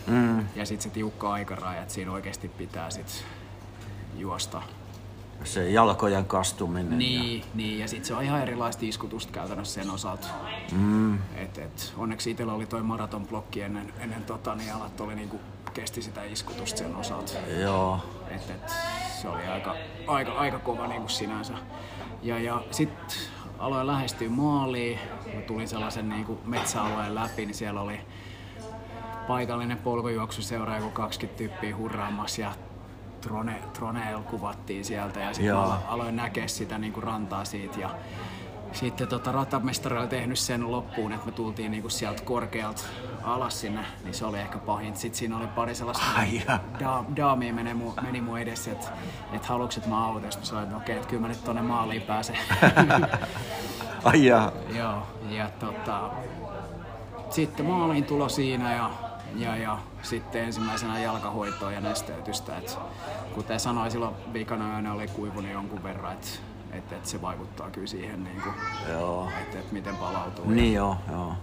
Mm. 0.08 0.40
Ja 0.56 0.66
sitten 0.66 0.84
se 0.84 0.90
tiukka 0.90 1.34
aikaraja, 1.34 1.82
että 1.82 1.94
siinä 1.94 2.12
oikeasti 2.12 2.48
pitää 2.48 2.90
sit 2.90 3.26
juosta. 4.18 4.62
Se 5.44 5.70
jalkojen 5.70 6.26
kastuminen. 6.26 6.92
Ja... 6.92 6.98
Niin, 6.98 7.44
niin, 7.54 7.80
ja 7.80 7.88
sitten 7.88 8.06
se 8.06 8.14
on 8.14 8.24
ihan 8.24 8.42
erilaista 8.42 8.86
iskutusta 8.86 9.34
käytännössä 9.34 9.82
sen 9.82 9.92
osalta. 9.92 10.28
Mm. 10.72 11.16
Et, 11.16 11.58
et, 11.58 11.94
onneksi 11.98 12.32
itsellä 12.32 12.54
oli 12.54 12.66
toi 12.66 12.84
maratonblokki 12.84 13.62
ennen, 13.62 13.94
ennen 14.00 14.24
tota, 14.24 14.56
niin 14.56 14.74
alat 14.74 15.02
oli 15.02 15.16
niinku, 15.16 15.40
kesti 15.74 16.02
sitä 16.02 16.24
iskutusta 16.24 16.78
sen 16.78 16.96
osalta. 16.96 17.34
Joo. 17.62 18.00
Et, 18.28 18.50
et, 18.50 18.74
se 19.22 19.30
oli 19.30 19.48
aika, 19.48 19.76
aika, 20.08 20.32
aika 20.32 20.60
kova 20.60 20.88
niinku 20.88 21.10
sinänsä. 21.10 21.54
Ja, 22.22 22.40
ja 22.40 22.64
sitten 22.72 23.18
aloin 23.60 23.88
lähestyä 23.88 24.30
maaliin. 24.30 25.00
Mä 25.36 25.42
tulin 25.42 25.68
sellaisen 25.68 26.10
niinku 26.10 26.40
metsäalueen 26.46 27.16
läpi, 27.16 27.46
niin 27.46 27.56
siellä 27.56 27.82
oli 27.82 28.00
paikallinen 29.28 29.78
polkujuoksuseura, 29.78 30.78
joku 30.78 30.90
20 30.90 31.38
tyyppiä 31.38 31.76
hurraamassa 31.76 32.42
ja 32.42 32.52
Trone, 33.22 33.62
Troneel 33.74 34.20
kuvattiin 34.20 34.86
sieltä 34.86 35.20
ja 35.20 35.34
sitten 35.34 35.56
aloin 35.88 36.16
näkeä 36.16 36.48
sitä 36.48 36.78
niinku 36.78 37.02
rantaa 37.02 37.46
siitä 37.46 37.80
ja 37.80 37.90
sitten 38.74 39.08
tota, 39.08 39.32
ratamestari 39.32 39.98
oli 39.98 40.08
tehnyt 40.08 40.40
sen 40.40 40.72
loppuun, 40.72 41.14
että 41.14 41.26
me 41.26 41.32
tultiin 41.32 41.72
niinku 41.72 41.90
sieltä 41.90 42.24
korkealta 42.24 42.82
alas 43.24 43.62
sinne, 43.62 43.86
niin 44.04 44.14
se 44.14 44.26
oli 44.26 44.40
ehkä 44.40 44.58
pahin. 44.58 44.96
Sitten 44.96 45.20
siinä 45.20 45.38
oli 45.38 45.48
pari 45.48 45.76
sellaista 45.76 46.06
Ai 46.18 46.42
da, 46.80 47.04
daamia 47.16 47.54
meni 47.54 47.74
mun, 47.74 47.94
meni 48.02 48.22
mun 48.22 48.40
edessä, 48.40 48.72
että 48.72 48.88
et 49.34 49.46
haluatko, 49.46 49.78
että 49.78 49.90
mä 49.90 50.06
autan. 50.06 50.32
Sitten 50.32 50.42
mä 50.42 50.46
sanoin, 50.46 50.64
että 50.64 50.78
okei, 50.78 50.96
että 50.96 51.08
kyllä 51.08 51.22
mä 51.22 51.28
nyt 51.28 51.44
tonne 51.44 51.62
maaliin 51.62 52.02
pääsen. 52.02 52.38
Ai 54.04 54.26
jaa. 54.26 54.52
Joo, 54.76 55.08
ja 55.30 55.50
tota, 55.60 56.10
sitten 57.30 57.66
maaliin 57.66 58.04
tulo 58.04 58.30
siinä 58.30 58.76
ja, 58.76 58.92
ja, 59.36 59.58
ja 59.58 59.78
sitten 60.02 60.44
ensimmäisenä 60.44 61.00
jalkahoitoa 61.00 61.72
ja 61.72 61.82
nesteytystä. 61.82 62.58
Et, 62.58 62.78
kuten 63.36 63.60
sanoin, 63.60 63.92
silloin 63.92 64.16
viikana 64.34 64.74
yönä 64.74 64.94
oli 64.94 65.08
kuivunut 65.08 65.52
jonkun 65.52 65.84
verran, 65.84 66.14
että 66.14 66.28
et, 66.78 66.92
et 66.92 67.06
se 67.06 67.22
vaikuttaa 67.22 67.70
kyllä 67.70 67.88
siihen, 67.88 68.24
niin 68.24 68.42
kuin, 68.42 68.56
Joo. 68.90 69.30
että 69.42 69.60
et 69.60 69.72
miten 69.72 69.96
palautuu. 69.96 70.50
Niin 70.50 70.74
joo, 70.74 70.98
joo. 71.12 71.34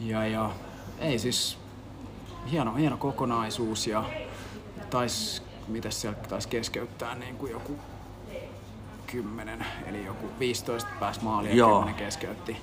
Ja, 0.00 0.26
ja 0.26 0.50
ei 0.98 1.18
siis 1.18 1.58
hieno, 2.50 2.74
hieno 2.74 2.96
kokonaisuus 2.96 3.86
ja 3.86 4.04
tais, 4.90 5.42
mitäs 5.68 6.00
siellä 6.00 6.18
taisi 6.18 6.48
keskeyttää 6.48 7.14
niin 7.14 7.36
kuin 7.36 7.52
joku 7.52 7.78
10, 9.06 9.66
eli 9.86 10.04
joku 10.04 10.26
15 10.38 10.90
pääsi 11.00 11.24
maaliin 11.24 11.50
ja 11.50 11.56
Joo. 11.56 11.78
10 11.78 11.94
keskeytti. 11.94 12.56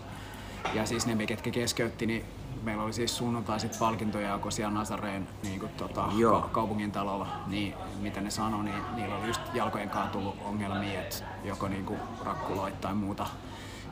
Ja 0.73 0.85
siis 0.85 1.05
ne, 1.05 1.25
ketkä 1.25 1.51
keskeytti, 1.51 2.05
niin 2.05 2.25
meillä 2.63 2.83
oli 2.83 2.93
siis 2.93 3.17
sunnuntai 3.17 3.59
sit 3.59 3.79
palkintoja 3.79 4.39
siellä 4.49 4.73
Nazareen 4.73 5.27
niin 5.43 5.59
kuin 5.59 5.71
tota, 5.71 6.05
Joo. 6.17 6.41
ka- 6.41 6.49
kaupungin 6.51 6.91
talolla, 6.91 7.27
niin 7.47 7.73
mitä 7.99 8.21
ne 8.21 8.29
sanoi, 8.31 8.63
niin 8.63 8.83
niillä 8.95 9.15
oli 9.17 9.27
just 9.27 9.41
jalkojen 9.53 9.89
kanssa 9.89 10.11
tullut 10.11 10.35
ongelmia, 10.45 11.01
että 11.01 11.15
joko 11.43 11.67
niin 11.67 11.85
kuin 11.85 11.99
rakkuloit 12.25 12.81
tai 12.81 12.93
muuta 12.93 13.25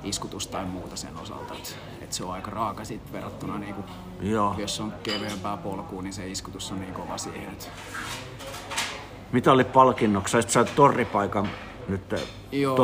iskutus 0.03 0.47
tai 0.47 0.65
muuta 0.65 0.95
sen 0.95 1.17
osalta. 1.17 1.53
Että 1.53 1.69
et 2.01 2.13
se 2.13 2.23
on 2.23 2.33
aika 2.33 2.51
raaka 2.51 2.85
sit 2.85 3.11
verrattuna, 3.11 3.57
niin 3.57 3.75
kuin, 3.75 3.85
Joo. 4.21 4.55
jos 4.57 4.79
on 4.79 4.93
kevyempää 5.03 5.57
polkua, 5.57 6.01
niin 6.01 6.13
se 6.13 6.27
iskutus 6.27 6.71
on 6.71 6.79
niin 6.81 6.93
kova 6.93 7.17
siihen. 7.17 7.49
Että 7.49 7.65
Mitä 9.31 9.51
oli 9.51 9.63
palkinnoksi? 9.63 10.37
Sä 10.47 10.63
torripaikan 10.63 11.49
nyt 11.89 12.13
joo, 12.51 12.75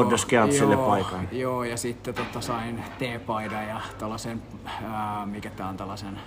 paikan. 0.89 1.27
Joo, 1.31 1.63
ja 1.63 1.77
sitten 1.77 2.13
tota 2.13 2.41
sain 2.41 2.83
T-paidan 2.99 3.67
ja 3.67 3.81
tällaisen, 3.97 4.41
ää, 4.83 5.25
mikä 5.25 5.49
tää 5.49 5.67
on 5.67 5.77
tällaisen, 5.77 6.19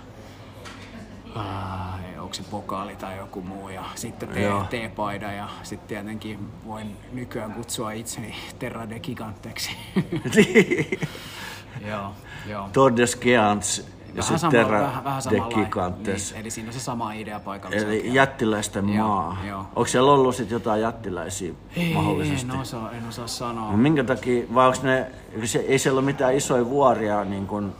ää, 1.35 1.99
onko 2.19 2.33
se 2.33 2.43
pokaali 2.51 2.95
tai 2.95 3.17
joku 3.17 3.41
muu, 3.41 3.69
ja 3.69 3.83
sitten 3.95 4.41
Joo. 4.41 4.63
T- 4.63 4.69
T-paidan, 4.69 5.35
ja 5.35 5.49
sitten 5.63 5.87
tietenkin 5.87 6.39
voin 6.65 6.97
nykyään 7.11 7.53
kutsua 7.53 7.91
itseni 7.91 8.35
Terra 8.59 8.89
de 8.89 8.99
Giganteksi. 8.99 9.71
joo, 11.89 12.11
joo. 12.49 12.69
Toddes 12.73 13.15
Keants 13.15 13.85
ja 14.15 14.23
Vähän, 14.23 14.39
sitten 14.39 14.51
Terra 14.65 14.81
vähän, 14.81 15.03
vähän 15.03 15.21
de. 15.31 15.41
Gigantes. 15.55 16.31
Niin, 16.31 16.41
eli 16.41 16.49
siinä 16.49 16.69
on 16.69 16.73
se 16.73 16.79
sama 16.79 17.13
idea 17.13 17.39
paikalliselta. 17.39 17.91
Eli 17.91 18.13
jättiläisten 18.13 18.89
Joo, 18.93 19.07
maa. 19.07 19.37
joo. 19.47 19.59
Onko 19.59 19.85
siellä 19.85 20.11
ollut 20.11 20.35
sit 20.35 20.51
jotain 20.51 20.81
jättiläisiä 20.81 21.53
Ei, 21.75 21.93
mahdollisesti? 21.93 22.51
En 22.51 22.59
osaa, 22.59 22.91
en 22.91 23.07
osaa 23.09 23.27
sanoa. 23.27 23.71
No 23.71 23.77
minkä 23.77 24.03
takia, 24.03 24.45
vai 24.53 24.67
onko 24.67 24.79
ne, 24.83 25.11
se, 25.43 25.59
ei 25.59 25.79
siellä 25.79 25.97
ole 25.99 26.05
mitään 26.05 26.35
isoja 26.35 26.65
vuoria 26.65 27.23
niin 27.23 27.47
kuin 27.47 27.73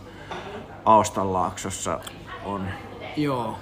Austanlaaksossa 0.86 2.00
on. 2.46 2.68
Joo, 3.18 3.56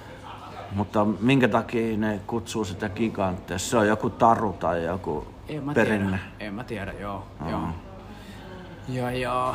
Mutta 0.72 1.04
minkä 1.04 1.48
takia 1.48 1.96
ne 1.96 2.20
kutsuu 2.26 2.64
sitä 2.64 2.88
gigantes? 2.88 3.70
Se 3.70 3.76
on 3.78 3.88
joku 3.88 4.10
taru 4.10 4.52
tai 4.52 4.84
joku 4.84 5.26
En 5.48 5.64
mä 5.64 5.74
perinne. 5.74 6.06
tiedä. 6.18 6.22
En 6.40 6.54
mä 6.54 6.64
tiedä, 6.64 6.92
joo. 7.00 7.26
joo. 7.50 7.60
Ja, 8.88 9.10
ja 9.10 9.54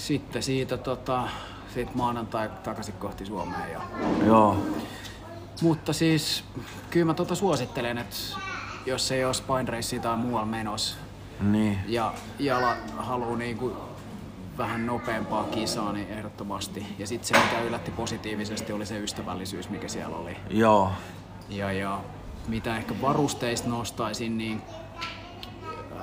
sitten 0.00 0.42
siitä 0.42 0.76
tota, 0.76 1.28
sit 1.74 1.94
maanantai 1.94 2.50
takaisin 2.64 2.94
kohti 2.94 3.26
Suomeen. 3.26 3.72
Ja... 3.72 3.80
Joo, 4.26 4.56
Mutta 5.62 5.92
siis 5.92 6.44
kyllä 6.90 7.06
mä 7.06 7.14
tota 7.14 7.34
suosittelen, 7.34 7.98
että 7.98 8.16
jos 8.86 9.12
ei 9.12 9.24
ole 9.24 9.34
spine 9.34 10.00
tai 10.02 10.16
muualla 10.16 10.46
menossa 10.46 10.96
niin. 11.40 11.78
ja 11.86 12.14
jala 12.38 12.76
haluaa 12.96 13.36
niinku 13.36 13.76
vähän 14.58 14.86
nopeampaa 14.86 15.44
kisaa, 15.44 15.92
niin 15.92 16.08
ehdottomasti. 16.08 16.86
Ja 16.98 17.06
sitten 17.06 17.28
se, 17.28 17.44
mikä 17.44 17.60
yllätti 17.62 17.90
positiivisesti, 17.90 18.72
oli 18.72 18.86
se 18.86 18.98
ystävällisyys, 18.98 19.68
mikä 19.68 19.88
siellä 19.88 20.16
oli. 20.16 20.36
Joo, 20.50 20.92
Ja, 21.48 21.72
ja 21.72 22.00
mitä 22.48 22.76
ehkä 22.76 22.94
varusteista 23.02 23.68
nostaisin, 23.68 24.38
niin 24.38 24.62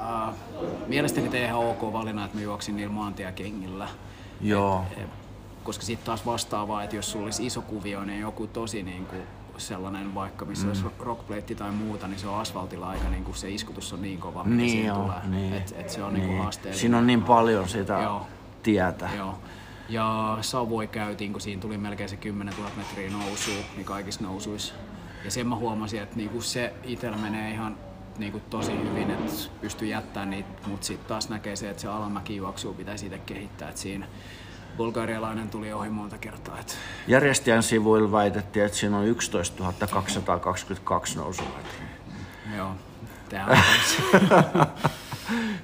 ää, 0.01 0.33
mielestäni 0.87 1.29
tein 1.29 1.45
ihan 1.45 1.59
ok 1.59 1.93
valinnan, 1.93 2.25
että 2.25 2.37
mä 2.37 2.43
juoksin 2.43 2.75
niillä 2.75 2.93
maantiekengillä. 2.93 3.87
joo, 4.41 4.85
E, 4.97 5.01
Koska 5.63 5.85
sitten 5.85 6.05
taas 6.05 6.25
vastaavaa, 6.25 6.83
että 6.83 6.95
jos 6.95 7.11
sulla 7.11 7.25
olisi 7.25 7.45
iso 7.45 7.61
kuvio, 7.61 8.05
niin 8.05 8.21
joku 8.21 8.47
tosi 8.47 8.83
niin 8.83 9.05
kuin 9.05 9.21
sellainen 9.57 10.15
vaikka, 10.15 10.45
missä 10.45 10.65
mm. 10.65 10.69
olisi 10.69 10.85
rockplate 10.99 11.55
tai 11.55 11.71
muuta, 11.71 12.07
niin 12.07 12.19
se 12.19 12.27
on 12.27 12.39
asfaltilla 12.39 12.89
aika 12.89 13.09
niin 13.09 13.23
kuin 13.23 13.35
se 13.35 13.49
iskutus 13.49 13.93
on 13.93 14.01
niin 14.01 14.19
kova, 14.19 14.43
mikä 14.43 14.55
niin 14.55 14.85
joo, 14.85 14.97
tulee. 14.97 15.19
niin. 15.29 15.53
Et, 15.53 15.75
et 15.77 15.89
se 15.89 16.03
on 16.03 16.13
niin. 16.13 16.27
niin 16.27 16.41
haasteellinen. 16.41 16.79
Siinä 16.79 16.97
on 16.97 17.07
niin 17.07 17.23
paljon 17.23 17.69
sitä 17.69 17.99
Joo. 18.01 18.27
tietä. 18.63 19.09
Joo. 19.17 19.39
Ja 19.89 20.37
Savoi 20.41 20.87
käytiin, 20.87 21.31
kun 21.31 21.41
siinä 21.41 21.61
tuli 21.61 21.77
melkein 21.77 22.09
se 22.09 22.17
10 22.17 22.53
000 22.57 22.69
metriä 22.77 23.09
nousua, 23.09 23.63
niin 23.75 23.85
kaikissa 23.85 24.23
nousuissa. 24.23 24.73
Ja 25.25 25.31
sen 25.31 25.47
mä 25.47 25.55
huomasin, 25.55 26.01
että 26.01 26.15
niinku 26.15 26.41
se 26.41 26.73
itsellä 26.83 27.17
menee 27.17 27.51
ihan 27.51 27.77
niinku 28.17 28.41
tosi 28.49 28.71
hyvin, 28.71 29.11
että 29.11 29.31
pystyy 29.61 29.87
jättämään 29.87 30.29
niitä, 30.29 30.49
mutta 30.67 30.87
sitten 30.87 31.07
taas 31.07 31.29
näkee 31.29 31.55
se, 31.55 31.69
että 31.69 31.81
se 31.81 31.87
alamäkijuoksua 31.87 32.73
pitäisi 32.73 33.05
itse 33.05 33.17
kehittää. 33.17 33.69
Et 33.69 33.77
siinä 33.77 34.07
bulgarialainen 34.77 35.49
tuli 35.49 35.73
ohi 35.73 35.89
monta 35.89 36.17
kertaa. 36.17 36.59
Et 36.59 36.77
Järjestäjän 37.07 37.63
sivuilla 37.63 38.11
väitettiin, 38.11 38.65
että 38.65 38.77
siinä 38.77 38.97
on 38.97 39.05
11 39.05 39.73
222 39.91 41.17
nousumetriä. 41.17 41.87
joo, 42.57 42.71
tää 43.29 43.45
on 43.45 43.57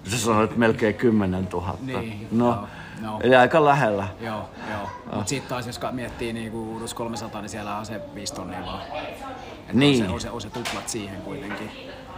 Sä 0.09 0.17
sanoit 0.17 0.57
melkein 0.57 0.95
10 0.95 1.47
000. 1.53 1.77
Niin, 1.81 2.27
no, 2.31 2.45
joo, 2.45 2.67
no. 3.01 3.19
eli 3.23 3.35
aika 3.35 3.65
lähellä. 3.65 4.07
Joo, 4.21 4.49
joo. 4.71 4.89
Mutta 5.13 5.29
sitten 5.29 5.49
taas 5.49 5.67
jos 5.67 5.79
miettii 5.91 6.33
niinku 6.33 6.75
Udus 6.75 6.93
300, 6.93 7.41
niin 7.41 7.49
siellä 7.49 7.77
on 7.77 7.85
se 7.85 8.01
5 8.15 8.33
tonnia 8.33 8.65
vaan. 8.65 8.81
Et 9.69 9.73
Niin. 9.73 10.01
On 10.03 10.07
se, 10.07 10.13
on, 10.13 10.21
se, 10.21 10.29
on 10.29 10.41
se 10.41 10.49
tuplat 10.49 10.89
siihen 10.89 11.21
kuitenkin. 11.21 11.71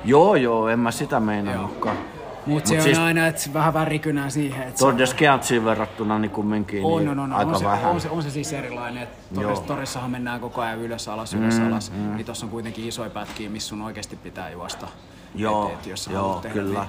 Joo, 0.06 0.36
joo, 0.36 0.68
en 0.70 0.80
mä 0.80 0.92
sitä 0.92 1.20
meinannutkaan. 1.20 1.98
Mutta 2.46 2.70
se 2.70 2.74
Mut 2.76 2.80
on 2.80 2.84
siis- 2.84 2.98
aina 3.00 3.28
et 3.28 3.50
vähän 3.54 3.74
värikynää 3.74 4.30
siihen, 4.30 4.74
Toddes 4.80 5.14
Keantsiin 5.14 5.66
verrattuna 5.66 6.20
niin 6.20 6.32
kumminkin 6.32 6.86
on, 6.86 7.00
niin 7.00 7.10
on, 7.10 7.20
on, 7.20 7.34
aika 7.34 7.52
on, 7.52 7.60
se, 7.60 7.66
vähän. 7.66 7.92
on, 7.92 8.02
se, 8.02 8.10
on 8.10 8.24
se 8.24 8.30
siis 8.30 8.54
erilainen. 8.54 9.08
Toris, 9.36 9.60
torissahan 9.60 10.12
mennään 10.12 10.40
koko 10.40 10.62
ajan 10.62 10.80
ylös 10.80 11.08
alas, 11.08 11.34
ylös 11.34 11.60
alas. 11.60 11.92
Niin 12.16 12.26
tossa 12.26 12.46
on 12.46 12.50
kuitenkin 12.50 12.88
isoja 12.88 13.10
pätkiä, 13.10 13.50
missä 13.50 13.70
sun 13.70 13.82
oikeasti 13.82 14.16
pitää 14.16 14.50
juosta. 14.50 14.88
Joo, 15.36 15.68
et, 15.68 15.74
et, 15.74 15.86
jos 15.86 16.08
joo, 16.08 16.40
tehdä 16.42 16.54
kyllä. 16.54 16.86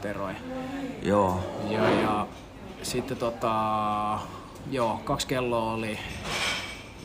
Joo, 1.03 1.41
Ja, 1.71 1.89
ja 1.91 2.27
sitten 2.83 3.17
tota, 3.17 4.19
joo, 4.71 5.01
kaksi 5.05 5.27
kelloa 5.27 5.73
oli. 5.73 5.99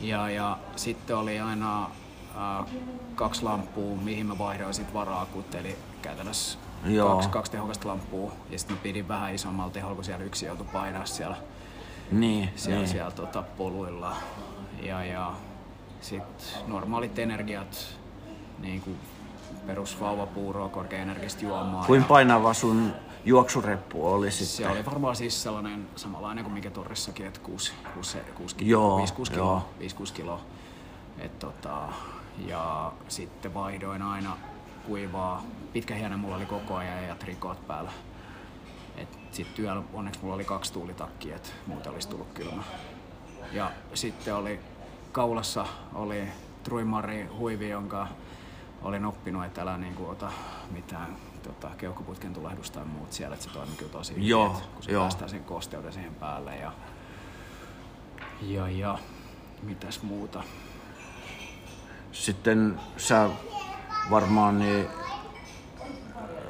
Ja, 0.02 0.30
ja 0.30 0.58
sitten 0.76 1.16
oli 1.16 1.40
aina 1.40 1.90
äh, 2.36 2.66
kaksi 3.14 3.42
lamppua, 3.42 3.96
mihin 3.96 4.26
mä 4.26 4.38
vaihdoin 4.38 4.74
sit 4.74 4.94
varaakut, 4.94 5.54
eli 5.54 5.78
käytännössä 6.02 6.58
Joo. 6.84 7.14
kaksi, 7.14 7.28
kaksi 7.28 7.52
tehokasta 7.52 7.88
lamppua. 7.88 8.32
Ja 8.50 8.58
sitten 8.58 8.76
mä 8.76 8.82
pidin 8.82 9.08
vähän 9.08 9.34
isommalla 9.34 9.72
teholla, 9.72 9.94
kun 9.94 10.04
siellä 10.04 10.24
yksi 10.24 10.46
joutui 10.46 10.66
painaa 10.72 11.06
siellä, 11.06 11.36
niin, 12.12 12.48
siellä, 12.56 12.78
niin. 12.78 12.88
siellä 12.88 13.10
tota, 13.10 13.42
poluilla. 13.42 14.16
Ja, 14.82 15.04
ja 15.04 15.32
sitten 16.00 16.46
normaalit 16.66 17.18
energiat, 17.18 17.96
niin 18.58 18.80
kuin 18.80 18.98
perus 19.66 20.00
vauvapuuroa, 20.00 20.68
korkeaenergistä 20.68 21.44
juomaa. 21.44 21.84
Kuin 21.84 22.04
painava 22.04 22.54
sun 22.54 22.92
juoksureppu 23.24 24.08
oli 24.08 24.30
se 24.30 24.44
sitten? 24.44 24.72
oli 24.72 24.86
varmaan 24.86 25.16
siis 25.16 25.42
sellainen 25.42 25.88
samanlainen 25.96 26.44
kuin 26.44 26.54
mikä 26.54 26.70
torrissakin, 26.70 27.26
että 27.26 27.40
6, 27.40 27.72
6, 27.94 28.18
6 28.34 28.56
Joo, 28.60 28.96
kiloa, 28.96 29.06
5-6 29.06 29.36
joo. 29.36 29.62
kiloa, 29.80 30.08
5-6 30.08 30.12
kiloa. 30.12 30.40
Et 31.18 31.38
tota, 31.38 31.88
ja 32.38 32.92
sitten 33.08 33.54
vaihdoin 33.54 34.02
aina 34.02 34.36
kuivaa. 34.86 35.42
Pitkä 35.72 35.94
hieno 35.94 36.18
mulla 36.18 36.36
oli 36.36 36.46
koko 36.46 36.76
ajan 36.76 37.04
ja 37.04 37.14
trikoot 37.14 37.66
päällä. 37.66 37.92
Et 38.96 39.18
sit 39.32 39.54
työllä 39.54 39.82
onneksi 39.92 40.20
mulla 40.22 40.34
oli 40.34 40.44
kaksi 40.44 40.72
tuulitakkia, 40.72 41.36
että 41.36 41.48
muuten 41.66 41.92
olisi 41.92 42.08
tullut 42.08 42.32
kylmä. 42.34 42.62
Ja 43.52 43.70
sitten 43.94 44.34
oli 44.34 44.60
kaulassa 45.12 45.66
oli 45.94 46.28
Truimari 46.62 47.26
huivi, 47.26 47.68
jonka 47.68 48.08
olin 48.82 49.04
oppinut, 49.04 49.44
että 49.44 49.62
älä 49.62 49.78
niinku 49.78 50.08
ota 50.08 50.32
mitään 50.70 51.16
tota, 51.42 51.70
keuhkoputken 51.78 52.34
tulehdusta 52.34 52.74
tai 52.74 52.88
muut 52.88 53.12
siellä, 53.12 53.34
että 53.34 53.46
se 53.46 53.52
toimii 53.52 53.76
kyllä 53.76 53.92
tosi 53.92 54.14
hyvin, 54.14 54.28
Joo, 54.28 54.46
että 54.46 54.68
kun 54.74 54.82
se 54.82 54.92
joo. 54.92 55.02
päästään 55.02 55.30
sen 55.30 55.44
kosteuden 55.44 55.92
siihen 55.92 56.14
päälle 56.14 56.56
ja, 56.56 56.72
ja, 58.42 58.68
ja 58.68 58.98
mitäs 59.62 60.02
muuta. 60.02 60.42
Sitten 62.12 62.80
sä 62.96 63.30
varmaan 64.10 64.58
niin 64.58 64.86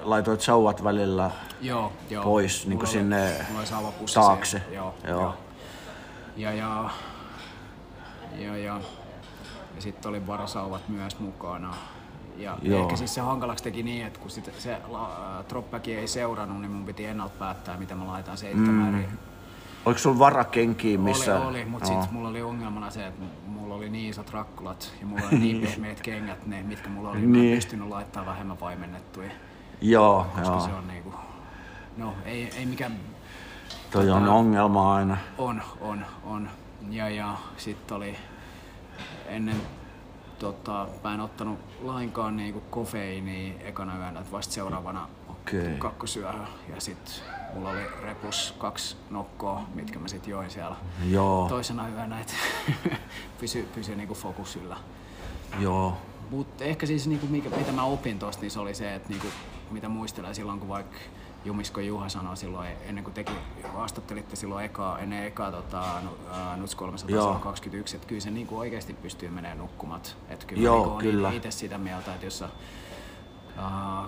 laitoit 0.03 0.41
sauvat 0.41 0.85
välillä 0.85 1.31
Joo, 1.61 1.93
joo. 2.11 2.25
pois 2.25 2.67
niin 2.67 2.79
oli- 2.79 2.87
sinne 2.87 3.47
oli 3.59 3.67
taakse. 4.15 4.59
siellä. 4.59 4.75
Joo, 4.77 4.95
Joo. 5.09 5.21
joo. 5.21 5.35
Ja, 6.37 6.53
ja, 6.53 6.91
ja, 8.39 8.57
ja, 8.57 8.81
ja 9.77 9.83
sitten 9.83 10.09
oli 10.09 10.27
varasauvat 10.27 10.89
myös 10.89 11.19
mukana. 11.19 11.75
Ja 12.37 12.59
Joo. 12.63 12.83
ehkä 12.83 12.97
siis 12.97 13.15
se 13.15 13.21
hankalaksi 13.21 13.65
teki 13.65 13.83
niin, 13.83 14.07
että 14.07 14.19
kun 14.21 14.31
sit 14.31 14.51
se 14.59 14.79
la- 14.89 15.45
dropbacki 15.49 15.95
ei 15.97 16.09
seurannut, 16.09 16.61
niin 16.61 16.71
mun 16.71 16.85
piti 16.87 17.05
ennalta 17.05 17.35
päättää, 17.39 17.77
mitä 17.77 17.95
mä 17.95 18.07
laitan 18.07 18.37
seitsemään 18.39 18.95
eri 18.95 19.09
Oliko 19.87 19.99
sulla 19.99 20.19
varakenkiä 20.19 20.99
missä? 20.99 21.37
Oli, 21.41 21.47
oli 21.47 21.65
mutta 21.65 21.89
Joo. 21.89 22.01
sitten 22.01 22.15
mulla 22.17 22.29
oli 22.29 22.43
ongelmana 22.43 22.91
se, 22.91 23.07
että 23.07 23.25
mulla 23.47 23.75
oli 23.75 23.91
niin 23.91 24.11
isot 24.11 24.31
rakkulat 24.31 24.93
ja 25.01 25.07
mulla 25.07 25.23
oli 25.33 25.39
niin 25.45 25.61
pehmeät 25.61 26.01
kengät, 26.01 26.47
ne, 26.47 26.63
mitkä 26.63 26.89
mulla 26.89 27.11
oli, 27.11 27.21
niin. 27.21 27.51
mä 27.51 27.55
pystynyt 27.57 27.89
laittamaan 27.89 28.27
vähemmän 28.33 28.61
vaimennettuja, 28.61 29.31
Joo, 29.81 30.27
koska 30.35 30.49
joo. 30.55 30.61
se 30.61 30.73
on 30.73 30.89
niinku, 30.89 31.15
no 31.97 32.15
ei, 32.25 32.51
ei 32.59 32.67
mikään, 32.67 32.97
Toi 33.91 34.11
on 34.11 34.25
tota- 34.27 34.31
ongelma 34.31 34.95
aina. 34.95 35.17
on, 35.39 35.63
on, 35.81 36.05
on. 36.25 36.49
Ja, 36.91 37.09
ja 37.09 37.35
sitten 37.57 37.97
oli 37.97 38.17
ennen, 39.27 39.57
tota, 40.39 40.87
mä 41.05 41.15
en 41.15 41.21
ottanut 41.21 41.59
lainkaan 41.83 42.37
niinku 42.37 42.63
kofeiiniä 42.71 43.55
ekana 43.61 43.99
yönä, 43.99 44.21
että 44.21 44.33
vasta 44.33 44.53
seuraavana 44.55 45.09
Okei. 45.49 45.77
kakkosyöhön. 45.79 46.47
Ja 46.75 46.81
sitten 46.81 47.15
mulla 47.55 47.71
oli 47.71 47.81
repus 48.03 48.55
kaksi 48.59 48.97
nokkoa, 49.11 49.63
mitkä 49.75 49.99
mä 49.99 50.09
sitten 50.09 50.31
join 50.31 50.51
siellä 50.51 50.77
Joo, 51.11 51.49
toisena 51.49 51.89
yönä, 51.89 52.21
että 52.21 52.33
pysy, 53.41 53.69
pysy 53.75 53.97
niinku 53.97 54.15
fokusilla. 54.15 54.77
joo. 55.59 55.97
Mutta 56.31 56.65
ehkä 56.65 56.87
siis 56.87 57.07
niinku, 57.07 57.27
mikä, 57.27 57.49
mitä 57.57 57.73
mä 57.73 57.83
opin 57.85 58.19
tosta, 58.19 58.41
niin 58.43 58.51
se 58.51 58.61
oli 58.61 58.75
se, 58.75 58.95
että 58.95 59.09
niinku, 59.09 59.27
mitä 59.71 59.89
muistelen 59.89 60.35
silloin, 60.35 60.59
kun 60.61 60.69
vaikka 60.69 60.97
Jumisko 61.45 61.81
Juha 61.81 62.09
sanoi 62.09 62.37
silloin, 62.37 62.71
ennen 62.89 63.05
kuin 63.05 63.15
teki, 63.15 63.33
haastattelitte 63.75 64.37
silloin 64.37 64.65
ekaa, 64.65 64.99
ennen 64.99 65.25
ekaa 65.25 65.53
tota, 65.53 65.83
ää, 66.31 66.57
Nuts 66.57 66.75
321, 66.75 67.97
että 67.97 68.09
kyllä 68.09 68.21
se 68.21 68.31
niinku 68.31 68.59
oikeasti 68.59 68.93
pystyy 68.95 69.29
menemään 69.29 69.59
nukkumat. 69.59 70.17
Että 70.29 70.47
kyllä 70.47 70.63
Joo, 70.63 70.77
niinku 70.85 70.99
kyllä. 70.99 71.31
itse 71.33 71.51
sitä 71.51 71.79
mieltä, 71.79 72.15
että 72.15 72.27
jos 72.27 72.39
sä, 72.39 72.49
ää, 73.57 74.05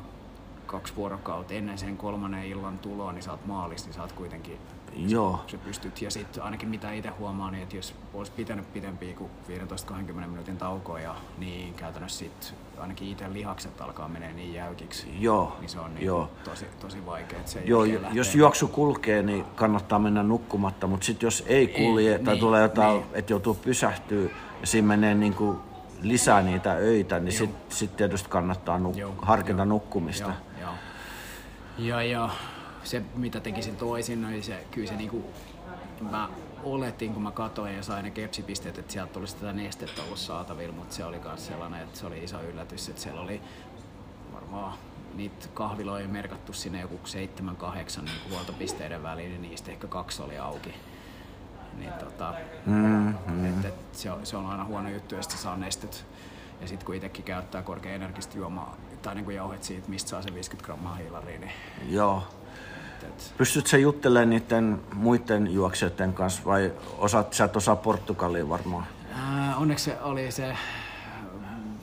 kaksi 0.67 0.97
vuorokautta 0.97 1.55
ennen 1.55 1.79
sen 1.79 1.97
kolmannen 1.97 2.45
illan 2.47 2.79
tuloa, 2.79 3.12
niin 3.12 3.23
sä 3.23 3.31
oot 3.31 3.47
maalissa, 3.47 3.87
niin 3.87 3.95
sä 3.95 4.03
oot 4.03 4.12
kuitenkin 4.12 4.59
Joo, 4.97 5.41
sä 5.47 5.59
pystyt. 5.59 6.03
Ja 6.03 6.11
sitten 6.11 6.43
ainakin 6.43 6.69
mitä 6.69 6.93
itse 6.93 7.09
huomaan, 7.09 7.53
niin 7.53 7.62
että 7.62 7.77
jos 7.77 7.95
olisi 8.15 8.33
pitänyt 8.33 8.73
pidempiä 8.73 9.15
kuin 9.15 9.31
15-20 9.49 10.12
minuutin 10.27 10.57
taukoa, 10.57 11.01
ja, 11.01 11.15
niin 11.39 11.75
käytännössä 11.75 12.19
sit 12.19 12.55
ainakin 12.79 13.09
itse 13.09 13.33
lihakset 13.33 13.81
alkaa 13.81 14.09
menee 14.09 14.33
niin 14.33 14.55
jäykiksi. 14.55 15.07
joo, 15.21 15.57
Niin 15.61 15.69
se 15.69 15.81
on 15.81 15.95
niin 15.95 16.07
joo. 16.07 16.31
tosi, 16.45 16.67
tosi 16.81 17.07
vaikea. 17.07 17.39
Että 17.39 17.51
se 17.51 17.62
Joo, 17.65 17.83
lähtee- 17.87 18.11
jos 18.12 18.35
juoksu 18.35 18.69
kulkee, 18.69 19.23
niin 19.23 19.45
kannattaa 19.45 19.99
mennä 19.99 20.23
nukkumatta, 20.23 20.87
mutta 20.87 21.07
sitten 21.07 21.27
jos 21.27 21.45
ei 21.47 21.69
kulje 21.69 22.12
Ei, 22.12 22.19
tai 22.25 22.35
niin, 22.35 22.41
tulee 22.41 22.62
jotain, 22.62 22.93
niin. 22.97 23.07
että 23.15 23.33
joutuu 23.33 23.55
pysähtyä 23.55 24.31
ja 24.61 24.67
siinä 24.67 24.89
menee 24.89 25.15
niin 25.15 25.35
kuin 25.35 25.59
lisää 26.03 26.43
niitä 26.43 26.73
öitä, 26.73 27.19
niin 27.21 27.33
sitten 27.33 27.61
sit 27.77 27.97
tietysti 27.97 28.29
kannattaa 28.29 28.79
nuk- 28.79 28.97
Joo, 28.99 29.15
harkita 29.23 29.65
nukkumista. 29.65 30.29
Joo. 30.29 30.37
Ja, 31.79 32.03
ja 32.03 32.31
se, 32.85 33.03
mitä 33.14 33.41
tekisin 33.41 33.77
toisin, 33.77 34.22
niin 34.22 34.43
se, 34.43 34.66
kyllä 34.70 34.89
se 34.89 34.97
niinku, 34.97 35.25
mä 36.11 36.29
oletin, 36.62 37.12
kun 37.14 37.22
mä 37.22 37.31
katsoin 37.31 37.77
ja 37.77 37.83
sain 37.83 38.05
ne 38.05 38.11
kepsipisteet, 38.11 38.79
että 38.79 38.93
sieltä 38.93 39.18
olisi 39.18 39.37
tätä 39.37 39.53
nestettä 39.53 40.03
ollut 40.03 40.18
saatavilla, 40.18 40.75
mutta 40.75 40.95
se 40.95 41.05
oli 41.05 41.18
myös 41.18 41.47
sellainen, 41.47 41.83
että 41.83 41.99
se 41.99 42.07
oli 42.07 42.25
iso 42.25 42.43
yllätys, 42.43 42.89
että 42.89 43.03
siellä 43.03 43.20
oli 43.20 43.41
varmaan 44.33 44.79
niitä 45.14 45.49
kahviloja 45.55 46.09
merkattu 46.09 46.53
sinne 46.53 46.81
joku 46.81 47.01
7-8 47.05 47.09
niin 48.03 48.31
huoltopisteiden 48.31 49.03
väliin, 49.03 49.31
niin 49.31 49.43
niistä 49.43 49.70
ehkä 49.70 49.87
kaksi 49.87 50.22
oli 50.22 50.39
auki. 50.39 50.75
Niin 51.79 51.93
tota, 51.93 52.35
mm, 52.66 53.09
et, 53.45 53.64
et 53.64 53.75
se, 53.93 54.11
on, 54.11 54.27
se 54.27 54.37
on 54.37 54.47
aina 54.47 54.64
huono 54.64 54.89
juttu, 54.89 55.14
jos 55.14 55.27
saa 55.27 55.57
nestet. 55.57 56.07
Ja 56.61 56.68
sitten 56.68 56.87
kun 56.87 56.95
itsekin 56.95 57.25
käyttää 57.25 57.62
korkean 57.62 57.95
energistä 57.95 58.39
juomaa, 58.39 58.77
tai 59.05 59.14
niin 59.14 59.24
kuin 59.24 59.36
jauhet 59.36 59.64
siitä, 59.64 59.88
mistä 59.88 60.11
saa 60.11 60.22
se 60.22 60.34
50 60.34 60.66
grammaa 60.66 60.94
hiilariin, 60.94 61.40
niin 61.40 61.52
Joo. 61.88 62.22
et, 63.02 63.34
Pystytkö 63.38 63.70
sä 63.70 63.78
juttelemaan 63.78 64.30
niiden 64.30 64.80
muiden 64.94 65.52
juoksijoiden 65.55 66.12
kanssa 66.12 66.42
vai 66.44 66.72
osaat, 66.98 67.32
sä 67.32 67.44
et 67.44 67.57
osaa 67.57 67.76
Portugalia 67.76 68.48
varmaan? 68.48 68.86
ää, 69.14 69.57
onneksi 69.57 69.84
se 69.84 70.00
oli 70.00 70.30
se, 70.30 70.57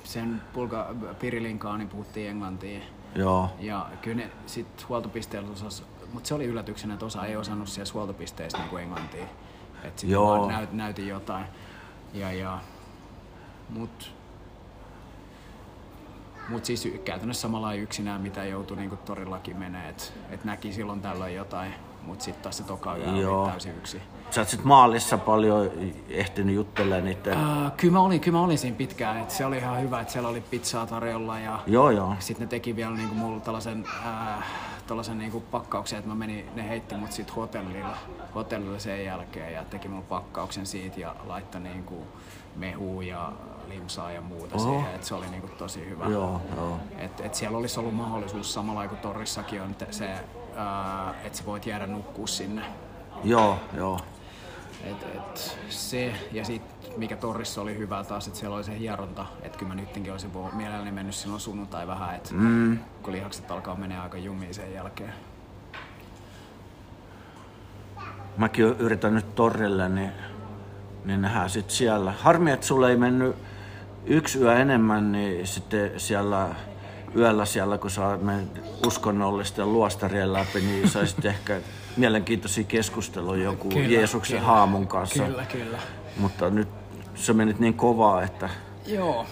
sen 0.03 0.41
pulka 0.53 0.95
Pirilinkaan, 1.19 1.79
niin 1.79 1.89
puhuttiin 1.89 2.29
englantia. 2.29 2.79
Joo, 3.15 3.49
Ja 3.59 3.85
kyllä 4.01 4.17
ne 4.17 4.31
sit 4.45 4.89
huoltopisteellä 4.89 5.51
osas, 5.51 5.83
mutta 6.13 6.27
se 6.27 6.33
oli 6.33 6.45
yllätyksenä, 6.45 6.93
että 6.93 7.05
osa 7.05 7.25
ei 7.25 7.35
osannut 7.35 7.69
siellä 7.69 7.91
huoltopisteessä 7.93 8.57
niinku 8.57 8.77
englantia. 8.77 9.25
Et 9.83 9.99
sit 9.99 10.09
Joo. 10.09 10.37
vaan 10.39 10.47
näyt, 10.47 10.73
näytin 10.73 11.07
jotain. 11.07 11.45
Ja, 12.13 12.31
ja, 12.31 12.59
mut, 13.69 14.11
mut 16.49 16.65
siis 16.65 16.87
käytännössä 17.05 17.41
samalla 17.41 17.73
yksinään, 17.73 18.21
mitä 18.21 18.45
joutui 18.45 18.77
niinku 18.77 18.95
torillakin 18.95 19.57
menee, 19.57 19.89
että 19.89 20.03
et 20.29 20.45
näki 20.45 20.73
silloin 20.73 21.01
tällöin 21.01 21.35
jotain, 21.35 21.73
mut 22.03 22.21
sitten 22.21 22.43
taas 22.43 22.57
se 22.57 22.63
toka 22.63 22.97
yö 22.97 23.05
Joo. 23.05 23.41
oli 23.43 23.49
täysin 23.51 23.77
yksi. 23.77 24.01
sä 24.31 24.41
oot 24.41 24.49
sit 24.49 24.63
maalissa 24.63 25.17
paljon 25.17 25.71
ehtinyt 26.09 26.55
juttelemaan 26.55 27.05
niiden... 27.05 27.37
Uh, 27.37 27.71
kyllä, 27.77 27.91
mä 27.93 28.01
olin, 28.01 28.19
kyllä 28.19 28.37
mä 28.37 28.43
olin 28.43 28.57
siinä 28.57 28.77
pitkään, 28.77 29.17
että 29.17 29.33
se 29.33 29.45
oli 29.45 29.57
ihan 29.57 29.81
hyvä, 29.81 30.01
että 30.01 30.13
siellä 30.13 30.29
oli 30.29 30.41
pizzaa 30.41 30.85
tarjolla 30.85 31.39
ja 31.39 31.59
Joo, 31.67 31.89
joo. 31.89 32.15
Sitten 32.19 32.45
ne 32.45 32.49
teki 32.49 32.75
vielä 32.75 32.95
niinku 32.95 33.15
mulle 33.15 33.41
tällaisen, 33.41 33.85
ää, 34.05 34.43
tällaisen 34.87 35.17
niinku 35.17 35.39
pakkauksen, 35.39 35.99
että 35.99 36.09
mä 36.09 36.15
menin, 36.15 36.45
ne 36.55 36.69
heitti 36.69 36.95
mut 36.95 37.11
sit 37.11 37.35
hotellilla, 37.35 37.97
hotellilla 38.35 38.79
sen 38.79 39.05
jälkeen 39.05 39.53
ja 39.53 39.63
teki 39.63 39.87
mulle 39.87 40.05
pakkauksen 40.09 40.65
siitä 40.65 40.99
ja 40.99 41.15
laittoi 41.27 41.61
niinku 41.61 42.07
mehua 42.55 43.03
ja 43.03 43.31
limsaa 43.73 44.11
ja 44.11 44.21
muuta 44.21 44.55
Oho. 44.55 44.65
siihen, 44.65 44.95
että 44.95 45.07
se 45.07 45.15
oli 45.15 45.27
niinku 45.27 45.47
tosi 45.47 45.89
hyvä. 45.89 46.05
Joo, 46.05 46.41
joo. 46.55 46.79
Et, 46.97 47.19
et 47.19 47.35
siellä 47.35 47.57
olisi 47.57 47.79
ollut 47.79 47.95
mahdollisuus 47.95 48.53
samalla 48.53 48.87
kuin 48.87 48.99
Torrissakin 48.99 49.61
on 49.61 49.75
te- 49.75 49.91
se, 49.91 50.09
ää, 50.55 51.13
että 51.23 51.37
sä 51.37 51.45
voit 51.45 51.65
jäädä 51.65 51.87
nukkuu 51.87 52.27
sinne. 52.27 52.61
Joo, 53.23 53.57
joo. 53.77 53.99
Et, 54.83 55.03
et 55.15 55.57
se, 55.69 56.13
ja 56.31 56.45
sitten 56.45 56.91
mikä 56.97 57.15
Torrissa 57.15 57.61
oli 57.61 57.77
hyvä 57.77 58.03
taas, 58.03 58.27
että 58.27 58.39
siellä 58.39 58.55
oli 58.55 58.63
se 58.63 58.79
hieronta, 58.79 59.25
että 59.41 59.57
kyllä 59.57 59.69
mä 59.73 59.81
nyttenkin 59.81 60.11
olisin 60.11 60.31
mielelläni 60.53 60.91
mennyt 60.91 61.15
silloin 61.15 61.41
sunnuntai 61.41 61.87
vähän, 61.87 62.15
että 62.15 62.33
mm. 62.33 62.79
kun 63.03 63.13
lihakset 63.13 63.51
alkaa 63.51 63.75
menee 63.75 63.99
aika 63.99 64.17
jumiin 64.17 64.53
sen 64.53 64.73
jälkeen. 64.73 65.13
Mäkin 68.37 68.65
yritän 68.65 69.15
nyt 69.15 69.35
torrille, 69.35 69.89
niin, 69.89 70.11
niin 71.05 71.21
nähdään 71.21 71.49
sit 71.49 71.69
siellä. 71.69 72.13
Harmi, 72.19 72.51
että 72.51 72.65
sulle 72.65 72.89
ei 72.89 72.97
mennyt 72.97 73.35
yksi 74.05 74.39
yö 74.39 74.57
enemmän, 74.57 75.11
niin 75.11 75.47
sitten 75.47 75.91
siellä 75.97 76.47
yöllä 77.15 77.45
siellä, 77.45 77.77
kun 77.77 77.91
menet 78.21 78.61
uskonnollisten 78.87 79.73
luostarien 79.73 80.33
läpi, 80.33 80.61
niin 80.61 80.89
saisit 80.89 81.25
ehkä 81.35 81.61
mielenkiintoisia 81.97 82.63
keskusteluja 82.63 83.43
joku 83.43 83.69
Kyllä, 83.69 83.89
Jeesuksen 83.89 84.39
kyllä. 84.39 84.47
haamun 84.47 84.87
kanssa. 84.87 85.23
Kyllä, 85.23 85.45
kyllä. 85.45 85.79
Mutta 86.17 86.49
nyt 86.49 86.67
se 87.15 87.33
menit 87.33 87.59
niin 87.59 87.73
kovaa, 87.73 88.23
että 88.23 88.49
Joo. 88.87 89.25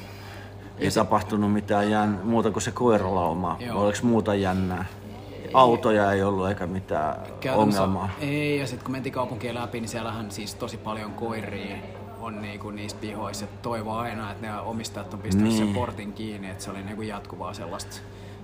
ei 0.77 0.91
tapahtunut 0.91 1.53
mitään 1.53 1.91
jän... 1.91 2.19
muuta 2.23 2.51
kuin 2.51 2.63
se 2.63 2.71
koiralauma. 2.71 3.57
Joo. 3.59 3.83
Oliko 3.83 3.97
muuta 4.03 4.35
jännää? 4.35 4.85
Autoja 5.53 6.11
ei 6.11 6.23
ollut 6.23 6.49
eikä 6.49 6.67
mitään 6.67 7.15
Käytännössä 7.39 7.81
ongelmaa. 7.81 8.09
Ei, 8.19 8.59
ja 8.59 8.67
sitten 8.67 8.85
kun 8.85 8.91
mentiin 8.91 9.13
kaupunkien 9.13 9.55
läpi, 9.55 9.79
niin 9.79 9.89
siellähän 9.89 10.31
siis 10.31 10.55
tosi 10.55 10.77
paljon 10.77 11.13
koiria 11.13 11.75
on 12.29 12.41
niinku 12.41 12.71
niissä 12.71 12.97
pihoissa. 13.01 13.45
Et 13.45 13.61
toivoo 13.61 13.97
aina, 13.97 14.31
että 14.31 14.47
ne 14.47 14.59
omistajat 14.61 15.13
on 15.13 15.19
pistänyt 15.19 15.47
Niin. 15.49 15.65
sen 15.65 15.73
portin 15.73 16.13
kiinni, 16.13 16.49
että 16.49 16.63
se 16.63 16.71
oli 16.71 16.83
niinku 16.83 17.01
jatkuvaa 17.01 17.53
sellaista. 17.53 17.95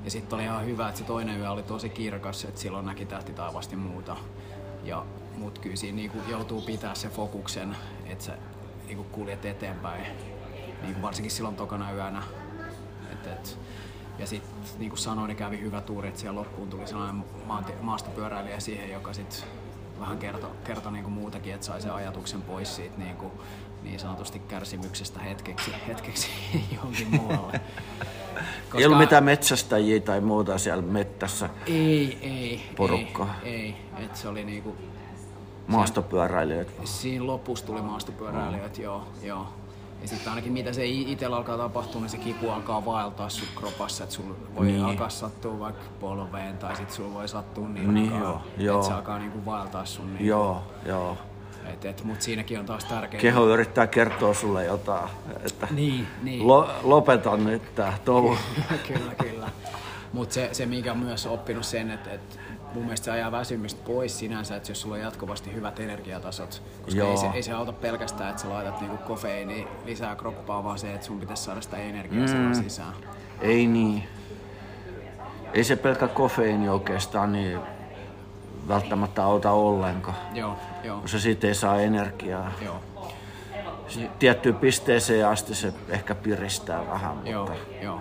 Ja 0.05 0.11
sitten 0.11 0.35
oli 0.35 0.43
ihan 0.43 0.65
hyvä, 0.65 0.87
että 0.87 0.99
se 0.99 1.03
toinen 1.05 1.39
yö 1.39 1.51
oli 1.51 1.63
tosi 1.63 1.89
kirkas, 1.89 2.43
että 2.45 2.61
silloin 2.61 2.85
näki 2.85 3.05
tähtitaivasti 3.05 3.75
muuta. 3.75 4.15
Ja, 4.83 5.05
mut 5.37 5.59
kyllä 5.59 5.75
siinä 5.75 5.95
niinku 5.95 6.17
joutuu 6.29 6.61
pitää 6.61 6.95
se 6.95 7.09
fokuksen, 7.09 7.75
että 8.05 8.23
sä 8.23 8.37
niinku 8.87 9.03
kuljet 9.03 9.45
eteenpäin. 9.45 10.05
Niinku 10.81 11.01
varsinkin 11.01 11.31
silloin 11.31 11.55
tokana 11.55 11.91
yönä. 11.93 12.23
Et, 13.11 13.27
et, 13.27 13.57
ja 14.19 14.27
sitten 14.27 14.51
niin 14.79 14.89
kuin 14.89 14.99
sanoin, 14.99 15.27
niin 15.27 15.37
kävi 15.37 15.59
hyvä 15.61 15.81
tuuri, 15.81 16.07
että 16.07 16.19
siellä 16.19 16.39
loppuun 16.39 16.69
tuli 16.69 16.87
sellainen 16.87 17.23
maanti- 17.47 17.73
maastopyöräilijä 17.81 18.59
siihen, 18.59 18.91
joka 18.91 19.13
sitten 19.13 19.39
vähän 19.99 20.17
kertoi 20.17 20.49
kerto 20.63 20.91
niin 20.91 21.03
kuin 21.03 21.13
muutakin, 21.13 21.53
että 21.53 21.65
sai 21.65 21.81
sen 21.81 21.93
ajatuksen 21.93 22.41
pois 22.41 22.75
siitä 22.75 22.97
niin, 22.97 23.15
kuin, 23.15 23.31
niin 23.85 23.99
sanotusti 23.99 24.39
kärsimyksestä 24.39 25.19
hetkeksi, 25.19 25.71
hetkeksi 25.87 26.27
johonkin 26.75 27.07
muualle. 27.15 27.61
Ei 28.75 28.85
ollut 28.85 28.97
mitään 28.99 29.23
metsästäjiä 29.23 29.99
tai 29.99 30.21
muuta 30.21 30.57
siellä 30.57 30.81
mettässä, 30.81 31.49
Ei, 31.67 32.17
ei, 32.21 32.61
porukkaa. 32.77 33.35
ei, 33.43 33.53
ei. 33.53 33.75
Et 34.05 34.15
se 34.15 34.27
oli 34.27 34.43
niinku, 34.43 34.75
maastopyöräilijöitä. 35.67 36.71
siinä 36.83 37.27
lopussa 37.27 37.65
tuli 37.65 37.81
maastopyöräilijät, 37.81 38.77
joo, 38.77 39.07
joo. 39.23 39.47
Ja 40.01 40.07
sitten 40.07 40.29
ainakin 40.29 40.51
mitä 40.53 40.73
se 40.73 40.85
itsellä 40.85 41.35
alkaa 41.37 41.57
tapahtua, 41.57 42.01
niin 42.01 42.09
se 42.09 42.17
kipu 42.17 42.49
alkaa 42.49 42.85
vaeltaa 42.85 43.29
sun 43.29 43.47
kropassa, 43.55 44.03
että 44.03 44.15
sulla 44.15 44.35
voi 44.55 44.65
Niin. 44.65 44.83
alkaa 44.85 45.09
sattua 45.09 45.59
vaikka 45.59 45.83
polveen 45.99 46.57
tai 46.57 46.75
sitten 46.75 46.95
sulla 46.95 47.13
voi 47.13 47.27
sattua 47.27 47.67
niin, 47.67 47.93
Niin, 47.93 48.13
alkaa, 48.13 48.27
joo, 48.29 48.41
joo. 48.57 48.75
että 48.79 48.87
se 48.87 48.93
alkaa 48.93 49.19
niinku 49.19 49.45
vaeltaa 49.45 49.85
sun. 49.85 50.13
Niin, 50.13 50.25
Joo, 50.27 50.63
joo. 50.85 51.17
Et, 51.73 51.85
et, 51.85 52.03
mut 52.03 52.21
siinäkin 52.21 52.59
on 52.59 52.65
taas 52.65 52.85
tärkeää. 52.85 53.21
Keho 53.21 53.47
yrittää 53.47 53.87
kertoa 53.87 54.33
sulle 54.33 54.65
jotain, 54.65 55.09
että 55.45 55.67
Niin, 55.71 56.07
niin. 56.23 56.47
lo, 56.47 56.69
lopeta 56.83 57.37
nyt 57.37 57.75
tää 57.75 57.97
touhu. 58.05 58.37
kyllä, 58.87 59.11
kyllä. 59.23 59.49
Mutta 60.13 60.33
se, 60.33 60.49
se, 60.51 60.65
mikä 60.65 60.91
on 60.91 60.97
myös 60.97 61.25
oppinut 61.25 61.63
sen, 61.65 61.91
että, 61.91 62.11
että 62.11 62.35
mun 62.73 62.83
mielestä 62.83 63.05
se 63.05 63.11
ajaa 63.11 63.31
väsymystä 63.31 63.81
pois 63.85 64.19
sinänsä, 64.19 64.55
että 64.55 64.71
jos 64.71 64.81
sulla 64.81 64.95
on 64.95 65.01
jatkuvasti 65.01 65.53
hyvät 65.53 65.79
energiatasot, 65.79 66.61
koska 66.81 66.99
Joo. 66.99 67.11
ei 67.11 67.17
se, 67.17 67.27
ei 67.33 67.43
se 67.43 67.53
auta 67.53 67.73
pelkästään, 67.73 68.29
että 68.29 68.41
sä 68.41 68.49
laitat 68.49 68.81
niinku 68.81 68.97
kofeiini 68.97 69.67
lisää 69.85 70.15
kroppaa, 70.15 70.63
vaan 70.63 70.79
se, 70.79 70.93
että 70.93 71.07
sun 71.07 71.19
pitäisi 71.19 71.43
saada 71.43 71.61
sitä 71.61 71.77
energiaa 71.77 72.27
mm. 72.27 72.53
sisään. 72.53 72.93
Ei 73.41 73.67
niin. 73.67 74.03
Ei 75.53 75.63
se 75.63 75.75
pelkkä 75.75 76.07
kofeiini 76.07 76.69
oikeastaan 76.69 77.31
niin 77.31 77.59
välttämättä 78.67 79.23
auta 79.23 79.51
ollenkaan. 79.51 80.17
Joo, 80.33 80.55
joo, 80.83 81.01
Koska 81.01 81.19
siitä 81.19 81.47
ei 81.47 81.55
saa 81.55 81.81
energiaa. 81.81 82.51
joo, 82.61 82.81
Tiettyyn 84.19 84.55
pisteeseen 84.55 85.27
asti 85.27 85.55
se 85.55 85.73
ehkä 85.89 86.15
piristää 86.15 86.87
vähän, 86.87 87.15
mutta 87.15 87.29
joo, 87.29 87.49
joo. 87.81 87.99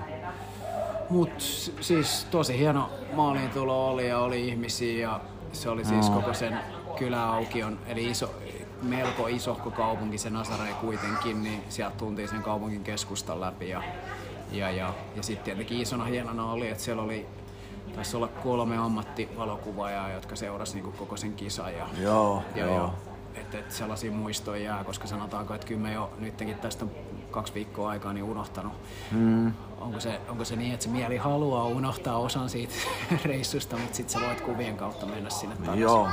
Mut 1.10 1.40
siis 1.80 2.26
tosi 2.30 2.58
hieno 2.58 2.90
maaliintulo 3.12 3.88
oli 3.88 4.08
ja 4.08 4.18
oli 4.18 4.48
ihmisiä 4.48 5.02
ja 5.08 5.20
se 5.52 5.68
oli 5.70 5.84
siis 5.84 6.10
koko 6.10 6.34
sen 6.34 6.58
kyläaukion, 6.98 7.78
eli 7.86 8.06
iso, 8.06 8.34
melko 8.82 9.26
isohko 9.26 9.70
kaupunki, 9.70 10.18
se 10.18 10.30
Nasare 10.30 10.72
kuitenkin, 10.80 11.42
niin 11.42 11.64
sieltä 11.68 11.96
tuntiin 11.96 12.28
sen 12.28 12.42
kaupungin 12.42 12.84
keskustan 12.84 13.40
läpi 13.40 13.68
ja, 13.68 13.82
ja, 14.52 14.70
ja, 14.70 14.94
ja 15.16 15.22
sitten 15.22 15.44
tietenkin 15.44 15.80
isona 15.80 16.04
hienona 16.04 16.52
oli, 16.52 16.68
että 16.68 16.84
siellä 16.84 17.02
oli 17.02 17.26
taisi 17.94 18.16
olla 18.16 18.28
kolme 18.28 18.76
ammattivalokuvaajaa, 18.76 20.12
jotka 20.12 20.36
seurasi 20.36 20.74
niinku 20.74 20.92
koko 20.92 21.16
sen 21.16 21.32
kisan 21.32 21.74
ja, 21.74 21.86
joo, 22.00 22.42
ja, 22.54 22.66
joo. 22.66 22.76
ja 22.76 22.92
että 23.34 23.58
et 23.58 23.70
sellaisia 23.70 24.12
muistoja 24.12 24.62
jää, 24.62 24.84
koska 24.84 25.06
sanotaanko, 25.06 25.54
että 25.54 25.66
kyllä 25.66 25.80
me 25.80 25.92
jo 25.92 26.10
nytkin 26.18 26.54
tästä 26.54 26.86
kaksi 27.30 27.54
viikkoa 27.54 27.90
aikaa 27.90 28.12
niin 28.12 28.24
unohtanut. 28.24 28.72
Mm. 29.10 29.52
Onko, 29.80 30.00
se, 30.00 30.20
onko 30.28 30.44
se 30.44 30.56
niin, 30.56 30.74
että 30.74 30.84
se 30.84 30.90
mieli 30.90 31.16
haluaa 31.16 31.64
unohtaa 31.64 32.18
osan 32.18 32.48
siitä 32.48 32.74
reissusta, 33.24 33.76
mutta 33.76 33.96
sitten 33.96 34.20
sä 34.20 34.26
voit 34.26 34.40
kuvien 34.40 34.76
kautta 34.76 35.06
mennä 35.06 35.30
sinne 35.30 35.56
takaisin. 35.56 35.82
Joo. 35.82 36.08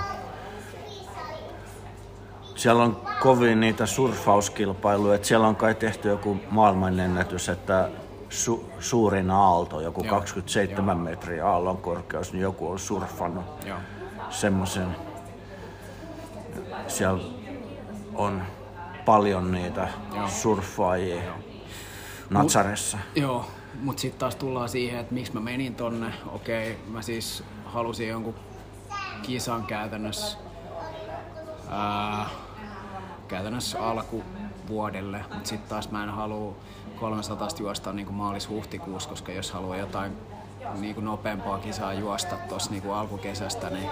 Siellä 2.56 2.84
on 2.84 3.02
kovin 3.22 3.60
niitä 3.60 3.86
surfauskilpailuja, 3.86 5.16
että 5.16 5.28
siellä 5.28 5.48
on 5.48 5.56
kai 5.56 5.76
tehty 5.76 6.10
joku 6.10 6.38
maailmanennätys, 6.50 7.50
että 7.50 7.90
su- 8.32 8.66
suurin 8.80 9.32
aalto, 9.32 9.82
joku 9.82 10.04
Joo. 10.04 10.16
27 10.16 10.98
metriä 10.98 11.48
aallon 11.48 11.78
korkeus, 11.78 12.34
niin 12.34 12.42
joku 12.42 12.72
on 12.72 12.80
surfannut 12.80 13.46
Joo. 13.66 13.78
semmoisen. 14.30 14.96
Siellä 16.88 17.24
on 18.16 18.42
paljon 19.06 19.52
niitä 19.52 19.88
Joo. 20.16 20.28
surffaajia 20.28 21.22
Natsaressa. 22.30 22.98
Joo, 23.16 23.46
mutta 23.82 24.02
sitten 24.02 24.20
taas 24.20 24.36
tullaan 24.36 24.70
siihen, 24.70 25.00
että 25.00 25.14
miksi 25.14 25.34
mä 25.34 25.40
menin 25.40 25.76
tonne. 25.76 26.14
Okei, 26.32 26.80
mä 26.88 27.02
siis 27.02 27.44
halusin 27.66 28.08
jonkun 28.10 28.36
kisan 29.22 29.64
käytännössä, 29.64 30.38
ää, 31.70 32.26
käytännössä 33.28 33.80
alkuvuodelle, 33.88 35.26
mutta 35.34 35.50
sitten 35.50 35.70
taas 35.70 35.92
mä 35.92 36.04
en 36.04 36.10
halua 36.10 36.56
300 37.02 37.48
juosta 37.60 37.94
niin 37.94 38.14
maalis-huhtikuussa, 38.14 39.10
koska 39.10 39.32
jos 39.32 39.52
haluaa 39.52 39.78
jotain 39.78 40.12
niin 40.80 40.96
kuin 40.96 41.06
nopeampaa 41.06 41.58
kisaa 41.60 41.94
juosta 41.94 42.36
tuossa 42.50 42.72
niin 42.72 42.92
alkukesästä, 42.94 43.70
niin 43.70 43.90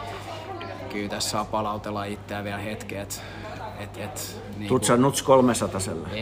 kyllä 0.90 1.10
tässä 1.10 1.30
saa 1.30 1.46
palautella 1.46 2.04
itseä 2.04 2.44
vielä 2.44 2.58
hetken, 2.58 3.02
että 3.02 3.16
et, 3.80 3.98
et, 3.98 4.42
niin 4.58 4.68
Tuut 4.68 4.84
sä 4.84 4.98
Nuts 4.98 5.22
300 5.22 5.82
ei, 6.12 6.20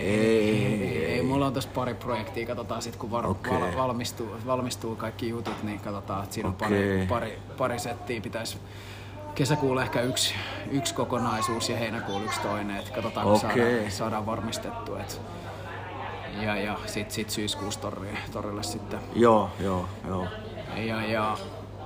ei, 0.00 0.82
ei, 0.82 1.04
ei, 1.04 1.22
mulla 1.22 1.46
on 1.46 1.52
tossa 1.52 1.70
pari 1.74 1.94
projektia, 1.94 2.46
katsotaan 2.46 2.82
sit 2.82 2.96
kun 2.96 3.10
var, 3.10 3.26
Okei. 3.26 3.52
val, 3.52 3.76
valmistuu, 3.76 4.28
valmistuu 4.46 4.96
kaikki 4.96 5.28
jutut, 5.28 5.62
niin 5.62 5.80
katsotaan, 5.80 6.24
että 6.24 6.34
siinä 6.34 6.48
on 6.48 6.54
Okei. 6.54 6.68
pari, 6.68 7.06
pari, 7.08 7.38
pari 7.58 7.78
settiä, 7.78 8.20
pitäisi 8.20 8.58
kesäkuulla 9.34 9.82
ehkä 9.82 10.00
yksi, 10.00 10.34
yksi 10.70 10.94
kokonaisuus 10.94 11.68
ja 11.68 11.76
heinäkuulla 11.76 12.24
yksi 12.24 12.40
toinen, 12.40 12.76
että 12.76 12.92
katsotaan 12.92 13.26
kun 13.26 13.36
Okei. 13.36 13.50
saadaan, 13.50 13.90
saadaan 13.90 14.26
varmistettua. 14.26 15.00
Et, 15.00 15.20
ja, 16.42 16.56
ja 16.56 16.78
sit, 16.86 17.10
sit 17.10 17.30
syyskuussa 17.30 17.80
torille, 17.80 18.18
torille 18.32 18.62
sitten. 18.62 19.00
Joo, 19.14 19.50
joo, 19.60 19.88
joo. 20.08 20.26
Ja, 20.76 21.02
ja, 21.06 21.36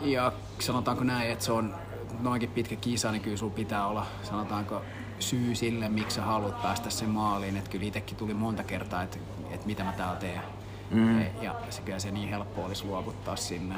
ja 0.00 0.32
sanotaanko 0.58 1.04
näin, 1.04 1.30
että 1.30 1.44
se 1.44 1.52
on 1.52 1.74
noinkin 2.20 2.50
pitkä 2.50 2.76
kisa, 2.76 3.12
niin 3.12 3.22
kyllä 3.22 3.36
sulla 3.36 3.54
pitää 3.54 3.86
olla, 3.86 4.06
sanotaanko, 4.22 4.82
syy 5.18 5.54
sille, 5.54 5.88
miksi 5.88 6.14
sä 6.14 6.22
haluat 6.22 6.62
päästä 6.62 6.90
sen 6.90 7.08
maaliin. 7.08 7.56
Että 7.56 7.70
kyllä 7.70 7.84
itsekin 7.84 8.16
tuli 8.16 8.34
monta 8.34 8.62
kertaa, 8.62 9.02
että, 9.02 9.18
että 9.50 9.66
mitä 9.66 9.84
mä 9.84 9.92
täällä 9.92 10.16
teen. 10.16 10.40
Mm. 10.90 11.20
Ja 11.42 11.54
se, 11.70 11.82
kyllä 11.82 11.98
se 11.98 12.10
niin 12.10 12.28
helppo 12.28 12.64
olisi 12.64 12.84
luovuttaa 12.84 13.36
sinne. 13.36 13.74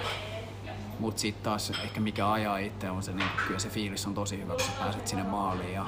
Mutta 0.98 1.20
sitten 1.20 1.44
taas 1.44 1.72
ehkä 1.84 2.00
mikä 2.00 2.32
ajaa 2.32 2.58
itse 2.58 2.90
on 2.90 3.02
se, 3.02 3.12
niin 3.12 3.28
kyllä 3.46 3.60
se 3.60 3.68
fiilis 3.68 4.06
on 4.06 4.14
tosi 4.14 4.38
hyvä, 4.38 4.52
kun 4.52 4.60
sä 4.60 4.72
pääset 4.78 5.06
sinne 5.06 5.24
maaliin. 5.24 5.72
Ja 5.72 5.86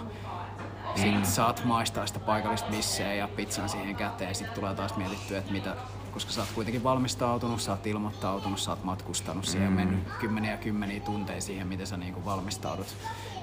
sitten 1.03 1.27
saat 1.27 1.65
maistaa 1.65 2.07
sitä 2.07 2.19
paikallista 2.19 2.71
misseä 2.71 3.15
ja 3.15 3.29
pizzan 3.29 3.69
siihen 3.69 3.97
käteen. 3.97 4.35
Sitten 4.35 4.55
tulee 4.55 4.75
taas 4.75 4.97
mietittyä, 4.97 5.39
että 5.39 5.53
mitä, 5.53 5.77
koska 6.13 6.33
sä 6.33 6.41
oot 6.41 6.51
kuitenkin 6.55 6.85
valmistautunut, 6.85 7.61
sä 7.61 7.71
oot 7.71 7.87
ilmoittautunut, 7.87 8.61
sä 8.61 8.71
oot 8.71 8.85
matkustanut 8.85 9.45
siihen, 9.45 9.73
mennyt 9.73 10.01
kymmeniä 10.21 10.51
ja 10.51 10.57
kymmeniä 10.57 11.01
tunteja 11.01 11.41
siihen, 11.41 11.67
miten 11.67 11.87
sä 11.87 11.97
niinku 11.97 12.25
valmistaudut. 12.25 12.97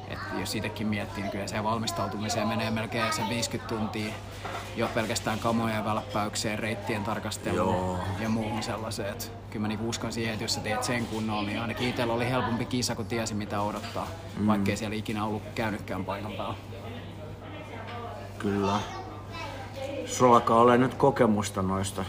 Et 0.07 0.19
jos 0.39 0.55
itsekin 0.55 0.87
miettii, 0.87 1.23
niin 1.23 1.31
kyllä 1.31 1.47
se 1.47 1.63
valmistautumiseen 1.63 2.47
menee 2.47 2.71
melkein 2.71 3.13
se 3.13 3.21
50 3.29 3.75
tuntia 3.75 4.13
jo 4.75 4.89
pelkästään 4.93 5.39
kamojen 5.39 5.85
välppäykseen, 5.85 6.59
reittien 6.59 7.03
tarkasteluun 7.03 7.75
Joo. 7.75 7.99
ja 8.19 8.29
muuhun 8.29 8.63
sellaiseen. 8.63 9.09
Et 9.09 9.31
kyllä 9.49 9.61
mä 9.61 9.67
niinku 9.67 9.89
uskon 9.89 10.13
siihen, 10.13 10.33
että 10.33 10.43
jos 10.43 10.53
sä 10.53 10.61
teet 10.61 10.83
sen 10.83 11.05
kunnolla, 11.05 11.43
niin 11.43 11.61
ainakin 11.61 11.89
itsellä 11.89 12.13
oli 12.13 12.29
helpompi 12.29 12.65
kisa, 12.65 12.95
kun 12.95 13.05
tiesi 13.05 13.33
mitä 13.33 13.61
odottaa, 13.61 14.07
mm. 14.37 14.47
vaikkei 14.47 14.77
siellä 14.77 14.95
ikinä 14.95 15.25
ollut 15.25 15.43
käynytkään 15.55 16.05
paikan 16.05 16.31
päällä. 16.31 16.74
Kyllä. 18.39 18.79
Sulla 20.05 20.35
alkaa 20.35 20.59
olla 20.59 20.77
nyt 20.77 20.93
kokemusta 20.93 21.61
noista. 21.61 22.05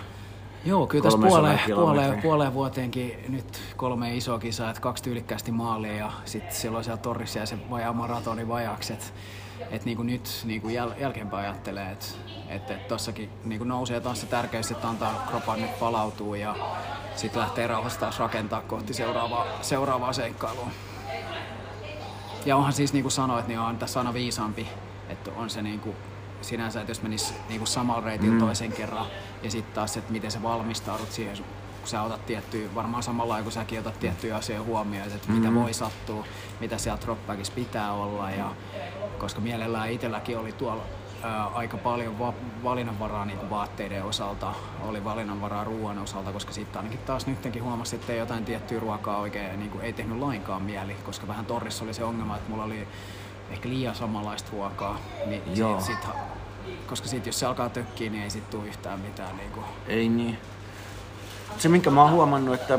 Joo, 0.64 0.86
kyllä 0.86 1.02
tässä 1.02 1.18
300 1.18 1.40
puoleen, 1.42 1.60
puoleen, 1.74 2.22
puoleen 2.22 2.54
vuoteenkin 2.54 3.24
nyt 3.28 3.60
kolme 3.76 4.16
isoa 4.16 4.38
kisaa, 4.38 4.70
että 4.70 4.82
kaksi 4.82 5.02
tyylikkäästi 5.02 5.52
maalia 5.52 5.96
ja 5.96 6.12
sitten 6.24 6.56
silloin 6.56 6.84
siellä 6.84 7.02
torrissa 7.02 7.38
ja 7.38 7.46
se 7.46 7.58
vajaa 7.70 7.92
maratoni 7.92 8.48
vajaaksi. 8.48 8.92
Että 8.92 9.06
et 9.70 9.84
niinku 9.84 10.02
nyt 10.02 10.42
niinku 10.44 10.68
jäl, 10.68 10.90
jälkeenpäin 11.00 11.44
ajattelee, 11.44 11.92
että 11.92 12.06
et, 12.48 12.70
et 12.70 12.88
tossakin 12.88 13.30
niinku 13.44 13.64
nousee 13.64 14.00
taas 14.00 14.20
se 14.20 14.26
tärkeys, 14.26 14.70
että 14.70 14.88
antaa 14.88 15.26
kropan 15.30 15.62
nyt 15.62 15.78
palautua 15.78 16.36
ja 16.36 16.56
sitten 17.16 17.42
lähtee 17.42 17.66
rauhassa 17.66 18.00
taas 18.00 18.18
rakentaa 18.18 18.60
kohti 18.60 18.94
seuraavaa, 18.94 19.46
seuraavaa 19.62 20.12
seikkailua. 20.12 20.68
Ja 22.46 22.56
onhan 22.56 22.72
siis 22.72 22.92
niin 22.92 23.02
kuin 23.02 23.12
sanoit, 23.12 23.48
niin 23.48 23.58
on 23.58 23.78
tässä 23.78 24.00
aina 24.00 24.14
viisaampi, 24.14 24.68
että 25.08 25.30
on 25.36 25.50
se 25.50 25.62
niin 25.62 25.80
kuin 25.80 25.96
sinänsä, 26.46 26.80
että 26.80 26.90
jos 26.90 27.02
menisi 27.02 27.34
niin 27.48 27.58
kuin 27.58 27.68
samalla 27.68 28.04
reitillä 28.04 28.32
mm. 28.32 28.40
toisen 28.40 28.72
kerran 28.72 29.06
ja 29.42 29.50
sitten 29.50 29.74
taas, 29.74 29.96
että 29.96 30.12
miten 30.12 30.30
sä 30.30 30.42
valmistaudut 30.42 31.12
siihen, 31.12 31.36
kun 31.80 31.88
sä 31.88 32.02
otat 32.02 32.26
tiettyjä, 32.26 32.74
varmaan 32.74 33.02
samalla 33.02 33.42
kun 33.42 33.52
säkin 33.52 33.80
otat 33.80 34.00
tiettyjä 34.00 34.36
asioita 34.36 34.64
huomioon, 34.64 35.06
että 35.06 35.32
mitä 35.32 35.54
voi 35.54 35.74
sattua, 35.74 36.24
mitä 36.60 36.78
siellä 36.78 37.02
dropbackissa 37.02 37.52
pitää 37.54 37.92
olla 37.92 38.30
ja 38.30 38.52
koska 39.18 39.40
mielellään 39.40 39.90
itselläkin 39.90 40.38
oli 40.38 40.52
tuolla 40.52 40.82
ää, 41.22 41.46
aika 41.46 41.76
paljon 41.76 42.18
va- 42.18 42.34
valinnanvaraa 42.64 43.24
niin 43.24 43.38
kuin 43.38 43.50
vaatteiden 43.50 44.04
osalta, 44.04 44.54
oli 44.82 45.04
valinnanvaraa 45.04 45.64
ruoan 45.64 45.98
osalta, 45.98 46.32
koska 46.32 46.52
sitten 46.52 46.78
ainakin 46.78 47.00
taas 47.06 47.26
nytkin 47.26 47.62
huomasin, 47.62 48.00
että 48.00 48.12
ei 48.12 48.18
jotain 48.18 48.44
tiettyä 48.44 48.80
ruokaa 48.80 49.18
oikein 49.18 49.60
niin 49.60 49.70
kuin 49.70 49.84
ei 49.84 49.92
tehnyt 49.92 50.18
lainkaan 50.18 50.62
mieli, 50.62 50.94
koska 50.94 51.28
vähän 51.28 51.46
torrissa 51.46 51.84
oli 51.84 51.94
se 51.94 52.04
ongelma, 52.04 52.36
että 52.36 52.50
mulla 52.50 52.64
oli 52.64 52.88
ehkä 53.50 53.68
liian 53.68 53.94
samanlaista 53.94 54.50
ruokaa, 54.52 54.98
niin 55.26 55.42
Joo. 55.54 55.80
sit, 55.80 55.86
sit, 56.02 56.10
koska 56.86 57.08
sit, 57.08 57.26
jos 57.26 57.38
se 57.38 57.46
alkaa 57.46 57.68
tökkiä, 57.68 58.10
niin 58.10 58.22
ei 58.22 58.30
sit 58.30 58.50
tule 58.50 58.66
yhtään 58.66 59.00
mitään. 59.00 59.36
Niin 59.36 59.50
kuin, 59.50 59.66
Ei 59.88 60.08
niin. 60.08 60.38
Se 61.58 61.68
minkä 61.68 61.90
mä 61.90 62.02
oon 62.02 62.10
huomannut, 62.12 62.54
että 62.54 62.78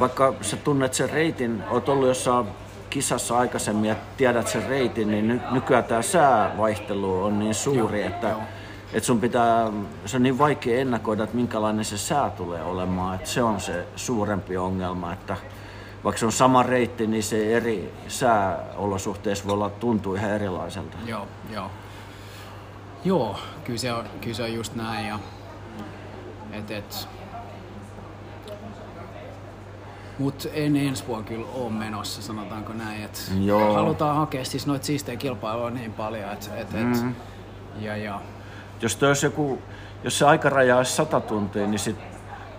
vaikka 0.00 0.34
sä 0.40 0.56
tunnet 0.56 0.94
sen 0.94 1.10
reitin, 1.10 1.64
oot 1.70 1.88
ollut 1.88 2.08
jossain 2.08 2.46
kisassa 2.90 3.38
aikaisemmin 3.38 3.88
ja 3.88 3.96
tiedät 4.16 4.48
sen 4.48 4.66
reitin, 4.68 5.10
niin 5.10 5.28
ny- 5.28 5.40
nykyään 5.50 5.84
tämä 5.84 6.02
säävaihtelu 6.02 7.24
on 7.24 7.38
niin 7.38 7.54
suuri, 7.54 8.00
Joo, 8.00 8.08
että, 8.08 8.28
joo. 8.28 8.40
että 8.92 9.06
sun 9.06 9.20
pitää, 9.20 9.72
se 10.06 10.16
on 10.16 10.22
niin 10.22 10.38
vaikea 10.38 10.80
ennakoida, 10.80 11.24
että 11.24 11.36
minkälainen 11.36 11.84
se 11.84 11.98
sää 11.98 12.30
tulee 12.30 12.62
olemaan, 12.62 13.14
että 13.14 13.30
se 13.30 13.42
on 13.42 13.60
se 13.60 13.86
suurempi 13.96 14.56
ongelma, 14.56 15.12
että 15.12 15.36
vaikka 16.04 16.18
se 16.18 16.26
on 16.26 16.32
sama 16.32 16.62
reitti, 16.62 17.06
niin 17.06 17.22
se 17.22 17.56
eri 17.56 17.92
sääolosuhteissa 18.08 19.44
voi 19.44 19.54
olla 19.54 19.70
tuntuu 19.70 20.14
ihan 20.14 20.30
erilaiselta. 20.30 20.96
joo, 21.06 21.26
joo. 21.52 21.70
Joo, 23.04 23.36
kyllä 23.64 23.78
se 23.78 23.92
on, 23.92 24.04
kyllä 24.20 24.36
se 24.36 24.42
on 24.42 24.52
just 24.54 24.74
näin. 24.74 25.06
Ja, 25.08 25.18
et, 26.52 26.70
et, 26.70 27.08
Mut 30.18 30.48
en 30.52 30.76
ensi 30.76 31.06
vuonna 31.06 31.26
kyllä 31.28 31.46
ole 31.54 31.70
menossa, 31.72 32.22
sanotaanko 32.22 32.72
näin. 32.72 33.02
Et 33.02 33.32
Joo. 33.44 33.74
Halutaan 33.74 34.16
hakea 34.16 34.44
siis 34.44 34.66
noita 34.66 34.84
siistejä 34.86 35.16
kilpailuja 35.16 35.70
niin 35.70 35.92
paljon. 35.92 36.30
Et, 36.32 36.50
et, 36.56 36.74
et, 36.74 36.80
Mhm. 36.86 37.10
ja, 37.80 37.96
ja, 37.96 38.20
Jos, 38.80 39.02
olisi 39.02 39.26
joku, 39.26 39.58
jos 40.04 40.18
se 40.18 40.24
aikaraja 40.26 40.76
olisi 40.76 40.92
100 40.92 41.20
tuntia, 41.20 41.66
niin 41.66 41.78
sit 41.78 41.96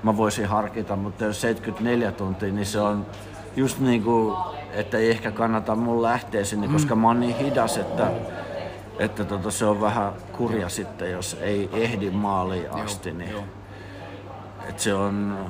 mä 0.03 0.17
voisin 0.17 0.45
harkita, 0.45 0.95
mutta 0.95 1.25
jos 1.25 1.41
74 1.41 2.11
tuntia, 2.11 2.51
niin 2.53 2.65
se 2.65 2.79
on 2.79 3.05
just 3.55 3.79
niin 3.79 4.03
kuin, 4.03 4.37
että 4.73 4.97
ei 4.97 5.09
ehkä 5.11 5.31
kannata 5.31 5.75
mun 5.75 6.01
lähteä 6.01 6.43
sinne, 6.43 6.67
koska 6.67 6.95
mä 6.95 7.07
oon 7.07 7.19
niin 7.19 7.37
hidas, 7.37 7.77
että, 7.77 8.11
että 8.99 9.25
tota, 9.25 9.51
se 9.51 9.65
on 9.65 9.81
vähän 9.81 10.13
kurja 10.31 10.69
sitten, 10.69 11.11
jos 11.11 11.37
ei 11.41 11.69
ehdi 11.73 12.11
maaliin 12.11 12.71
asti. 12.71 13.11
Niin, 13.11 13.31
joo. 13.31 13.43
Et 14.69 14.79
se 14.79 14.93
on, 14.93 15.45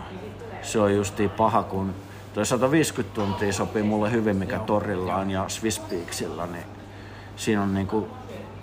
se 0.62 0.80
on 0.80 0.96
justiin 0.96 1.30
paha, 1.30 1.64
kun 1.64 1.94
toi 2.34 2.46
150 2.46 3.16
tuntia 3.16 3.54
sopii 3.54 3.84
mulle 3.84 4.12
hyvin, 4.12 4.36
mikä 4.36 4.60
torilla 4.60 5.16
on 5.16 5.32
ja 5.32 5.50
Swiss 5.50 5.80
Peaksilla, 5.80 6.46
niin 6.46 6.66
siinä 7.36 7.62
on 7.62 7.74
niinku 7.74 8.08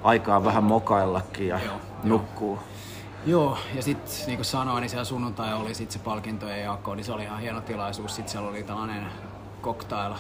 aikaa 0.03 0.45
vähän 0.45 0.65
mokaillakin 0.65 1.49
ja 1.49 1.61
Joo, 1.65 1.75
nukkuu. 2.05 2.59
Joo, 3.27 3.59
ja 3.75 3.83
sitten 3.83 4.13
niin 4.27 4.37
kuin 4.37 4.45
sanoin, 4.45 4.81
niin 4.81 4.91
siellä 4.91 5.05
sunnuntai 5.05 5.55
oli 5.55 5.75
sit 5.75 5.91
se 5.91 5.99
palkintojen 5.99 6.63
jako, 6.63 6.95
niin 6.95 7.05
se 7.05 7.13
oli 7.13 7.23
ihan 7.23 7.41
hieno 7.41 7.61
tilaisuus. 7.61 8.17
Sitten 8.17 8.33
siellä 8.33 8.49
oli 8.49 8.63
tällainen 8.63 9.07
cocktail. 9.63 10.13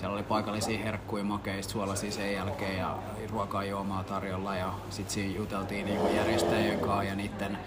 Siellä 0.00 0.14
oli 0.14 0.22
paikallisia 0.22 0.78
herkkuja, 0.78 1.24
makeista, 1.24 1.72
suolaisia 1.72 2.10
sen 2.10 2.32
jälkeen 2.32 2.78
ja 2.78 2.98
ruokaa 3.30 3.64
juomaa 3.64 4.04
tarjolla. 4.04 4.56
Ja 4.56 4.74
sitten 4.90 5.14
siinä 5.14 5.36
juteltiin 5.36 5.86
niin 5.86 6.16
järjestäjien 6.16 6.80
kanssa 6.80 7.02
ja 7.02 7.14
niiden, 7.14 7.58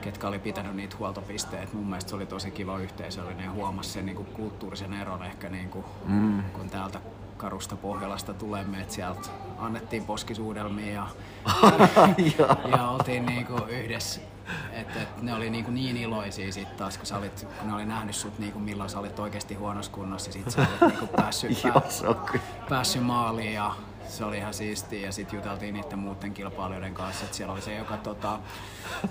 ketkä 0.00 0.28
oli 0.28 0.38
pitänyt 0.38 0.76
niitä 0.76 0.96
huoltopisteet. 0.98 1.72
Mun 1.72 1.86
mielestä 1.86 2.10
se 2.10 2.16
oli 2.16 2.26
tosi 2.26 2.50
kiva 2.50 2.78
yhteisöllinen 2.78 3.44
ja 3.44 3.50
huomasi 3.50 3.90
sen 3.90 4.06
niin 4.06 4.16
kuin 4.16 4.26
kulttuurisen 4.26 4.92
eron 4.92 5.22
ehkä, 5.22 5.48
niin 5.48 5.68
kuin, 5.68 5.84
mm. 6.06 6.42
kun 6.42 6.70
täältä 6.70 7.00
karusta 7.42 7.76
Pohjolasta 7.76 8.34
tulemme, 8.34 8.80
että 8.80 8.94
sieltä 8.94 9.28
annettiin 9.58 10.04
poskisuudelmia 10.04 10.92
ja 10.92 11.06
ja 12.76 12.88
oltiin 12.88 13.26
niinku 13.26 13.56
yhdessä. 13.68 14.20
Että 14.72 15.02
et 15.02 15.22
ne 15.22 15.34
oli 15.34 15.50
niinku 15.50 15.70
niin 15.70 15.96
iloisia 15.96 16.52
sit 16.52 16.76
taas, 16.76 16.98
kun, 16.98 17.06
sä 17.06 17.18
olit, 17.18 17.46
kun 17.58 17.68
ne 17.68 17.74
oli 17.74 17.86
nähnyt 17.86 18.16
sut 18.16 18.38
niinku 18.38 18.58
milloin 18.58 18.90
sä 18.90 18.98
olit 18.98 19.18
oikeasti 19.18 19.54
huonossa 19.54 19.92
kunnossa 19.92 20.28
ja 20.28 20.32
sit 20.32 20.50
sä 20.50 20.60
olit 20.60 20.92
niinku 20.92 21.06
päässyt, 21.16 21.62
kyllä. 22.30 22.44
päässyt 22.68 23.02
maaliin 23.02 23.54
ja 23.54 23.74
se 24.08 24.24
oli 24.24 24.38
ihan 24.38 24.54
siistiä 24.54 25.06
ja 25.06 25.12
sitten 25.12 25.36
juteltiin 25.36 25.74
niiden 25.74 25.98
muiden 25.98 26.34
kilpailijoiden 26.34 26.94
kanssa, 26.94 27.24
että 27.24 27.36
siellä 27.36 27.52
oli 27.52 27.62
se, 27.62 27.76
joka 27.76 27.96
tota, 27.96 28.38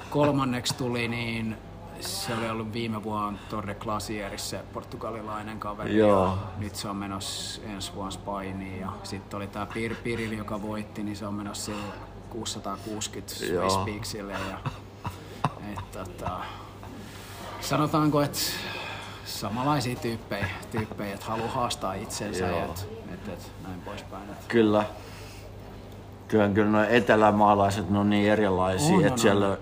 kolmanneksi 0.10 0.76
tuli, 0.76 1.08
niin 1.08 1.58
se 2.02 2.34
oli 2.34 2.49
ollut 2.49 2.74
viime 2.74 3.04
vuonna 3.04 3.39
Torre 3.49 3.76
Glacierissä 3.76 4.58
se 4.58 4.64
portugalilainen 4.74 5.60
kaveri. 5.60 5.97
Joo. 5.97 6.26
Ja 6.26 6.38
nyt 6.58 6.76
se 6.76 6.88
on 6.88 6.95
menossa 6.95 7.62
ensi 7.62 7.91
vuonna 7.95 8.12
Spainiin 8.12 8.80
ja 8.80 8.91
sitten 9.04 9.38
oli 9.38 9.47
tää 9.47 9.66
Pir 9.66 9.95
Piril, 10.04 10.32
joka 10.32 10.62
voitti, 10.62 11.04
niin 11.04 11.16
se 11.16 11.26
on 11.28 11.34
menossa 11.34 11.66
sillä 11.66 11.93
660 12.30 13.45
Joo. 13.45 13.70
Swiss 13.70 13.86
Peaksille 13.86 14.34
ja 14.34 14.58
et, 15.74 15.91
tota, 15.91 16.30
sanotaanko, 17.62 18.22
että 18.22 18.39
samanlaisia 19.26 19.95
tyyppejä, 19.95 20.47
tyyppejä 20.72 21.14
että 21.14 21.26
haluaa 21.26 21.52
haastaa 21.52 21.93
itsensä 21.93 22.45
Joo. 22.45 22.58
ja 22.58 22.66
et, 22.66 22.88
et, 23.14 23.28
et, 23.28 23.52
näin 23.68 23.82
poispäin. 23.82 24.30
Et. 24.30 24.45
Kyllä. 24.47 24.84
Kyllähän 26.28 26.54
kyllä 26.54 26.70
nuo 26.72 26.84
etelämaalaiset 26.84 27.89
ne 27.89 27.99
on 27.99 28.10
niin 28.10 28.32
erilaisia, 28.32 28.95
On, 28.95 29.02
että 29.02 29.14
on. 29.14 29.20
siellä 29.20 29.58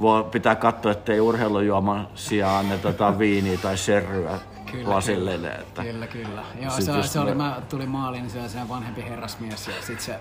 voi, 0.00 0.24
pitää 0.24 0.54
katsoa, 0.54 0.92
ettei 0.92 1.20
urheilujuoman 1.20 2.08
sijaan 2.14 2.58
anneta 2.58 2.82
tota 2.82 3.18
viiniä 3.18 3.58
tai 3.58 3.76
serryä 3.76 4.38
lasillinen. 4.84 5.60
Että. 5.60 5.82
Kyllä, 5.82 6.06
kyllä. 6.06 6.42
Joo, 6.60 6.70
Sit 6.70 6.84
se, 6.84 6.92
just 6.92 7.08
se 7.08 7.20
oli, 7.20 7.34
mä 7.34 7.62
tulin 7.68 7.88
maaliin, 7.88 8.22
niin 8.22 8.30
se 8.30 8.48
se 8.48 8.58
vanhempi 8.68 9.02
herrasmies 9.02 9.68
ja 9.68 9.74
sit 9.80 10.00
se 10.00 10.20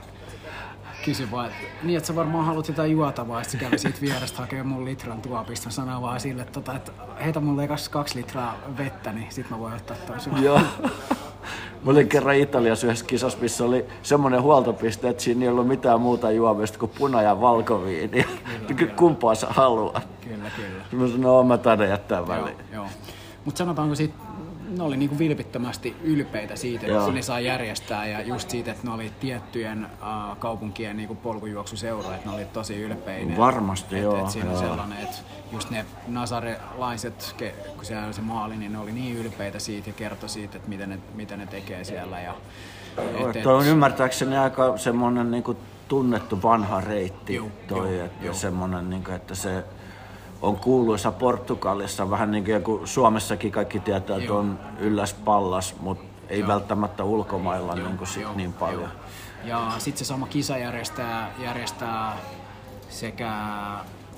kysyi 1.05 1.31
vaan, 1.31 1.45
että 1.45 1.61
niin, 1.83 1.97
että 1.97 2.07
sä 2.07 2.15
varmaan 2.15 2.45
haluat 2.45 2.67
jotain 2.67 2.91
juotavaa, 2.91 3.39
ja 3.39 3.43
sit 3.43 3.51
se 3.51 3.57
kävi 3.57 3.77
siitä 3.77 4.01
vierestä 4.01 4.37
hakemaan 4.37 4.67
mun 4.67 4.85
litran 4.85 5.21
tuopista. 5.21 5.67
Mä 5.67 5.71
sanoin 5.71 6.01
vaan 6.01 6.19
sille, 6.19 6.41
että, 6.41 6.53
tota, 6.53 6.75
että 6.75 6.91
heitä 7.23 7.39
mulle 7.39 7.69
kaksi 7.91 8.15
litraa 8.15 8.57
vettä, 8.77 9.13
niin 9.13 9.31
sit 9.31 9.49
mä 9.49 9.59
voin 9.59 9.73
ottaa 9.73 9.97
ton 9.97 10.19
sun. 10.19 10.43
Joo. 10.43 10.61
Mä 11.83 11.91
olin 11.91 12.07
kerran 12.07 12.35
Italiassa 12.35 12.87
yhdessä 12.87 13.05
kisassa, 13.05 13.37
missä 13.41 13.63
oli 13.65 13.85
semmoinen 14.03 14.41
huoltopiste, 14.41 15.09
että 15.09 15.23
siinä 15.23 15.43
ei 15.45 15.49
ollut 15.49 15.67
mitään 15.67 16.01
muuta 16.01 16.31
juomista 16.31 16.79
kuin 16.79 16.91
puna- 16.99 17.21
ja 17.21 17.41
valkoviini. 17.41 18.25
Kumpaa 18.95 19.35
sä 19.35 19.47
haluat? 19.49 20.07
Kyllä, 20.21 20.51
kyllä. 20.55 21.03
Mä 21.03 21.07
sanoin, 21.07 21.21
no 21.21 21.43
mä 21.43 21.57
taidan 21.57 21.89
jättää 21.89 22.27
väliin. 22.27 22.57
Mutta 23.45 23.57
sanotaanko 23.57 23.95
sit, 23.95 24.13
ne 24.77 24.83
oli 24.83 24.97
niinku 24.97 25.19
vilpittömästi 25.19 25.95
ylpeitä 26.03 26.55
siitä, 26.55 26.85
Joo. 26.85 26.99
että 26.99 27.13
ne 27.13 27.21
saa 27.21 27.39
järjestää 27.39 28.07
ja 28.07 28.21
just 28.21 28.49
siitä, 28.49 28.71
että 28.71 28.87
ne 28.87 28.93
oli 28.93 29.11
tiettyjen 29.19 29.85
uh, 29.85 30.37
kaupunkien 30.37 30.97
niinku 30.97 31.15
polkujuoksuseuroja, 31.15 32.15
että 32.15 32.29
ne 32.29 32.35
oli 32.35 32.45
tosi 32.45 32.81
ylpeitä. 32.81 33.37
Varmasti, 33.37 33.95
et, 33.95 34.01
joo, 34.01 34.25
Et 34.25 34.29
siinä 34.29 34.49
on 34.49 34.55
joo. 34.55 34.63
sellainen, 34.63 34.97
että 34.97 35.17
just 35.51 35.69
ne 35.69 35.85
nasarelaiset, 36.07 37.35
kun 37.75 37.85
siellä 37.85 38.05
oli 38.05 38.13
se 38.13 38.21
maali, 38.21 38.57
niin 38.57 38.73
ne 38.73 38.79
oli 38.79 38.91
niin 38.91 39.17
ylpeitä 39.17 39.59
siitä 39.59 39.89
ja 39.89 39.93
kertoi 39.93 40.29
siitä, 40.29 40.57
että 40.57 40.69
miten 40.69 40.89
ne, 40.89 40.99
mitä 41.15 41.37
ne 41.37 41.45
tekee 41.45 41.83
siellä. 41.83 42.19
Ja, 42.19 42.33
et, 42.97 43.35
et, 43.35 43.43
Toi 43.43 43.55
on 43.55 43.67
ymmärtääkseni 43.67 44.37
aika 44.37 44.77
semmonen 44.77 45.31
niinku 45.31 45.57
tunnettu 45.87 46.41
vanha 46.43 46.81
reitti 46.81 47.35
Juu, 47.35 47.51
toi, 47.67 47.95
juu, 47.95 48.05
että 48.05 48.25
juu. 48.25 48.33
semmonen 48.33 48.89
niinku, 48.89 49.11
että 49.11 49.35
se 49.35 49.63
on 50.41 50.57
kuuluisa 50.57 51.11
Portugalissa, 51.11 52.09
vähän 52.09 52.31
niin 52.31 52.43
kuin 52.43 52.53
joku 52.53 52.81
Suomessakin 52.85 53.51
kaikki 53.51 53.79
tietää, 53.79 54.17
että 54.17 54.33
on 54.33 54.59
ylläs 54.79 55.13
pallas, 55.13 55.75
mutta 55.79 56.03
ei 56.29 56.39
Joo. 56.39 56.47
välttämättä 56.47 57.03
ulkomailla 57.03 57.75
niin 57.75 57.97
kuin 57.97 58.07
sit 58.07 58.21
Joo, 58.21 58.33
niin 58.33 58.53
paljon. 58.53 58.81
joo. 58.81 58.89
Ja 59.43 59.71
sitten 59.77 59.99
se 59.99 60.05
sama 60.05 60.27
kisa 60.27 60.57
järjestää, 60.57 61.33
järjestää 61.39 62.17
sekä 62.89 63.31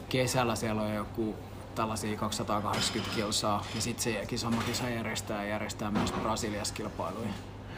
kesällä 0.10 0.56
siellä 0.56 0.82
on 0.82 0.94
joku 0.94 1.36
tällaisia 1.76 2.18
280 2.18 3.16
kilsaa 3.16 3.64
ja 3.76 3.82
sitten 3.82 4.04
se 4.30 4.38
sama 4.38 4.64
kisa 4.66 4.90
järjestää 4.90 5.46
järjestää 5.46 5.92
myös 5.92 6.12
Brasiliassa 6.12 6.74
kilpailuja. 6.74 7.30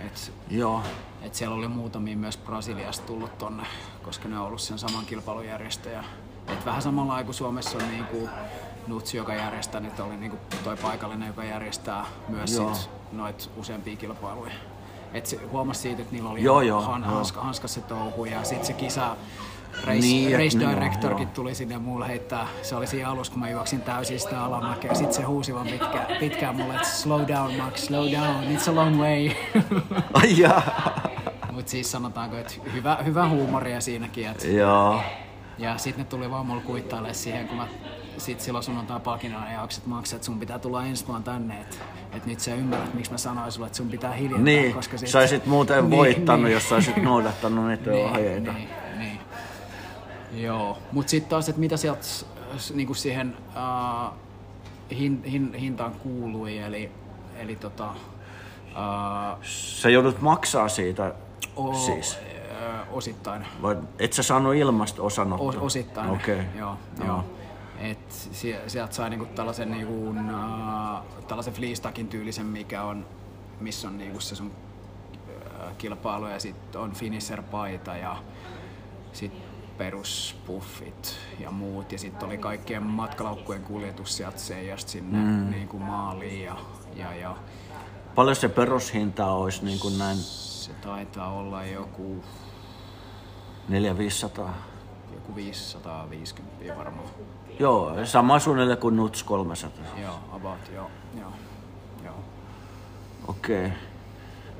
Et, 0.06 0.34
Joo, 0.50 0.82
et 1.22 1.36
siellä 1.36 1.56
oli 1.56 1.68
muutamia 1.68 2.18
myös 2.18 2.38
Brasiliasta 2.38 3.06
tullut 3.08 3.38
tonne, 3.38 3.64
koska 4.04 4.28
ne 4.28 4.40
on 4.40 4.46
ollut 4.46 4.62
sen 4.62 4.80
saman 4.80 5.06
kilpailun 5.06 5.46
järjestäjä. 5.46 6.04
Et 6.48 6.66
vähän 6.66 6.82
samalla 6.82 7.24
kuin 7.24 7.34
Suomessa 7.36 7.78
on 7.78 7.90
niinku 7.92 8.30
Nutsi, 8.88 9.18
joka 9.18 9.34
järjestää, 9.34 9.82
nyt 9.82 10.00
oli 10.00 10.18
niinku 10.18 10.38
toi 10.64 10.78
paikallinen, 10.78 11.28
joka 11.28 11.44
järjestää 11.44 12.06
myös 12.28 12.56
Joo. 12.56 12.74
sit 12.76 12.90
noit 13.12 13.50
useampia 13.58 13.96
kilpailuja. 13.96 14.52
Et 15.14 15.26
se 15.26 15.40
huomasi 15.52 15.82
siitä, 15.82 16.02
että 16.02 16.14
niillä 16.14 16.30
oli 16.30 16.44
Joo, 16.44 16.62
joo, 16.62 16.82
han, 16.82 17.02
joo. 17.02 17.12
hanska, 17.16 17.42
hanskas 17.42 17.74
se 17.74 17.82
touhu 17.82 18.26
ja 18.26 18.44
sitten 18.44 18.66
se 18.66 18.74
kisa 18.74 19.16
Race, 19.86 20.00
Niin, 20.00 20.32
race 20.40 20.60
directorkin 20.60 21.28
tuli 21.28 21.56
sinne 21.56 21.78
mulle 21.78 22.08
heittää. 22.08 22.48
Se 22.62 22.76
oli 22.76 22.88
siinä 22.88 23.10
alussa, 23.10 23.34
kun 23.34 23.40
mä 23.40 23.50
juoksin 23.50 23.82
täysin 23.82 24.20
sitä 24.20 24.44
alamäkeä. 24.44 24.94
Sitten 24.94 25.14
se 25.14 25.24
huusi 25.24 25.54
vaan 25.54 25.68
pitkä, 25.68 26.08
pitkään 26.20 26.56
mulle, 26.56 26.76
että 26.76 26.88
slow 26.88 27.22
down 27.28 27.56
Max, 27.56 27.80
slow 27.86 28.12
down, 28.12 28.44
it's 28.44 28.70
a 28.72 28.76
long 28.76 29.00
way. 29.02 29.30
ai. 30.14 30.36
Mutta 31.52 31.72
siis 31.72 31.92
sanotaanko, 31.92 32.38
että 32.38 32.54
hyvä, 32.74 32.98
hyvä 33.06 33.30
huumoria 33.30 33.82
siinäkin. 33.82 34.28
Et, 34.28 34.44
Joo, 34.44 35.02
ja 35.58 35.78
sitten 35.78 36.04
ne 36.04 36.10
tuli 36.10 36.32
vaan 36.32 36.46
mulle 36.46 36.62
kuittaille 36.62 37.14
siihen, 37.14 37.48
kun 37.48 37.58
mä 37.58 37.68
sit 38.18 38.42
silloin 38.42 38.64
sunnuntai 38.64 39.00
palkinnon 39.00 39.44
ajaukset 39.44 39.86
maksat, 39.86 40.16
että 40.16 40.26
sun 40.26 40.40
pitää 40.40 40.60
tulla 40.60 40.86
ensi 40.86 41.08
vuonna 41.08 41.24
tänne. 41.24 41.62
Että 41.62 41.76
et 42.14 42.26
nyt 42.26 42.40
sä 42.40 42.56
ymmärrät, 42.56 42.94
miksi 42.94 43.12
mä 43.12 43.18
sanoin 43.18 43.52
sulle, 43.52 43.68
että 43.68 43.78
sun 43.78 43.90
pitää 43.90 44.12
hiljentää. 44.12 44.44
niin, 44.44 44.74
koska 44.74 44.98
sit... 44.98 45.10
sä 45.10 45.20
olisit 45.20 45.46
muuten 45.46 45.90
Niin, 45.90 45.98
voittanut, 45.98 46.44
niin. 46.44 46.54
jos 46.54 46.70
sä 46.70 46.76
olisit 46.76 46.98
noudattanut 46.98 47.68
niitä 47.68 47.92
ohjeita. 47.92 48.54
Niin, 48.54 48.70
niin. 48.98 49.20
Joo, 50.34 50.78
mutta 50.92 51.10
sitten 51.10 51.30
taas, 51.30 51.50
että 51.50 51.60
mitä 51.60 51.78
sieltä 51.78 52.06
niinku 52.74 52.94
siihen 52.94 53.38
uh, 53.50 54.14
hin, 54.98 55.24
hin, 55.24 55.54
hintaan 55.54 55.92
kuului, 55.92 56.58
eli, 56.58 56.92
eli 57.38 57.56
tota, 57.56 57.90
uh, 57.92 59.44
Sä 59.44 59.90
joudut 59.90 60.22
maksaa 60.22 60.70
siitä 60.70 61.14
o, 61.56 61.74
siis. 61.74 62.18
Osittain. 62.92 63.46
Vai 63.62 63.78
et 64.00 64.14
sä 64.14 64.24
saanut 64.24 64.56
ilmasta 64.56 65.02
osanottoa? 65.02 65.62
O, 65.62 65.66
osittain. 65.66 66.10
Okei. 66.10 66.42
Joo, 66.58 66.78
Joo. 66.98 67.08
joo. 67.08 67.24
Et 67.80 68.12
sie- 68.12 68.62
sieltä 68.70 68.96
sai 68.96 69.10
niinku 69.10 69.26
tällaisen, 69.26 69.72
niinku, 69.72 70.10
uh, 70.10 71.26
tällaisen 71.28 71.54
fleestakin 71.54 72.08
tyylisen, 72.08 72.46
mikä 72.46 72.84
on, 72.84 73.06
missä 73.60 73.88
on 73.88 73.98
niinku 73.98 74.20
se 74.20 74.36
sun 74.36 74.52
kilpailu 75.78 76.28
ja 76.28 76.40
sitten 76.40 76.82
on 76.82 76.92
finisher-paita 76.94 77.98
ja 77.98 78.16
sitten 79.14 79.42
peruspuffit 79.78 81.18
ja 81.40 81.52
muut. 81.52 81.92
Ja 81.92 82.00
sitten 82.00 82.28
oli 82.28 82.38
kaikkien 82.38 82.84
matkalaukkujen 82.84 83.64
kuljetus 83.64 84.18
sieltä 84.18 84.38
Seijasta 84.38 84.92
sinne 84.92 85.18
mm. 85.18 85.50
niinku 85.52 85.80
maaliin 85.80 86.44
ja, 86.44 86.56
ja, 86.96 87.14
ja 87.16 87.36
Paljon 88.16 88.36
se 88.36 88.50
perushinta 88.50 89.26
olisi 89.28 89.66
niin 89.66 89.80
kuin 89.80 89.98
näin 89.98 90.18
se 90.18 90.72
taitaa 90.74 91.32
olla 91.34 91.66
joku 91.66 92.24
400-500? 93.70 94.50
joku 95.14 95.36
550 95.36 96.78
varmaan. 96.78 97.08
Joo, 97.60 98.06
sama 98.06 98.40
suunnilleen 98.40 98.78
kuin 98.78 98.96
Nuts 98.96 99.24
300. 99.24 99.86
Joo, 100.02 100.20
about, 100.32 100.72
joo. 100.74 100.90
joo. 101.20 101.32
joo. 102.04 102.16
Okei. 103.28 103.72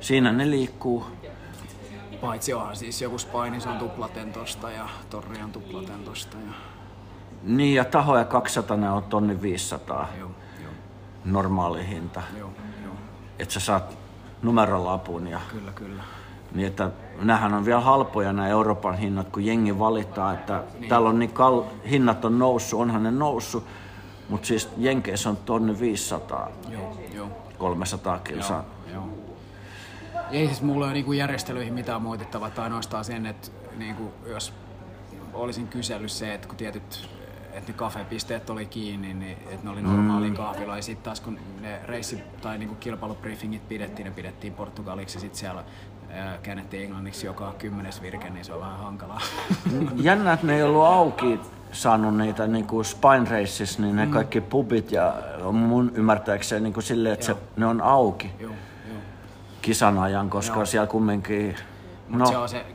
Siinä 0.00 0.32
ne 0.32 0.50
liikkuu. 0.50 1.06
Paitsi 2.20 2.54
onhan 2.54 2.76
siis 2.76 3.02
joku 3.02 3.18
Spainis 3.18 3.66
on 3.66 3.78
tuplaten 3.78 4.32
tosta 4.32 4.70
ja 4.70 4.88
Torri 5.10 5.42
on 5.42 5.52
tuplaten 5.52 6.04
tosta. 6.04 6.36
Ja... 6.36 6.52
Niin, 7.42 7.74
ja 7.74 7.84
tahoja 7.84 8.24
200 8.24 8.76
ne 8.76 8.90
on 8.90 9.02
tonni 9.02 9.42
500. 9.42 10.08
Joo, 10.18 10.30
joo, 10.62 10.72
Normaali 11.24 11.88
hinta. 11.88 12.22
joo, 12.38 12.50
joo. 12.84 12.94
Että 13.38 13.54
sä 13.54 13.60
saat 13.60 13.98
numerolapun 14.42 15.26
ja 15.26 15.40
Kyllä, 15.48 15.72
kyllä. 15.72 16.02
Niin 16.54 16.66
että 16.66 16.90
nämähän 17.22 17.54
on 17.54 17.64
vielä 17.64 17.80
halpoja 17.80 18.32
nämä 18.32 18.48
Euroopan 18.48 18.98
hinnat, 18.98 19.28
kun 19.28 19.44
jengi 19.44 19.78
valittaa, 19.78 20.32
että 20.32 20.62
niin. 20.78 20.88
täällä 20.88 21.08
on 21.08 21.18
niin 21.18 21.32
kal- 21.32 21.64
hinnat 21.90 22.24
on 22.24 22.38
noussut, 22.38 22.80
onhan 22.80 23.02
ne 23.02 23.10
noussut, 23.10 23.64
mutta 24.28 24.46
siis 24.46 24.68
Jenkeissä 24.76 25.30
on 25.30 25.36
tonni 25.36 25.80
500, 25.80 26.48
Joo, 26.68 26.98
joo. 27.14 27.28
300 27.58 28.18
kilsaa. 28.18 28.64
Joo. 28.92 29.08
Ei 30.30 30.46
siis 30.46 30.62
mulla 30.62 30.84
ole 30.84 30.92
niinku 30.92 31.12
järjestelyihin 31.12 31.74
mitään 31.74 32.02
moitittavaa, 32.02 32.50
tai 32.50 32.64
ainoastaan 32.64 33.04
sen, 33.04 33.26
että 33.26 33.48
niinku, 33.76 34.12
jos 34.26 34.52
olisin 35.34 35.68
kysellyt 35.68 36.10
se, 36.10 36.34
että 36.34 36.48
kun 36.48 36.56
tietyt 36.56 37.08
että 37.56 37.72
ne 37.72 37.78
kafepisteet 37.78 38.50
oli 38.50 38.66
kiinni, 38.66 39.14
niin 39.14 39.38
että 39.50 39.64
ne 39.64 39.70
oli 39.70 39.82
normaali 39.82 40.30
mm. 40.30 40.36
kahvila. 40.36 40.76
Ja 40.76 40.82
sitten 40.82 41.04
taas 41.04 41.20
kun 41.20 41.38
ne 41.60 41.80
reissi- 41.84 42.22
tai 42.40 42.58
niinku 42.58 42.74
kilpailubriefingit 42.74 43.68
pidettiin, 43.68 44.06
ne 44.06 44.10
pidettiin 44.10 44.54
portugaliksi 44.54 45.16
ja 45.16 45.20
sitten 45.20 45.38
siellä 45.38 45.64
käännettiin 46.42 46.82
englanniksi 46.82 47.26
joka 47.26 47.54
kymmenes 47.58 48.02
virke, 48.02 48.30
niin 48.30 48.44
se 48.44 48.52
on 48.52 48.60
vähän 48.60 48.78
hankalaa. 48.78 49.20
Jännä, 49.96 50.32
että 50.32 50.46
ne 50.46 50.56
ei 50.56 50.62
ollut 50.62 50.84
auki 50.84 51.40
saanut 51.72 52.16
niitä 52.16 52.46
niin 52.46 52.66
kuin 52.66 52.84
Spine 52.84 53.30
Races, 53.30 53.78
niin 53.78 53.96
ne 53.96 54.06
mm. 54.06 54.10
kaikki 54.10 54.40
pubit 54.40 54.92
ja 54.92 55.14
on 55.42 55.54
mun 55.54 55.92
ymmärtääkseni 55.94 56.60
niin 56.60 56.72
kuin 56.72 56.84
silleen, 56.84 57.12
että 57.12 57.26
se, 57.26 57.36
ne 57.56 57.66
on 57.66 57.80
auki 57.80 58.30
joo, 58.40 58.52
joo. 58.88 59.00
kisan 59.62 59.98
ajan, 59.98 60.30
koska 60.30 60.56
Joo. 60.56 60.66
siellä 60.66 60.86
kumminkin... 60.86 61.56
Mut 62.08 62.18
No, 62.18 62.26
se 62.26 62.36
on 62.36 62.48
se, 62.48 62.66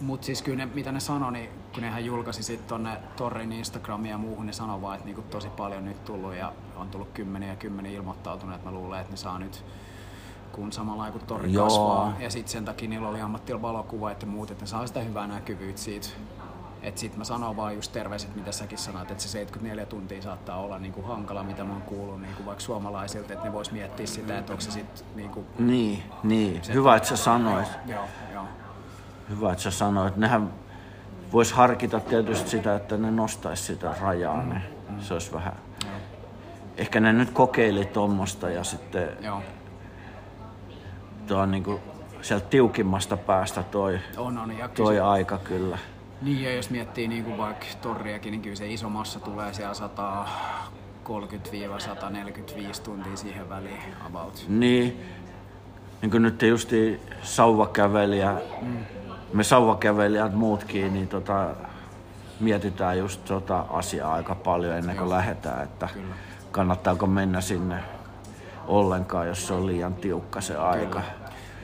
mut 0.00 0.24
siis 0.24 0.42
kyllä 0.42 0.56
ne, 0.56 0.68
mitä 0.74 0.92
ne 0.92 1.00
sanoi, 1.00 1.32
niin 1.32 1.50
kun 1.74 1.82
nehän 1.82 2.04
julkaisi 2.04 2.42
sit 2.42 2.66
tonne 2.66 2.90
Torrin 3.16 3.52
Instagramiin 3.52 4.10
ja 4.10 4.18
muuhun, 4.18 4.46
ne 4.46 4.52
sanoi 4.52 4.82
vaan, 4.82 4.94
että 4.94 5.06
niinku 5.06 5.22
tosi 5.22 5.48
paljon 5.48 5.84
nyt 5.84 6.04
tullut 6.04 6.34
ja 6.34 6.52
on 6.76 6.88
tullut 6.88 7.08
kymmeniä 7.14 7.48
ja 7.48 7.56
kymmeniä 7.56 7.92
ilmoittautuneet, 7.92 8.56
että 8.56 8.70
mä 8.70 8.76
luulen, 8.76 9.00
että 9.00 9.12
ne 9.12 9.16
saa 9.16 9.38
nyt 9.38 9.64
kun 10.54 10.72
samalla 10.72 11.10
kun 11.10 11.20
torri 11.20 11.52
Joo. 11.52 11.64
kasvaa. 11.64 12.16
Ja 12.18 12.30
sitten 12.30 12.52
sen 12.52 12.64
takia 12.64 12.88
niillä 12.88 13.08
oli 13.08 13.20
ammattilla 13.20 13.62
valokuva 13.62 14.10
että 14.10 14.26
muut, 14.26 14.50
että 14.50 14.62
ne 14.62 14.66
saa 14.66 14.86
sitä 14.86 15.00
hyvää 15.00 15.26
näkyvyyttä 15.26 15.80
siitä. 15.80 16.08
Et 16.82 16.98
sit 16.98 17.16
mä 17.16 17.24
sanon 17.24 17.56
vaan 17.56 17.74
just 17.74 17.92
terveiset, 17.92 18.36
mitä 18.36 18.52
säkin 18.52 18.78
sanoit, 18.78 19.10
että 19.10 19.22
se 19.22 19.28
74 19.28 19.86
tuntia 19.86 20.22
saattaa 20.22 20.60
olla 20.60 20.78
niinku 20.78 21.02
hankala, 21.02 21.42
mitä 21.42 21.64
mä 21.64 21.72
oon 21.72 21.82
kuullut 21.82 22.20
niinku 22.20 22.46
vaikka 22.46 22.64
suomalaisilta, 22.64 23.32
että 23.32 23.44
ne 23.44 23.52
vois 23.52 23.72
miettiä 23.72 24.06
sitä, 24.06 24.38
että 24.38 24.52
onko 24.52 24.60
se 24.60 24.70
sit 24.70 25.04
niinku... 25.14 25.44
niin, 25.58 26.02
niin. 26.22 26.62
Hyvä, 26.72 26.96
että 26.96 27.08
sä 27.08 27.16
sanoit. 27.16 27.68
Joo, 27.86 28.04
joo. 28.32 28.44
Hyvä, 29.30 29.52
että 29.52 29.62
sä 29.62 29.70
sanoit. 29.70 30.16
Nehän 30.16 30.52
vois 31.32 31.52
harkita 31.52 32.00
tietysti 32.00 32.50
sitä, 32.50 32.76
että 32.76 32.96
ne 32.96 33.10
nostais 33.10 33.66
sitä 33.66 33.94
rajaa. 34.00 34.42
Ne. 34.42 34.62
Se 35.00 35.14
olisi 35.14 35.32
vähän... 35.32 35.52
Ehkä 36.76 37.00
ne 37.00 37.12
nyt 37.12 37.30
kokeili 37.30 37.84
tuommoista 37.84 38.50
ja 38.50 38.64
sitten 38.64 39.08
Joo. 39.20 39.42
Tuo 41.26 41.38
on 41.38 41.50
niinku 41.50 41.80
sieltä 42.22 42.46
tiukimmasta 42.46 43.16
päästä 43.16 43.62
toi, 43.62 43.98
On, 44.16 44.38
on. 44.38 44.58
Ja 44.58 44.68
toi 44.68 44.94
kyllä, 44.94 45.10
aika 45.10 45.38
kyllä. 45.38 45.78
niin, 46.22 46.42
ja 46.42 46.54
jos 46.54 46.70
miettii 46.70 47.08
niin 47.08 47.24
kuin 47.24 47.38
vaikka 47.38 47.66
torriakin, 47.82 48.30
niin 48.30 48.42
kyllä 48.42 48.56
se 48.56 48.72
iso 48.72 48.88
massa 48.88 49.20
tulee 49.20 49.52
siellä 49.52 49.74
130-145 51.04 52.82
tuntia 52.84 53.16
siihen 53.16 53.48
väliin 53.48 53.82
about. 54.06 54.44
Niin, 54.48 55.00
niin 56.02 56.10
kuin 56.10 56.22
nyt 56.22 56.42
justi 56.42 57.00
sauvakävelijä, 57.22 58.36
mm. 58.62 58.76
me 59.32 59.44
sauvakävelijät 59.44 60.34
muutkin, 60.34 60.92
niin 60.92 61.08
tota, 61.08 61.54
mietitään 62.40 62.98
just 62.98 63.24
tota 63.24 63.64
asiaa 63.70 64.14
aika 64.14 64.34
paljon 64.34 64.72
ennen 64.76 64.96
kuin 64.96 65.08
Joo. 65.08 65.16
lähdetään, 65.16 65.62
että 65.62 65.88
Kyllä. 65.94 66.14
kannattaako 66.50 67.06
mennä 67.06 67.40
sinne 67.40 67.76
ollenkaan, 68.66 69.28
jos 69.28 69.46
se 69.46 69.54
on 69.54 69.66
liian 69.66 69.94
tiukka 69.94 70.40
se 70.40 70.56
aika. 70.56 71.02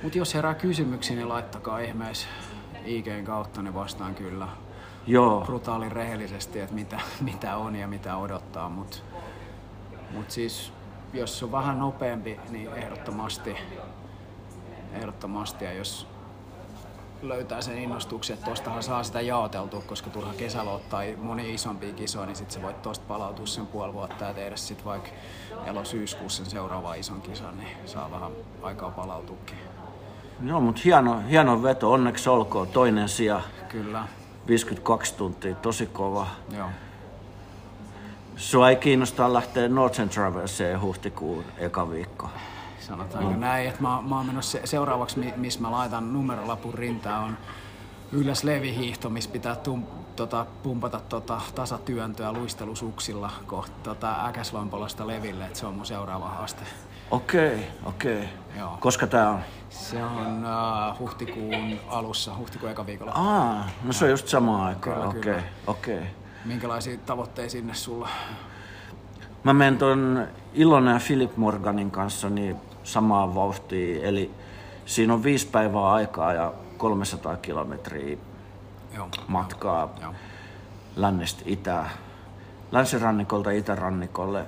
Mutta 0.02 0.18
jos 0.18 0.34
herää 0.34 0.54
kysymyksiä, 0.54 1.16
niin 1.16 1.28
laittakaa 1.28 1.78
ihmeessä 1.78 2.28
IGn 2.84 3.24
kautta, 3.24 3.62
niin 3.62 3.74
vastaan 3.74 4.14
kyllä 4.14 4.48
Joo, 5.06 5.40
brutaalin 5.40 5.92
rehellisesti, 5.92 6.60
että 6.60 6.74
mitä, 6.74 7.00
mitä 7.20 7.56
on 7.56 7.76
ja 7.76 7.88
mitä 7.88 8.16
odottaa. 8.16 8.68
Mutta 8.68 8.96
mut 10.10 10.30
siis, 10.30 10.72
jos 11.12 11.42
on 11.42 11.52
vähän 11.52 11.78
nopeampi, 11.78 12.40
niin 12.50 12.74
ehdottomasti, 12.74 13.56
ehdottomasti. 14.92 15.64
Ja 15.64 15.72
jos 15.72 16.06
löytää 17.22 17.62
sen 17.62 17.78
innostuksen, 17.78 18.34
että 18.34 18.46
tostahan 18.50 18.82
saa 18.82 19.02
sitä 19.02 19.20
jaoteltua, 19.20 19.82
koska 19.86 20.10
turha 20.10 20.32
kesällä 20.34 20.70
ottaa 20.70 21.02
moni 21.22 21.54
isompia 21.54 21.92
kisoja, 21.92 22.26
niin 22.26 22.36
sit 22.36 22.50
sä 22.50 22.62
voit 22.62 22.82
tosta 22.82 23.04
palautua 23.08 23.46
sen 23.46 23.66
puoli 23.66 23.92
vuotta 23.92 24.24
ja 24.24 24.34
tehdä 24.34 24.56
sit 24.56 24.84
vaikka 24.84 25.08
elo-syyskuussa 25.66 26.42
sen 26.44 26.50
seuraava 26.50 26.94
ison 26.94 27.20
kisan, 27.22 27.58
niin 27.58 27.76
saa 27.86 28.10
vähän 28.10 28.32
aikaa 28.62 28.90
palautuakin. 28.90 29.58
Joo 30.44 30.60
mutta 30.60 30.80
hieno, 30.84 31.22
hieno 31.30 31.62
veto, 31.62 31.92
onneksi 31.92 32.30
olkoon. 32.30 32.68
Toinen 32.68 33.08
sija, 33.08 33.40
Kyllä, 33.68 34.04
52 34.46 35.14
tuntia, 35.14 35.54
tosi 35.54 35.86
kova. 35.86 36.26
joo. 36.56 36.68
Sua 38.36 38.70
ei 38.70 38.76
kiinnostaa 38.76 39.32
lähteä 39.32 39.68
Northern 39.68 40.08
Traverseen 40.08 40.80
huhtikuun 40.80 41.44
eka 41.58 41.90
viikko. 41.90 42.30
Sanotaanko 42.80 43.30
mm. 43.30 43.40
näin, 43.40 43.68
että 43.68 43.82
mä, 43.82 44.02
mä 44.08 44.16
oon 44.16 44.26
menossa 44.26 44.50
se, 44.52 44.66
seuraavaksi, 44.66 45.18
mi- 45.18 45.34
missä 45.36 45.60
mä 45.60 45.70
laitan 45.70 46.12
numerolapun 46.12 46.74
rintaan, 46.74 47.24
on 47.24 47.36
ylläs 48.12 48.44
levihiihto, 48.44 49.10
missä 49.10 49.30
pitää 49.30 49.56
tum, 49.56 49.82
tota, 50.16 50.46
pumpata 50.62 51.00
tota, 51.08 51.40
tasatyöntöä 51.54 52.32
luistelusuksilla 52.32 53.30
kohti 53.46 53.72
tota, 53.82 54.26
Äkäslompolosta 54.26 55.06
leville, 55.06 55.44
että 55.46 55.58
se 55.58 55.66
on 55.66 55.74
mun 55.74 55.86
seuraava 55.86 56.28
haaste. 56.28 56.62
Okei, 57.10 57.66
okei. 57.84 58.28
Joo. 58.58 58.76
Koska 58.80 59.06
tää 59.06 59.30
on? 59.30 59.40
Se 59.70 60.04
on 60.04 60.44
uh, 60.92 60.98
huhtikuun 60.98 61.78
alussa, 61.88 62.36
huhtikuun 62.36 62.72
eka 62.72 62.86
viikolla. 62.86 63.12
Aa, 63.12 63.68
no 63.84 63.92
se 63.92 64.04
on 64.04 64.10
just 64.10 64.28
sama 64.28 64.66
aikaa. 64.66 64.94
Kyllä, 64.94 65.08
Okei, 65.08 65.20
kyllä. 65.20 65.42
okei. 65.66 66.02
Minkälaisia 66.44 66.98
tavoitteita 67.06 67.50
sinne 67.52 67.74
sulla? 67.74 68.08
Mä 69.44 69.52
menen 69.52 69.78
ton 69.78 70.26
Ilona 70.54 70.92
ja 70.92 71.00
Philip 71.06 71.36
Morganin 71.36 71.90
kanssa 71.90 72.30
niin 72.30 72.56
samaan 72.92 73.34
vauhtiin. 73.34 74.04
Eli 74.04 74.30
siinä 74.86 75.14
on 75.14 75.22
viisi 75.22 75.46
päivää 75.46 75.90
aikaa 75.92 76.32
ja 76.32 76.52
300 76.76 77.36
kilometriä 77.36 78.16
Joo. 78.94 79.08
matkaa 79.28 79.94
Joo. 80.02 80.14
lännestä 80.96 81.42
itään. 81.46 81.90
Länsirannikolta 82.72 83.50
itärannikolle. 83.50 84.44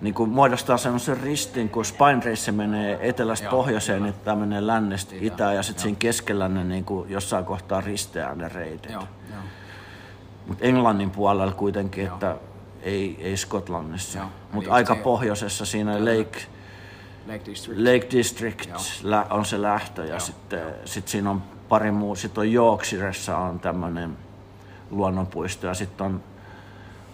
Niin 0.00 0.14
kun 0.14 0.28
muodostaa 0.28 0.76
semmoisen 0.76 1.20
ristin, 1.20 1.68
kun 1.68 1.84
Spine 1.84 2.20
Race 2.24 2.52
menee 2.52 3.08
etelästä 3.08 3.46
Joo, 3.46 3.50
pohjoiseen, 3.50 4.02
niin 4.02 4.14
tämä 4.24 4.36
menee 4.36 4.66
lännestä 4.66 5.14
Itään, 5.14 5.26
itään 5.26 5.56
ja 5.56 5.62
sitten 5.62 5.82
siinä 5.82 5.96
keskellä 5.98 6.48
ne 6.48 6.64
niin 6.64 6.84
kuin 6.84 7.10
jossain 7.10 7.44
kohtaa 7.44 7.80
risteää 7.80 8.34
ne 8.34 8.48
reitit. 8.48 8.90
Joo. 8.92 9.02
Mutta 10.46 10.64
Englannin 10.64 11.10
puolella 11.10 11.52
kuitenkin, 11.52 12.04
Joo. 12.04 12.14
että 12.14 12.36
ei, 12.82 13.16
ei 13.20 13.36
Skotlannissa. 13.36 14.18
Mutta 14.52 14.70
aika 14.72 14.94
se- 14.94 15.00
pohjoisessa 15.00 15.66
siinä 15.66 16.04
Lake, 16.04 16.40
Lake 17.26 17.44
District. 17.46 17.80
Lake 17.80 18.06
District 18.10 18.68
Joo. 18.68 18.78
lä- 19.02 19.26
on 19.30 19.44
se 19.44 19.62
lähtö 19.62 20.04
ja 20.04 20.18
sitten 20.18 20.74
sit 20.84 21.08
siinä 21.08 21.30
on 21.30 21.42
pari 21.68 21.90
muu. 21.90 22.16
Sitten 22.16 22.40
on 22.40 22.52
Yorkshiressa 22.52 23.38
on 23.38 23.60
tämmöinen 23.60 24.16
luonnonpuisto 24.90 25.66
ja 25.66 25.74
sitten 25.74 26.06
on 26.06 26.22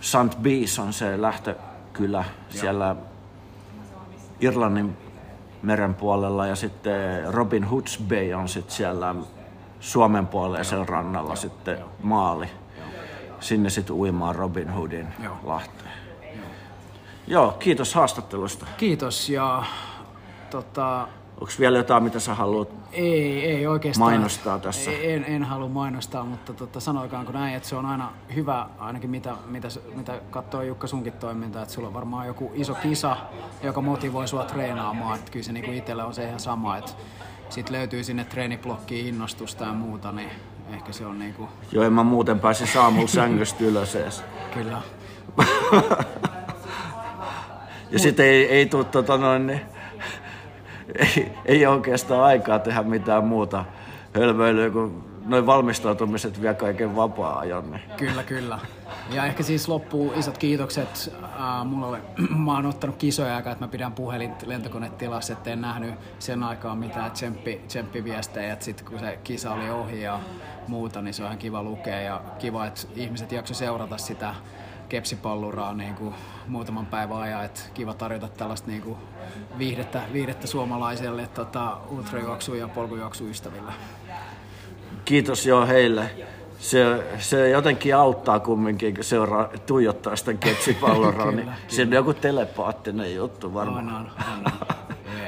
St. 0.00 0.38
Bees 0.42 0.78
on 0.78 0.92
se 0.92 1.22
lähtökylä 1.22 2.24
siellä 2.48 2.96
Irlannin 4.40 4.96
meren 5.62 5.94
puolella 5.94 6.46
ja 6.46 6.56
sitten 6.56 6.94
Robin 7.34 7.64
Hoods 7.64 7.98
Bay 8.08 8.32
on 8.32 8.48
sitten 8.48 8.74
siellä 8.76 9.14
Suomen 9.80 10.26
puoleisella 10.26 10.84
rannalla 10.84 11.36
sitten 11.36 11.78
maali. 12.02 12.46
Sinne 13.40 13.70
sitten 13.70 13.96
uimaan 13.96 14.34
Robin 14.34 14.70
Hoodin 14.70 15.06
Joo. 15.22 15.36
lahteen. 15.42 15.90
Joo, 17.26 17.52
kiitos 17.58 17.94
haastattelusta. 17.94 18.66
Kiitos 18.76 19.28
ja 19.28 19.64
tota, 20.50 21.08
Onko 21.40 21.52
vielä 21.58 21.78
jotain, 21.78 22.02
mitä 22.02 22.20
sä 22.20 22.34
haluat? 22.34 22.68
Ei, 22.92 23.44
ei 23.46 23.66
oikeastaan. 23.66 24.10
Mainostaa 24.10 24.58
tässä. 24.58 24.90
Ei, 24.90 25.12
en, 25.12 25.24
en 25.24 25.42
halua 25.44 25.68
mainostaa, 25.68 26.24
mutta 26.24 26.52
tota, 26.52 26.80
sanoikaanko 26.80 27.32
näin, 27.32 27.56
että 27.56 27.68
se 27.68 27.76
on 27.76 27.86
aina 27.86 28.12
hyvä, 28.34 28.66
ainakin 28.78 29.10
mitä, 29.10 29.34
mitä, 29.46 29.68
mitä 29.94 30.20
katsoo 30.30 30.62
Jukka 30.62 30.86
sunkin 30.86 31.12
toimintaa, 31.12 31.62
että 31.62 31.74
sulla 31.74 31.88
on 31.88 31.94
varmaan 31.94 32.26
joku 32.26 32.52
iso 32.54 32.74
kisa, 32.74 33.16
joka 33.62 33.80
motivoi 33.80 34.28
sua 34.28 34.44
treenaamaan. 34.44 35.18
Että 35.18 35.30
kyllä 35.32 35.44
se 35.44 35.52
niinku 35.52 35.70
itselle 35.70 36.04
on 36.04 36.14
se 36.14 36.24
ihan 36.28 36.40
sama, 36.40 36.76
että 36.76 36.92
sitten 37.48 37.76
löytyy 37.76 38.04
sinne 38.04 38.24
treeniblokkiin 38.24 39.06
innostusta 39.06 39.64
ja 39.64 39.72
muuta, 39.72 40.12
niin 40.12 40.30
ehkä 40.72 40.92
se 40.92 41.06
on 41.06 41.18
niinku, 41.18 41.48
Joo, 41.72 41.84
en 41.84 41.92
mä 41.92 42.02
muuten 42.02 42.40
pääsi 42.40 42.66
saamulla 42.66 43.08
sängystä 43.08 43.64
ylös 43.64 43.96
edes. 43.96 44.24
kyllä. 44.54 44.82
Ja 47.90 47.98
sitten 47.98 48.26
ei, 48.26 48.48
ei 48.48 48.66
tuu 48.66 48.84
tota 48.84 49.16
noin, 49.18 49.46
niin, 49.46 49.60
ei, 50.94 51.32
ei 51.44 51.66
oikeastaan 51.66 52.22
aikaa 52.22 52.58
tehdä 52.58 52.82
mitään 52.82 53.24
muuta 53.24 53.64
hölmöilyä, 54.14 54.70
kun 54.70 55.04
noin 55.26 55.46
valmistautumiset 55.46 56.42
vie 56.42 56.54
kaiken 56.54 56.96
vapaa-ajan. 56.96 57.70
Niin. 57.70 57.82
Kyllä, 57.96 58.22
kyllä. 58.22 58.58
Ja 59.10 59.24
ehkä 59.26 59.42
siis 59.42 59.68
loppuu 59.68 60.12
isot 60.16 60.38
kiitokset. 60.38 61.14
Ää, 61.38 61.64
mulla 61.64 61.86
oli, 61.86 61.98
mä 62.44 62.54
oon 62.54 62.66
ottanut 62.66 62.96
kisoja 62.96 63.36
aikaa, 63.36 63.52
että 63.52 63.64
mä 63.64 63.68
pidän 63.68 63.92
puhelin 63.92 64.32
lentokonetilassa, 64.46 65.36
en 65.46 65.60
nähnyt 65.60 65.94
sen 66.18 66.42
aikaa 66.42 66.74
mitään 66.74 67.10
tsemppi, 67.10 67.60
tsemppiviestejä. 67.68 68.52
Et 68.52 68.62
sit 68.62 68.82
kun 68.82 68.98
se 68.98 69.18
kisa 69.24 69.52
oli 69.52 69.70
ohi 69.70 70.02
ja 70.02 70.20
muuta, 70.68 71.02
niin 71.02 71.14
se 71.14 71.22
on 71.22 71.26
ihan 71.26 71.38
kiva 71.38 71.62
lukea 71.62 72.00
ja 72.00 72.20
kiva, 72.38 72.66
että 72.66 72.80
ihmiset 72.96 73.32
jakso 73.32 73.54
seurata 73.54 73.98
sitä 73.98 74.34
kepsipalluraa 74.88 75.74
niin 75.74 75.94
kuin 75.94 76.14
muutaman 76.48 76.86
päivän 76.86 77.18
ajan. 77.18 77.44
Et 77.44 77.70
kiva 77.74 77.94
tarjota 77.94 78.28
tällaista 78.28 78.70
niin 78.70 78.82
kuin 78.82 78.96
viihdettä, 79.58 80.02
viihdettä 80.12 80.46
suomalaiselle 80.46 81.26
tota, 81.26 81.76
ultrajuoksu- 81.88 82.54
ja 82.54 82.68
polkujuoksuystäville. 82.68 83.72
Kiitos 85.04 85.46
joo 85.46 85.66
heille. 85.66 86.10
Se, 86.58 87.06
se 87.18 87.50
jotenkin 87.50 87.96
auttaa 87.96 88.40
kumminkin, 88.40 88.94
kun 88.94 89.04
seuraa, 89.04 89.48
tuijottaa 89.66 90.16
sitä 90.16 90.34
kepsipalloraa, 90.34 91.32
niin 91.36 91.50
se 91.68 91.82
on 91.82 91.92
joku 91.92 92.14
telepaattinen 92.14 93.14
juttu 93.14 93.54
varmaan. 93.54 93.88
On, 93.88 93.94
on, 93.94 94.10
on. 94.46 94.52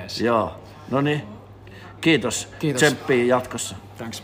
Yes. 0.02 0.20
Joo, 0.20 0.60
no 0.90 1.00
niin. 1.00 1.22
Kiitos. 2.00 2.48
Kiitos. 2.58 2.82
Tsemppiä 2.82 3.24
jatkossa. 3.24 3.76
Thanks. 3.96 4.22